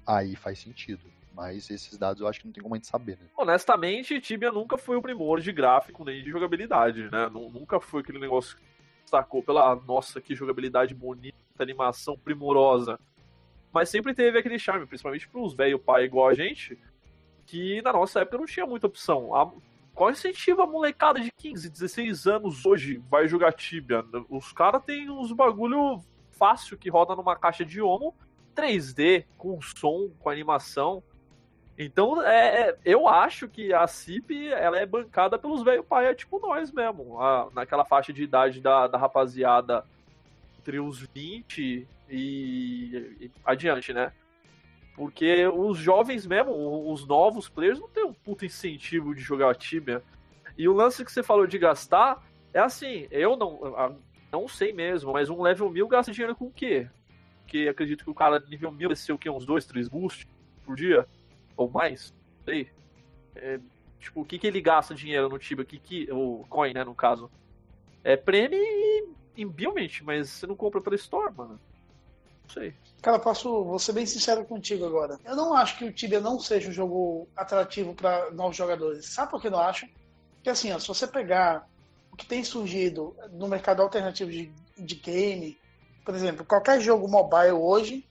aí 0.06 0.36
faz 0.36 0.58
sentido. 0.58 1.10
Mas 1.34 1.70
esses 1.70 1.96
dados 1.96 2.20
eu 2.20 2.26
acho 2.28 2.40
que 2.40 2.46
não 2.46 2.52
tem 2.52 2.62
como 2.62 2.74
a 2.74 2.78
gente 2.78 2.88
saber, 2.88 3.16
né? 3.18 3.26
Honestamente, 3.36 4.20
Tibia 4.20 4.50
nunca 4.50 4.76
foi 4.76 4.96
o 4.96 5.02
primor 5.02 5.40
de 5.40 5.52
gráfico 5.52 6.04
nem 6.04 6.22
de 6.22 6.30
jogabilidade, 6.30 7.08
né? 7.10 7.28
Nu- 7.28 7.48
Nunca 7.50 7.80
foi 7.80 8.00
aquele 8.00 8.18
negócio 8.18 8.56
destacou 9.09 9.42
pela 9.42 9.75
nossa, 9.75 10.21
que 10.21 10.35
jogabilidade 10.35 10.94
bonita, 10.94 11.37
animação 11.59 12.16
primorosa. 12.18 13.01
Mas 13.73 13.88
sempre 13.88 14.14
teve 14.14 14.38
aquele 14.38 14.59
charme, 14.59 14.87
principalmente 14.87 15.29
pros 15.29 15.55
velho 15.55 15.79
pai 15.79 16.05
igual 16.05 16.29
a 16.29 16.35
gente, 16.35 16.79
que 17.47 17.81
na 17.83 17.92
nossa 17.92 18.21
época 18.21 18.38
não 18.38 18.44
tinha 18.47 18.66
muita 18.66 18.87
opção. 18.87 19.35
A- 19.35 19.51
qual 19.94 20.11
incentivo 20.11 20.62
a 20.62 20.66
molecada 20.66 21.18
de 21.18 21.33
15, 21.33 21.68
16 21.71 22.27
anos 22.27 22.64
hoje 22.64 23.03
vai 23.11 23.27
jogar 23.27 23.53
Tibia? 23.53 24.05
Os 24.29 24.53
caras 24.53 24.85
têm 24.85 25.11
uns 25.11 25.33
bagulho 25.33 26.01
fácil 26.31 26.79
que 26.79 26.88
roda 26.88 27.16
numa 27.16 27.35
caixa 27.35 27.64
de 27.64 27.81
Omo 27.81 28.14
3D, 28.55 29.25
com 29.37 29.61
som, 29.61 30.09
com 30.21 30.31
animação. 30.31 31.03
Então, 31.78 32.20
é, 32.22 32.70
é, 32.70 32.78
eu 32.84 33.06
acho 33.06 33.46
que 33.46 33.72
a 33.72 33.86
CIP 33.86 34.48
ela 34.48 34.76
é 34.76 34.84
bancada 34.84 35.38
pelos 35.38 35.62
velho 35.62 35.86
é 35.92 36.12
tipo 36.12 36.40
nós 36.40 36.72
mesmo. 36.72 37.20
A, 37.20 37.48
naquela 37.54 37.84
faixa 37.84 38.12
de 38.12 38.24
idade 38.24 38.60
da, 38.60 38.88
da 38.88 38.98
rapaziada 38.98 39.84
entre 40.58 40.80
os 40.80 40.98
20 41.14 41.86
e, 42.10 42.98
e 43.20 43.30
adiante, 43.44 43.92
né? 43.92 44.12
Porque 44.96 45.46
os 45.46 45.78
jovens 45.78 46.26
mesmo, 46.26 46.90
os 46.90 47.06
novos 47.06 47.48
players, 47.48 47.78
não 47.78 47.88
tem 47.88 48.04
um 48.04 48.12
puto 48.12 48.44
incentivo 48.44 49.14
de 49.14 49.20
jogar 49.20 49.54
Tibia. 49.54 50.02
E 50.56 50.68
o 50.68 50.72
lance 50.72 51.04
que 51.04 51.12
você 51.12 51.22
falou 51.22 51.46
de 51.46 51.56
gastar, 51.56 52.20
é 52.52 52.58
assim, 52.58 53.06
eu 53.12 53.36
não, 53.36 54.00
não 54.32 54.48
sei 54.48 54.72
mesmo, 54.72 55.12
mas 55.12 55.30
um 55.30 55.40
level 55.40 55.70
1000 55.70 55.86
gasta 55.86 56.10
dinheiro 56.10 56.34
com 56.34 56.46
o 56.46 56.52
quê? 56.52 56.88
Porque 57.42 57.68
acredito 57.68 58.02
que 58.02 58.10
o 58.10 58.14
cara 58.14 58.42
nível 58.48 58.72
1000 58.72 58.88
desceu 58.88 59.14
o 59.14 59.18
quê? 59.18 59.30
Uns 59.30 59.46
2, 59.46 59.64
3 59.66 59.88
boosts 59.88 60.26
por 60.64 60.74
dia? 60.74 61.06
Ou 61.59 61.68
mais? 61.68 62.14
Sei. 62.44 62.71
É, 63.35 63.59
tipo, 63.99 64.23
o 64.23 64.25
que, 64.25 64.38
que 64.38 64.47
ele 64.47 64.61
gasta 64.61 64.94
dinheiro 64.94 65.29
no 65.29 65.38
Tibia? 65.38 65.64
Que, 65.64 65.79
que, 65.79 66.11
o 66.11 66.47
coin, 66.49 66.73
né, 66.73 66.85
no 66.85 66.94
caso. 66.94 67.29
É 68.05 68.16
prêmio 68.16 68.57
e 68.57 69.09
em 69.37 69.55
mas 70.05 70.31
você 70.31 70.47
não 70.47 70.55
compra 70.55 70.81
pela 70.81 70.97
Store, 70.97 71.35
mano. 71.35 71.61
Não 72.44 72.51
sei. 72.55 72.75
Cara, 73.03 73.18
posso 73.18 73.64
vou 73.64 73.79
ser 73.79 73.92
bem 73.92 74.07
sincero 74.07 74.44
contigo 74.44 74.87
agora. 74.87 75.18
Eu 75.25 75.37
não 75.37 75.53
acho 75.53 75.77
que 75.77 75.85
o 75.85 75.92
Tibia 75.92 76.21
não 76.21 76.38
seja 76.38 76.71
um 76.71 76.73
jogo 76.73 77.29
atrativo 77.37 77.92
para 77.92 78.31
novos 78.31 78.57
jogadores. 78.57 79.07
Sabe 79.07 79.31
por 79.31 79.40
que 79.40 79.49
eu 79.49 79.53
não 79.53 79.61
acho? 79.61 79.87
Porque 80.37 80.51
assim, 80.51 80.73
ó, 80.73 80.79
se 80.79 80.88
você 80.88 81.07
pegar 81.07 81.68
o 82.12 82.16
que 82.16 82.25
tem 82.25 82.42
surgido 82.42 83.14
no 83.33 83.49
mercado 83.49 83.83
alternativo 83.83 84.31
de, 84.31 84.51
de 84.77 84.94
game, 84.94 85.59
por 86.05 86.14
exemplo, 86.14 86.44
qualquer 86.44 86.81
jogo 86.81 87.07
mobile 87.09 87.53
hoje, 87.53 88.09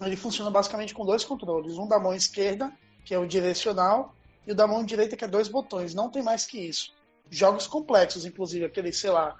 ele 0.00 0.16
funciona 0.16 0.50
basicamente 0.50 0.94
com 0.94 1.04
dois 1.04 1.24
controles. 1.24 1.76
Um 1.76 1.88
da 1.88 1.98
mão 1.98 2.14
esquerda, 2.14 2.72
que 3.04 3.14
é 3.14 3.18
o 3.18 3.26
direcional, 3.26 4.14
e 4.46 4.52
o 4.52 4.54
da 4.54 4.66
mão 4.66 4.84
direita, 4.84 5.16
que 5.16 5.24
é 5.24 5.28
dois 5.28 5.48
botões. 5.48 5.94
Não 5.94 6.10
tem 6.10 6.22
mais 6.22 6.44
que 6.44 6.58
isso. 6.58 6.92
Jogos 7.30 7.66
complexos, 7.66 8.24
inclusive, 8.24 8.64
aquele, 8.64 8.92
sei 8.92 9.10
lá, 9.10 9.36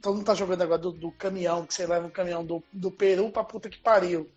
todo 0.00 0.16
mundo 0.16 0.26
tá 0.26 0.34
jogando 0.34 0.62
agora 0.62 0.80
do, 0.80 0.92
do 0.92 1.10
caminhão, 1.12 1.66
que 1.66 1.74
você 1.74 1.86
leva 1.86 2.06
um 2.06 2.10
caminhão 2.10 2.44
do, 2.44 2.62
do 2.72 2.90
Peru 2.90 3.30
pra 3.30 3.44
puta 3.44 3.68
que 3.68 3.78
pariu. 3.78 4.30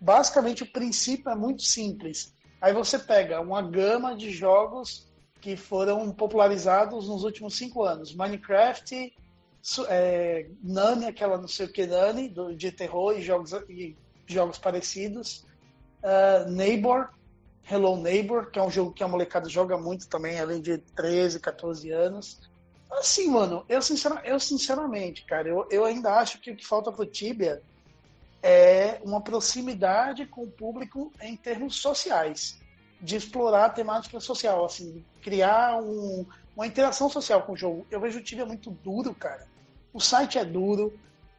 Basicamente 0.00 0.62
o 0.62 0.70
princípio 0.70 1.30
é 1.30 1.34
muito 1.34 1.62
simples. 1.62 2.34
Aí 2.60 2.72
você 2.72 2.98
pega 2.98 3.40
uma 3.40 3.62
gama 3.62 4.16
de 4.16 4.30
jogos 4.30 5.06
que 5.40 5.56
foram 5.56 6.10
popularizados 6.10 7.08
nos 7.08 7.24
últimos 7.24 7.54
cinco 7.54 7.84
anos. 7.84 8.14
Minecraft, 8.14 9.14
é, 9.88 10.46
Nani, 10.62 11.06
aquela 11.06 11.38
não 11.38 11.48
sei 11.48 11.66
o 11.66 11.72
que 11.72 11.86
Nani, 11.86 12.28
do, 12.28 12.54
de 12.56 12.72
terror 12.72 13.16
e 13.16 13.22
jogos, 13.22 13.52
e 13.68 13.96
jogos 14.26 14.58
parecidos. 14.58 15.44
Uh, 16.02 16.50
Neighbor, 16.50 17.08
Hello 17.70 17.96
Neighbor, 17.96 18.50
que 18.50 18.58
é 18.58 18.62
um 18.62 18.70
jogo 18.70 18.92
que 18.92 19.02
a 19.02 19.08
molecada 19.08 19.48
joga 19.48 19.78
muito 19.78 20.06
também, 20.06 20.38
além 20.38 20.60
de 20.60 20.78
13, 20.78 21.40
14 21.40 21.90
anos. 21.90 22.40
Assim, 22.90 23.28
mano, 23.28 23.64
eu, 23.68 23.80
sincera, 23.80 24.20
eu 24.24 24.38
sinceramente, 24.38 25.24
cara, 25.24 25.48
eu, 25.48 25.66
eu 25.70 25.84
ainda 25.84 26.14
acho 26.14 26.40
que 26.40 26.50
o 26.50 26.56
que 26.56 26.66
falta 26.66 26.92
pro 26.92 27.06
Tibia 27.06 27.62
é 28.42 29.00
uma 29.02 29.22
proximidade 29.22 30.26
com 30.26 30.42
o 30.42 30.50
público 30.50 31.10
em 31.20 31.34
termos 31.36 31.76
sociais, 31.76 32.60
de 33.00 33.16
explorar 33.16 33.64
a 33.64 33.70
temática 33.70 34.20
social, 34.20 34.64
assim, 34.64 35.02
criar 35.22 35.82
um, 35.82 36.26
uma 36.54 36.66
interação 36.66 37.08
social 37.08 37.42
com 37.42 37.52
o 37.52 37.56
jogo. 37.56 37.86
Eu 37.90 38.00
vejo 38.00 38.18
o 38.18 38.22
Tibia 38.22 38.44
muito 38.44 38.70
duro, 38.70 39.14
cara. 39.14 39.46
O 39.92 40.00
site 40.00 40.38
é 40.38 40.44
duro. 40.44 40.92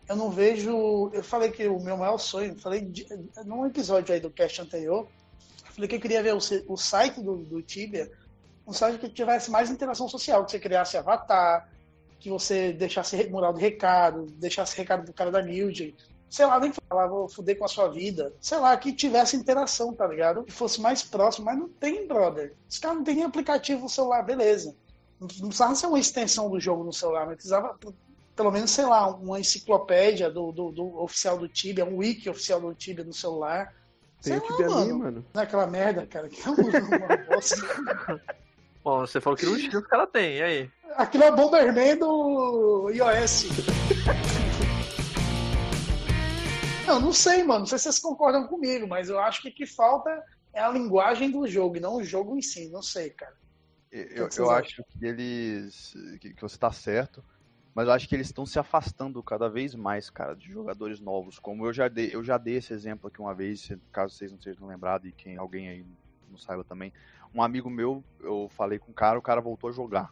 Eu 0.10 0.16
não 0.16 0.30
vejo. 0.30 1.10
Eu 1.14 1.24
falei 1.24 1.52
que 1.52 1.68
o 1.68 1.80
meu 1.80 1.98
maior 1.98 2.18
sonho, 2.18 2.60
falei 2.60 2.82
de, 2.82 3.08
num 3.46 3.66
episódio 3.66 4.14
aí 4.14 4.20
do 4.20 4.30
cast 4.30 4.62
anterior, 4.62 5.08
falei 5.76 5.88
que 5.88 5.96
eu 5.96 6.02
queria 6.02 6.24
ver 6.24 6.34
o, 6.34 6.40
o 6.68 6.78
site 6.78 7.22
do, 7.22 7.38
do 7.38 7.62
Tibia 7.62 8.10
um 8.68 8.74
site 8.74 8.98
que 8.98 9.10
tivesse 9.10 9.52
mais 9.52 9.70
interação 9.70 10.08
social, 10.08 10.44
que 10.44 10.52
você 10.52 10.60
criasse 10.60 10.98
avatar, 10.98 11.70
que 12.20 12.30
você 12.30 12.74
deixasse 12.74 13.30
mural 13.30 13.54
de 13.54 13.62
recado, 13.62 14.26
deixasse 14.38 14.76
recado 14.76 15.04
pro 15.04 15.14
cara 15.14 15.30
da 15.30 15.42
guild, 15.42 15.96
sei 16.30 16.46
lá, 16.46 16.60
nem 16.60 16.74
falar, 16.90 17.08
vou 17.08 17.30
foder 17.30 17.58
com 17.58 17.66
a 17.66 17.68
sua 17.68 17.88
vida, 17.88 18.34
sei 18.42 18.58
lá, 18.58 18.76
que 18.76 18.92
tivesse 18.92 19.36
interação, 19.36 19.94
tá 19.94 20.08
ligado? 20.08 20.44
Que 20.44 20.52
fosse 20.52 20.82
mais 20.82 21.04
próximo, 21.04 21.46
mas 21.46 21.58
não 21.58 21.70
tem, 21.70 22.08
brother. 22.08 22.56
Os 22.68 22.80
caras 22.80 22.98
não 22.98 23.04
tem 23.04 23.16
nem 23.16 23.24
aplicativo 23.24 23.84
no 23.84 23.90
celular, 23.90 24.24
beleza. 24.24 24.76
Não 25.20 25.28
precisava 25.28 25.76
ser 25.76 25.88
uma 25.88 26.00
extensão 26.00 26.50
do 26.50 26.60
jogo 26.60 26.84
no 26.84 26.92
celular, 26.92 27.28
mas 27.28 27.36
precisava, 27.36 27.78
pelo 28.36 28.52
menos, 28.52 28.72
sei 28.72 28.86
lá, 28.86 29.08
uma 29.08 29.40
enciclopédia 29.40 30.30
do, 30.30 30.52
do, 30.52 30.72
do 30.72 31.00
oficial 31.00 31.38
do 31.38 31.48
Tibia, 31.48 31.86
um 31.86 31.98
wiki 31.98 32.30
oficial 32.30 32.60
do 32.60 32.74
Tibia 32.74 33.06
no 33.06 33.14
celular. 33.14 33.74
Tem 34.26 34.38
o 34.38 34.42
Tibia 34.42 34.70
mano. 34.70 35.00
mano. 35.00 35.26
Não 35.34 35.42
é 35.42 35.46
aquela 35.46 35.68
merda, 35.68 36.06
cara, 36.08 36.28
que 36.28 36.42
é 36.42 36.50
uma 36.50 37.18
bosta. 37.30 37.62
Bom, 38.84 39.00
você 39.00 39.22
falou 39.22 39.38
que 39.38 39.46
não 39.46 39.56
tinha, 39.56 39.80
os 39.80 39.88
caras 39.88 40.10
têm, 40.12 40.38
e 40.38 40.44
aí? 40.44 40.72
Aquilo 40.96 41.24
é 41.24 41.32
o 41.32 41.36
Bomberman 41.36 41.98
do 41.98 42.90
iOS. 42.90 43.48
não, 46.88 47.00
não 47.00 47.14
sei, 47.14 47.44
mano. 47.44 47.60
Não 47.60 47.66
sei 47.66 47.78
se 47.78 47.84
vocês 47.84 48.00
concordam 48.00 48.48
comigo, 48.48 48.88
mas 48.88 49.10
eu 49.10 49.20
acho 49.20 49.42
que 49.42 49.50
o 49.50 49.54
que 49.54 49.66
falta 49.66 50.24
é 50.54 50.62
a 50.62 50.70
linguagem 50.70 51.32
do 51.32 51.48
jogo 51.48 51.78
e 51.78 51.80
não 51.80 51.96
o 51.96 52.04
jogo 52.04 52.38
em 52.38 52.42
si. 52.42 52.70
Não 52.70 52.82
sei, 52.82 53.10
cara. 53.10 53.36
Eu, 53.92 54.30
eu 54.38 54.52
acho 54.52 54.84
que 54.84 55.06
eles. 55.06 55.94
Que, 56.20 56.34
que 56.34 56.42
você 56.42 56.58
tá 56.58 56.72
certo. 56.72 57.24
Mas 57.76 57.88
eu 57.88 57.94
acho 57.94 58.08
que 58.08 58.16
eles 58.16 58.28
estão 58.28 58.46
se 58.46 58.58
afastando 58.58 59.22
cada 59.22 59.50
vez 59.50 59.76
mais, 59.76 60.10
cara, 60.10 60.34
de 60.34 60.50
jogadores 60.50 61.00
novos. 61.02 61.38
Como 61.38 61.66
eu 61.66 61.74
já 61.74 61.90
dei, 61.90 62.10
eu 62.14 62.24
já 62.24 62.38
dei 62.38 62.56
esse 62.56 62.74
exemplo 62.74 63.10
aqui 63.10 63.20
uma 63.20 63.36
vez, 63.36 63.70
caso 63.92 64.16
vocês 64.16 64.32
não 64.32 64.40
sejam 64.40 64.66
lembrados 64.66 65.10
e 65.10 65.12
quem 65.12 65.36
alguém 65.36 65.68
aí 65.68 65.86
não 66.30 66.38
saiba 66.38 66.64
também 66.64 66.92
um 67.36 67.44
amigo 67.44 67.70
meu, 67.70 68.02
eu 68.22 68.48
falei 68.50 68.80
com 68.80 68.92
o 68.92 68.94
cara, 68.94 69.20
o 69.20 69.22
cara 69.22 69.42
voltou 69.42 69.70
a 69.70 69.74
jogar. 69.74 70.10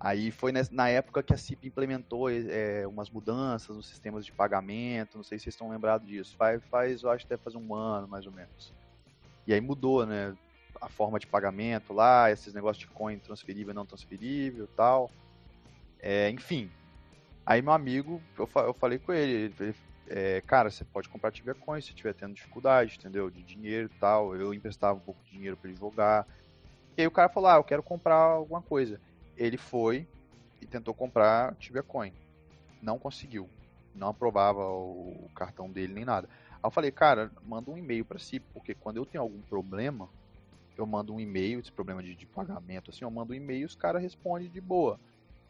Aí 0.00 0.30
foi 0.30 0.50
na 0.70 0.88
época 0.88 1.22
que 1.22 1.32
a 1.32 1.36
CIP 1.36 1.68
implementou 1.68 2.28
é, 2.28 2.86
umas 2.88 3.10
mudanças 3.10 3.76
nos 3.76 3.86
sistemas 3.86 4.24
de 4.24 4.32
pagamento, 4.32 5.16
não 5.16 5.22
sei 5.22 5.38
se 5.38 5.44
vocês 5.44 5.54
estão 5.54 5.68
lembrados 5.68 6.08
disso. 6.08 6.34
Faz, 6.36 6.64
faz, 6.64 7.02
eu 7.02 7.10
acho 7.10 7.24
que 7.24 7.30
deve 7.30 7.42
fazer 7.42 7.58
um 7.58 7.74
ano, 7.74 8.08
mais 8.08 8.26
ou 8.26 8.32
menos. 8.32 8.74
E 9.46 9.52
aí 9.52 9.60
mudou, 9.60 10.04
né? 10.06 10.34
A 10.80 10.88
forma 10.88 11.20
de 11.20 11.26
pagamento 11.26 11.92
lá, 11.92 12.30
esses 12.32 12.52
negócios 12.52 12.84
de 12.84 12.92
coin 12.92 13.18
transferível 13.18 13.72
e 13.72 13.74
não 13.74 13.86
transferível 13.86 14.66
tal. 14.74 15.10
É, 16.02 16.28
enfim. 16.30 16.68
Aí 17.46 17.62
meu 17.62 17.72
amigo, 17.72 18.20
eu, 18.38 18.48
eu 18.62 18.74
falei 18.74 18.98
com 18.98 19.12
ele, 19.12 19.54
ele 19.58 19.74
é, 20.08 20.40
cara, 20.42 20.68
você 20.68 20.84
pode 20.84 21.08
comprar 21.08 21.30
Tibia 21.30 21.54
Coin 21.54 21.80
se 21.80 21.90
estiver 21.90 22.12
tendo 22.12 22.34
dificuldade, 22.34 22.96
entendeu? 22.98 23.30
De 23.30 23.42
dinheiro 23.42 23.88
e 23.90 24.00
tal. 24.00 24.34
Eu 24.36 24.52
emprestava 24.52 24.98
um 24.98 25.02
pouco 25.02 25.22
de 25.24 25.30
dinheiro 25.30 25.56
para 25.56 25.70
ele 25.70 25.78
jogar. 25.78 26.26
E 26.96 27.00
aí 27.00 27.06
o 27.06 27.10
cara 27.10 27.28
falou: 27.28 27.48
Ah, 27.48 27.56
eu 27.56 27.64
quero 27.64 27.82
comprar 27.82 28.16
alguma 28.16 28.60
coisa. 28.60 29.00
Ele 29.36 29.56
foi 29.56 30.06
e 30.60 30.66
tentou 30.66 30.92
comprar 30.92 31.54
Tibia 31.56 31.82
Coin. 31.82 32.12
Não 32.82 32.98
conseguiu. 32.98 33.48
Não 33.94 34.08
aprovava 34.08 34.68
o 34.68 35.30
cartão 35.34 35.70
dele 35.70 35.94
nem 35.94 36.04
nada. 36.04 36.28
Aí 36.52 36.58
eu 36.62 36.70
falei, 36.70 36.90
cara, 36.90 37.30
manda 37.42 37.70
um 37.70 37.76
e-mail 37.76 38.04
para 38.04 38.18
si, 38.18 38.38
porque 38.38 38.74
quando 38.74 38.96
eu 38.96 39.06
tenho 39.06 39.22
algum 39.22 39.40
problema, 39.42 40.08
eu 40.76 40.86
mando 40.86 41.12
um 41.12 41.20
e-mail, 41.20 41.60
esse 41.60 41.72
problema 41.72 42.02
de, 42.02 42.14
de 42.14 42.26
pagamento, 42.26 42.90
assim, 42.90 43.04
eu 43.04 43.10
mando 43.10 43.32
um 43.32 43.36
e-mail 43.36 43.62
e 43.62 43.64
os 43.64 43.74
caras 43.74 44.02
respondem 44.02 44.50
de 44.50 44.60
boa. 44.60 44.98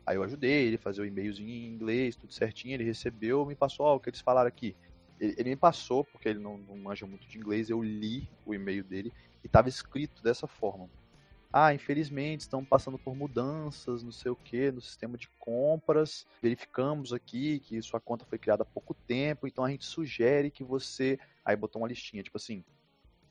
Aí 0.07 0.17
eu 0.17 0.23
ajudei 0.23 0.67
ele 0.67 0.77
a 0.77 0.79
fazer 0.79 1.03
o 1.03 1.07
e-mailzinho 1.07 1.49
em 1.49 1.67
inglês, 1.67 2.17
tudo 2.17 2.33
certinho, 2.33 2.75
ele 2.75 2.85
recebeu, 2.85 3.47
me 3.47 3.55
passou 3.55 3.87
o 3.87 4.01
que 4.01 4.11
eles 4.11 4.21
falaram 4.21 4.49
aqui. 4.49 4.77
Ele, 5.21 5.35
ele 5.39 5.51
me 5.51 5.57
passou, 5.57 6.05
porque 6.05 6.29
ele 6.29 6.41
não, 6.41 6.59
não 6.59 6.77
manja 6.77 7.07
muito 7.07 7.29
de 7.29 7.39
inglês, 7.39 7.71
eu 7.71 7.83
li 7.83 8.29
o 8.45 8.53
e-mail 8.53 8.83
dele 8.83 9.13
e 9.43 9.47
estava 9.47 9.69
escrito 9.69 10.23
dessa 10.23 10.47
forma. 10.47 10.91
Ah, 11.53 11.75
infelizmente 11.75 12.41
estamos 12.41 12.67
passando 12.67 12.99
por 12.99 13.15
mudanças, 13.15 14.03
não 14.03 14.11
sei 14.11 14.31
o 14.31 14.37
que, 14.37 14.73
no 14.73 14.81
sistema 14.81 15.19
de 15.19 15.29
compras. 15.39 16.27
Verificamos 16.41 17.13
aqui 17.13 17.61
que 17.61 17.81
sua 17.83 18.01
conta 18.01 18.25
foi 18.25 18.39
criada 18.39 18.63
há 18.63 18.67
pouco 18.67 18.95
tempo, 19.07 19.47
então 19.47 19.63
a 19.63 19.71
gente 19.71 19.85
sugere 19.85 20.51
que 20.51 20.65
você. 20.65 21.19
Aí 21.45 21.55
botou 21.55 21.83
uma 21.83 21.89
listinha, 21.89 22.23
tipo 22.23 22.39
assim: 22.39 22.65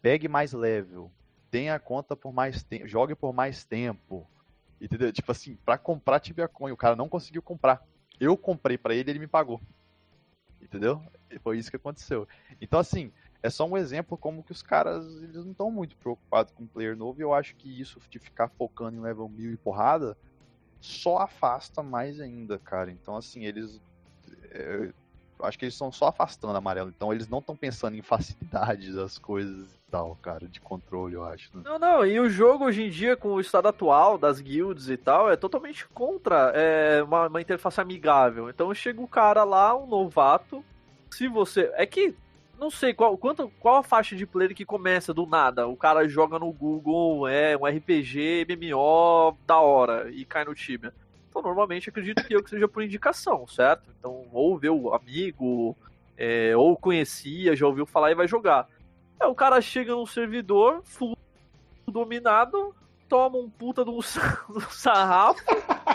pegue 0.04 0.28
mais 0.28 0.54
level, 0.54 1.12
tenha 1.50 1.74
a 1.74 1.80
conta 1.80 2.16
por 2.16 2.32
mais 2.32 2.62
tempo, 2.64 2.88
jogue 2.88 3.16
por 3.16 3.34
mais 3.34 3.66
tempo, 3.66 4.30
Entendeu? 4.82 5.14
Tipo 5.14 5.32
assim, 5.32 5.56
pra 5.64 5.78
comprar 5.78 6.20
Tibia 6.20 6.48
Coin, 6.48 6.72
o 6.72 6.78
cara 6.78 6.96
não 6.96 7.08
conseguiu 7.08 7.42
comprar. 7.42 7.86
Eu 8.20 8.36
comprei 8.36 8.78
para 8.78 8.96
ele, 8.96 9.12
ele 9.12 9.20
me 9.20 9.28
pagou. 9.28 9.62
Entendeu? 10.60 11.02
E 11.30 11.38
foi 11.38 11.60
isso 11.60 11.70
que 11.70 11.76
aconteceu. 11.76 12.28
Então, 12.60 12.80
assim, 12.80 13.12
é 13.44 13.50
só 13.50 13.68
um 13.68 13.78
exemplo 13.78 14.18
como 14.18 14.44
que 14.44 14.52
os 14.52 14.64
caras, 14.64 15.06
eles 15.22 15.44
não 15.44 15.52
estão 15.52 15.72
muito 15.72 15.96
preocupados 15.98 16.52
com 16.52 16.64
o 16.64 16.68
player 16.68 16.98
novo, 16.98 17.20
e 17.20 17.24
eu 17.24 17.34
acho 17.34 17.56
que 17.56 17.80
isso 17.80 18.00
de 18.10 18.18
ficar 18.18 18.50
focando 18.50 18.98
em 18.98 19.02
level 19.02 19.30
1000 19.30 19.54
e 19.54 19.58
porrada, 19.58 20.18
só 20.80 21.18
afasta 21.18 21.84
mais 21.84 22.20
ainda, 22.20 22.58
cara. 22.58 22.92
Então, 22.92 23.16
assim, 23.16 23.46
eles... 23.46 23.80
É, 24.50 24.92
acho 25.44 25.58
que 25.58 25.66
eles 25.66 25.74
estão 25.74 25.92
só 25.92 26.08
afastando 26.08 26.58
amarelo. 26.58 26.90
Então 26.90 27.12
eles 27.12 27.28
não 27.28 27.40
estão 27.40 27.56
pensando 27.56 27.96
em 27.96 28.02
facilidade 28.02 28.94
das 28.94 29.18
coisas 29.18 29.74
e 29.74 29.92
tal, 29.92 30.18
cara, 30.22 30.48
de 30.48 30.60
controle, 30.62 31.16
eu 31.16 31.24
acho. 31.24 31.56
Né? 31.56 31.64
Não, 31.66 31.78
não, 31.78 32.06
e 32.06 32.20
o 32.20 32.30
jogo 32.30 32.66
hoje 32.66 32.84
em 32.84 32.90
dia, 32.90 33.16
com 33.18 33.30
o 33.30 33.42
estado 33.42 33.68
atual 33.68 34.18
das 34.18 34.40
guilds 34.40 34.90
e 34.90 34.98
tal, 34.98 35.30
é 35.30 35.36
totalmente 35.36 35.88
contra 35.90 36.52
é, 36.56 37.04
uma, 37.04 37.28
uma 37.28 37.42
interface 37.42 37.80
amigável. 37.82 38.50
Então 38.50 38.74
chega 38.74 39.02
o 39.02 39.08
cara 39.08 39.44
lá, 39.44 39.76
um 39.76 39.88
novato. 39.88 40.64
Se 41.10 41.28
você. 41.28 41.72
É 41.76 41.86
que 41.86 42.16
não 42.62 42.70
sei 42.70 42.94
qual, 42.94 43.18
quanto, 43.18 43.52
qual 43.60 43.78
a 43.78 43.84
faixa 43.84 44.16
de 44.16 44.24
player 44.28 44.54
que 44.54 44.64
começa 44.64 45.12
do 45.12 45.26
nada. 45.26 45.68
O 45.68 45.76
cara 45.76 46.08
joga 46.08 46.38
no 46.38 46.52
Google, 46.54 47.28
é 47.28 47.58
um 47.58 47.66
RPG, 47.66 48.46
MMO 48.48 49.36
da 49.48 49.60
hora 49.60 50.12
e 50.12 50.24
cai 50.24 50.46
no 50.46 50.54
Tibia. 50.54 50.94
Então, 51.32 51.42
normalmente, 51.42 51.90
acredito 51.90 52.24
que 52.26 52.36
eu 52.36 52.44
que 52.44 52.50
seja 52.50 52.68
por 52.68 52.84
indicação, 52.84 53.48
certo? 53.48 53.90
Então, 53.98 54.28
ou 54.34 54.58
vê 54.58 54.70
o 54.70 54.94
amigo, 54.94 55.76
é, 56.18 56.56
ou 56.58 56.76
conhecia, 56.76 57.56
já 57.56 57.66
ouviu 57.66 57.86
falar 57.86 58.12
e 58.12 58.16
vai 58.16 58.28
jogar. 58.28 58.68
Aí 59.18 59.28
o 59.28 59.34
cara 59.34 59.62
chega 59.62 59.94
num 59.94 60.06
servidor, 60.06 60.82
full 60.84 61.18
dominado, 61.88 62.76
toma 63.08 63.38
um 63.38 63.50
puta 63.50 63.84
de 63.86 63.90
um 63.90 64.02
sarrafo, 64.02 65.42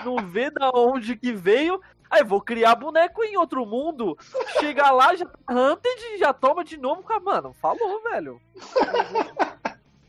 não 0.04 0.16
vê 0.26 0.50
da 0.50 0.70
onde 0.74 1.16
que 1.16 1.32
veio, 1.32 1.80
Aí 2.08 2.22
vou 2.22 2.40
criar 2.40 2.76
boneco 2.76 3.24
em 3.24 3.36
outro 3.36 3.66
mundo. 3.66 4.16
Chega 4.60 4.90
lá, 4.92 5.14
já 5.16 5.26
tá 5.26 5.52
hunted, 5.52 6.18
já 6.18 6.32
toma 6.32 6.62
de 6.62 6.76
novo. 6.76 7.04
Mano, 7.22 7.52
falou, 7.60 8.00
velho. 8.02 8.40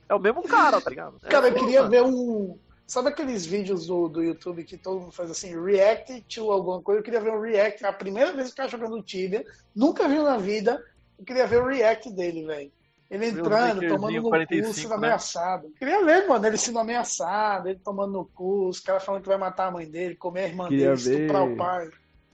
É 0.09 0.15
o 0.15 0.19
mesmo 0.19 0.41
cara, 0.41 0.79
tá 0.79 0.89
ligado? 0.89 1.17
É 1.21 1.27
cara, 1.27 1.49
eu 1.49 1.53
queria 1.53 1.81
mano. 1.81 1.91
ver 1.91 2.01
um. 2.01 2.57
Sabe 2.87 3.09
aqueles 3.09 3.45
vídeos 3.45 3.85
do, 3.87 4.07
do 4.07 4.23
YouTube 4.23 4.63
que 4.63 4.77
todo 4.77 5.01
mundo 5.01 5.11
faz 5.11 5.29
assim, 5.29 5.61
react 5.61 6.21
to 6.21 6.49
alguma 6.49 6.81
coisa? 6.81 7.01
Eu 7.01 7.03
queria 7.03 7.19
ver 7.19 7.33
um 7.33 7.41
react. 7.41 7.85
A 7.85 7.91
primeira 7.91 8.31
vez 8.31 8.47
que 8.47 8.53
o 8.53 8.55
cara 8.55 8.69
jogando 8.69 9.03
Tibia, 9.03 9.45
nunca 9.75 10.07
viu 10.07 10.23
na 10.23 10.37
vida. 10.37 10.81
Eu 11.19 11.25
queria 11.25 11.45
ver 11.45 11.61
o 11.61 11.67
react 11.67 12.09
dele, 12.09 12.45
velho. 12.45 12.71
Ele 13.11 13.27
entrando, 13.27 13.85
tomando 13.87 14.21
no 14.21 14.29
45, 14.29 14.67
cu, 14.67 14.73
sendo 14.73 14.89
né? 14.89 14.95
ameaçado. 14.95 15.69
Queria 15.77 16.03
ver, 16.05 16.27
mano, 16.27 16.45
ele 16.45 16.57
sendo 16.57 16.79
ameaçado, 16.79 17.67
ele 17.67 17.79
tomando 17.79 18.13
no 18.13 18.25
cu, 18.25 18.67
os 18.67 18.79
caras 18.79 19.03
falando 19.03 19.21
que 19.21 19.27
vai 19.27 19.37
matar 19.37 19.67
a 19.67 19.71
mãe 19.71 19.89
dele, 19.89 20.15
comer 20.15 20.41
a 20.41 20.47
irmã 20.47 20.67
Queria 20.69 20.95
dele, 20.95 21.15
estuprar 21.15 21.45
o 21.45 21.55
pai. 21.57 21.89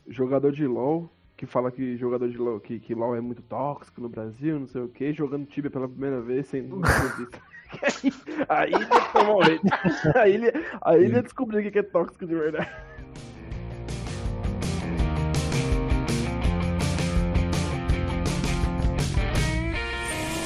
Jogador 0.08 0.52
de 0.52 0.66
LOL, 0.68 1.10
que 1.38 1.46
fala 1.46 1.72
que 1.72 1.96
jogador 1.98 2.30
de 2.30 2.38
LOL, 2.38 2.60
que, 2.60 2.80
que 2.80 2.96
LOL 2.96 3.16
é 3.16 3.22
muito 3.22 3.42
tóxico 3.44 4.02
no 4.02 4.10
Brasil, 4.10 4.60
não 4.60 4.68
sei 4.68 4.82
o 4.82 4.88
que, 4.88 5.14
jogando 5.14 5.46
Tibia 5.46 5.70
pela 5.70 5.88
primeira 5.88 6.22
vez 6.22 6.48
sem 6.48 6.68
aí 8.50 8.74
ele 8.74 8.86
tomou 9.12 9.42
aí 10.16 10.34
ele, 10.34 10.54
aí 10.82 11.04
ele 11.04 11.22
descobriu 11.22 11.68
o 11.68 11.72
que 11.72 11.80
é 11.80 11.84
tóxico 11.84 12.26
de 12.26 12.36
verdade. 12.36 12.70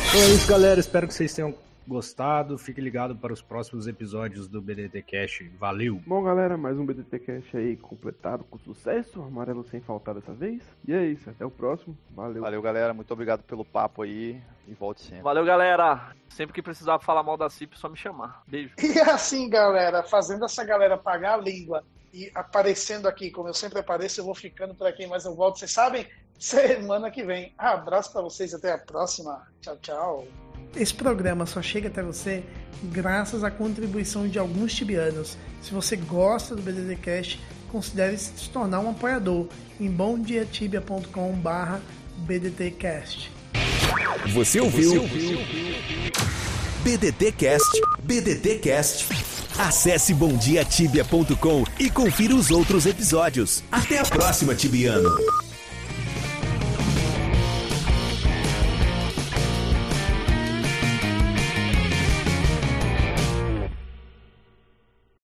Então 0.09 0.21
é 0.21 0.34
isso, 0.34 0.47
galera. 0.47 0.80
Espero 0.80 1.07
que 1.07 1.13
vocês 1.13 1.34
tenham 1.34 1.53
gostado. 1.88 2.58
Fique 2.58 2.82
ligado 2.82 3.16
para 3.16 3.32
os 3.32 3.42
próximos 3.42 3.88
episódios 3.88 4.48
do 4.48 4.62
BDT 4.62 5.02
Cash. 5.04 5.44
Valeu! 5.58 6.02
Bom, 6.06 6.22
galera, 6.22 6.58
mais 6.58 6.78
um 6.78 6.86
BDT 6.86 7.20
Cash 7.20 7.56
aí 7.56 7.78
completado 7.78 8.44
com 8.44 8.58
sucesso. 8.60 9.22
Amarelo 9.22 9.64
sem 9.64 9.80
faltar 9.80 10.16
dessa 10.16 10.34
vez. 10.34 10.62
E 10.88 10.94
é 10.94 11.06
isso, 11.06 11.30
até 11.30 11.46
o 11.46 11.52
próximo. 11.52 11.98
Valeu. 12.12 12.42
Valeu, 12.42 12.62
galera. 12.62 12.94
Muito 12.94 13.12
obrigado 13.12 13.44
pelo 13.44 13.64
papo 13.64 14.02
aí 14.02 14.42
e 14.68 14.74
volte 14.74 15.02
sempre. 15.02 15.24
Valeu, 15.24 15.46
galera. 15.46 16.12
Sempre 16.28 16.54
que 16.54 16.62
precisar 16.62 17.00
falar 17.00 17.24
mal 17.24 17.38
da 17.38 17.50
CIP, 17.50 17.76
é 17.76 17.80
só 17.80 17.88
me 17.88 17.98
chamar. 17.98 18.44
Beijo. 18.48 18.76
E 18.84 19.00
assim, 19.00 19.50
galera, 19.50 20.04
fazendo 20.04 20.46
essa 20.46 20.64
galera 20.64 20.98
pagar 20.98 21.36
a 21.36 21.42
língua 21.42 21.84
e 22.14 22.30
aparecendo 22.36 23.08
aqui, 23.08 23.32
como 23.32 23.48
eu 23.48 23.54
sempre 23.54 23.80
apareço, 23.80 24.20
eu 24.20 24.26
vou 24.26 24.36
ficando 24.36 24.76
por 24.76 24.88
aqui, 24.88 25.08
mas 25.08 25.26
eu 25.26 25.36
volto. 25.36 25.60
Vocês 25.60 25.72
sabem? 25.72 26.06
semana 26.40 27.10
que 27.10 27.24
vem. 27.24 27.54
abraço 27.58 28.12
para 28.12 28.22
vocês, 28.22 28.54
até 28.54 28.72
a 28.72 28.78
próxima. 28.78 29.48
Tchau, 29.62 29.78
tchau. 29.78 30.28
Esse 30.80 30.93
programa 30.93 31.45
só 31.47 31.61
chega 31.61 31.88
até 31.88 32.03
você 32.03 32.43
graças 32.84 33.43
à 33.43 33.49
contribuição 33.49 34.28
de 34.28 34.38
alguns 34.38 34.73
tibianos. 34.75 35.36
Se 35.61 35.73
você 35.73 35.95
gosta 35.95 36.55
do 36.55 36.61
BDDcast, 36.61 37.39
considere 37.71 38.15
se 38.17 38.49
tornar 38.49 38.80
um 38.80 38.91
apoiador 38.91 39.47
em 39.80 39.89
bomdiatibia.com/barra 39.89 41.82
BDTcast. 42.17 43.32
Você 44.34 44.59
ouviu? 44.59 44.91
Você 44.91 44.97
ouviu? 44.99 45.39
BDTcast, 46.84 47.82
BDTcast. 48.03 49.07
Acesse 49.57 50.13
bomdiatibia.com 50.13 51.63
e 51.80 51.89
confira 51.89 52.36
os 52.36 52.51
outros 52.51 52.86
episódios. 52.86 53.63
Até 53.71 53.97
a 53.97 54.03
próxima, 54.03 54.53
Tibiano. 54.53 55.09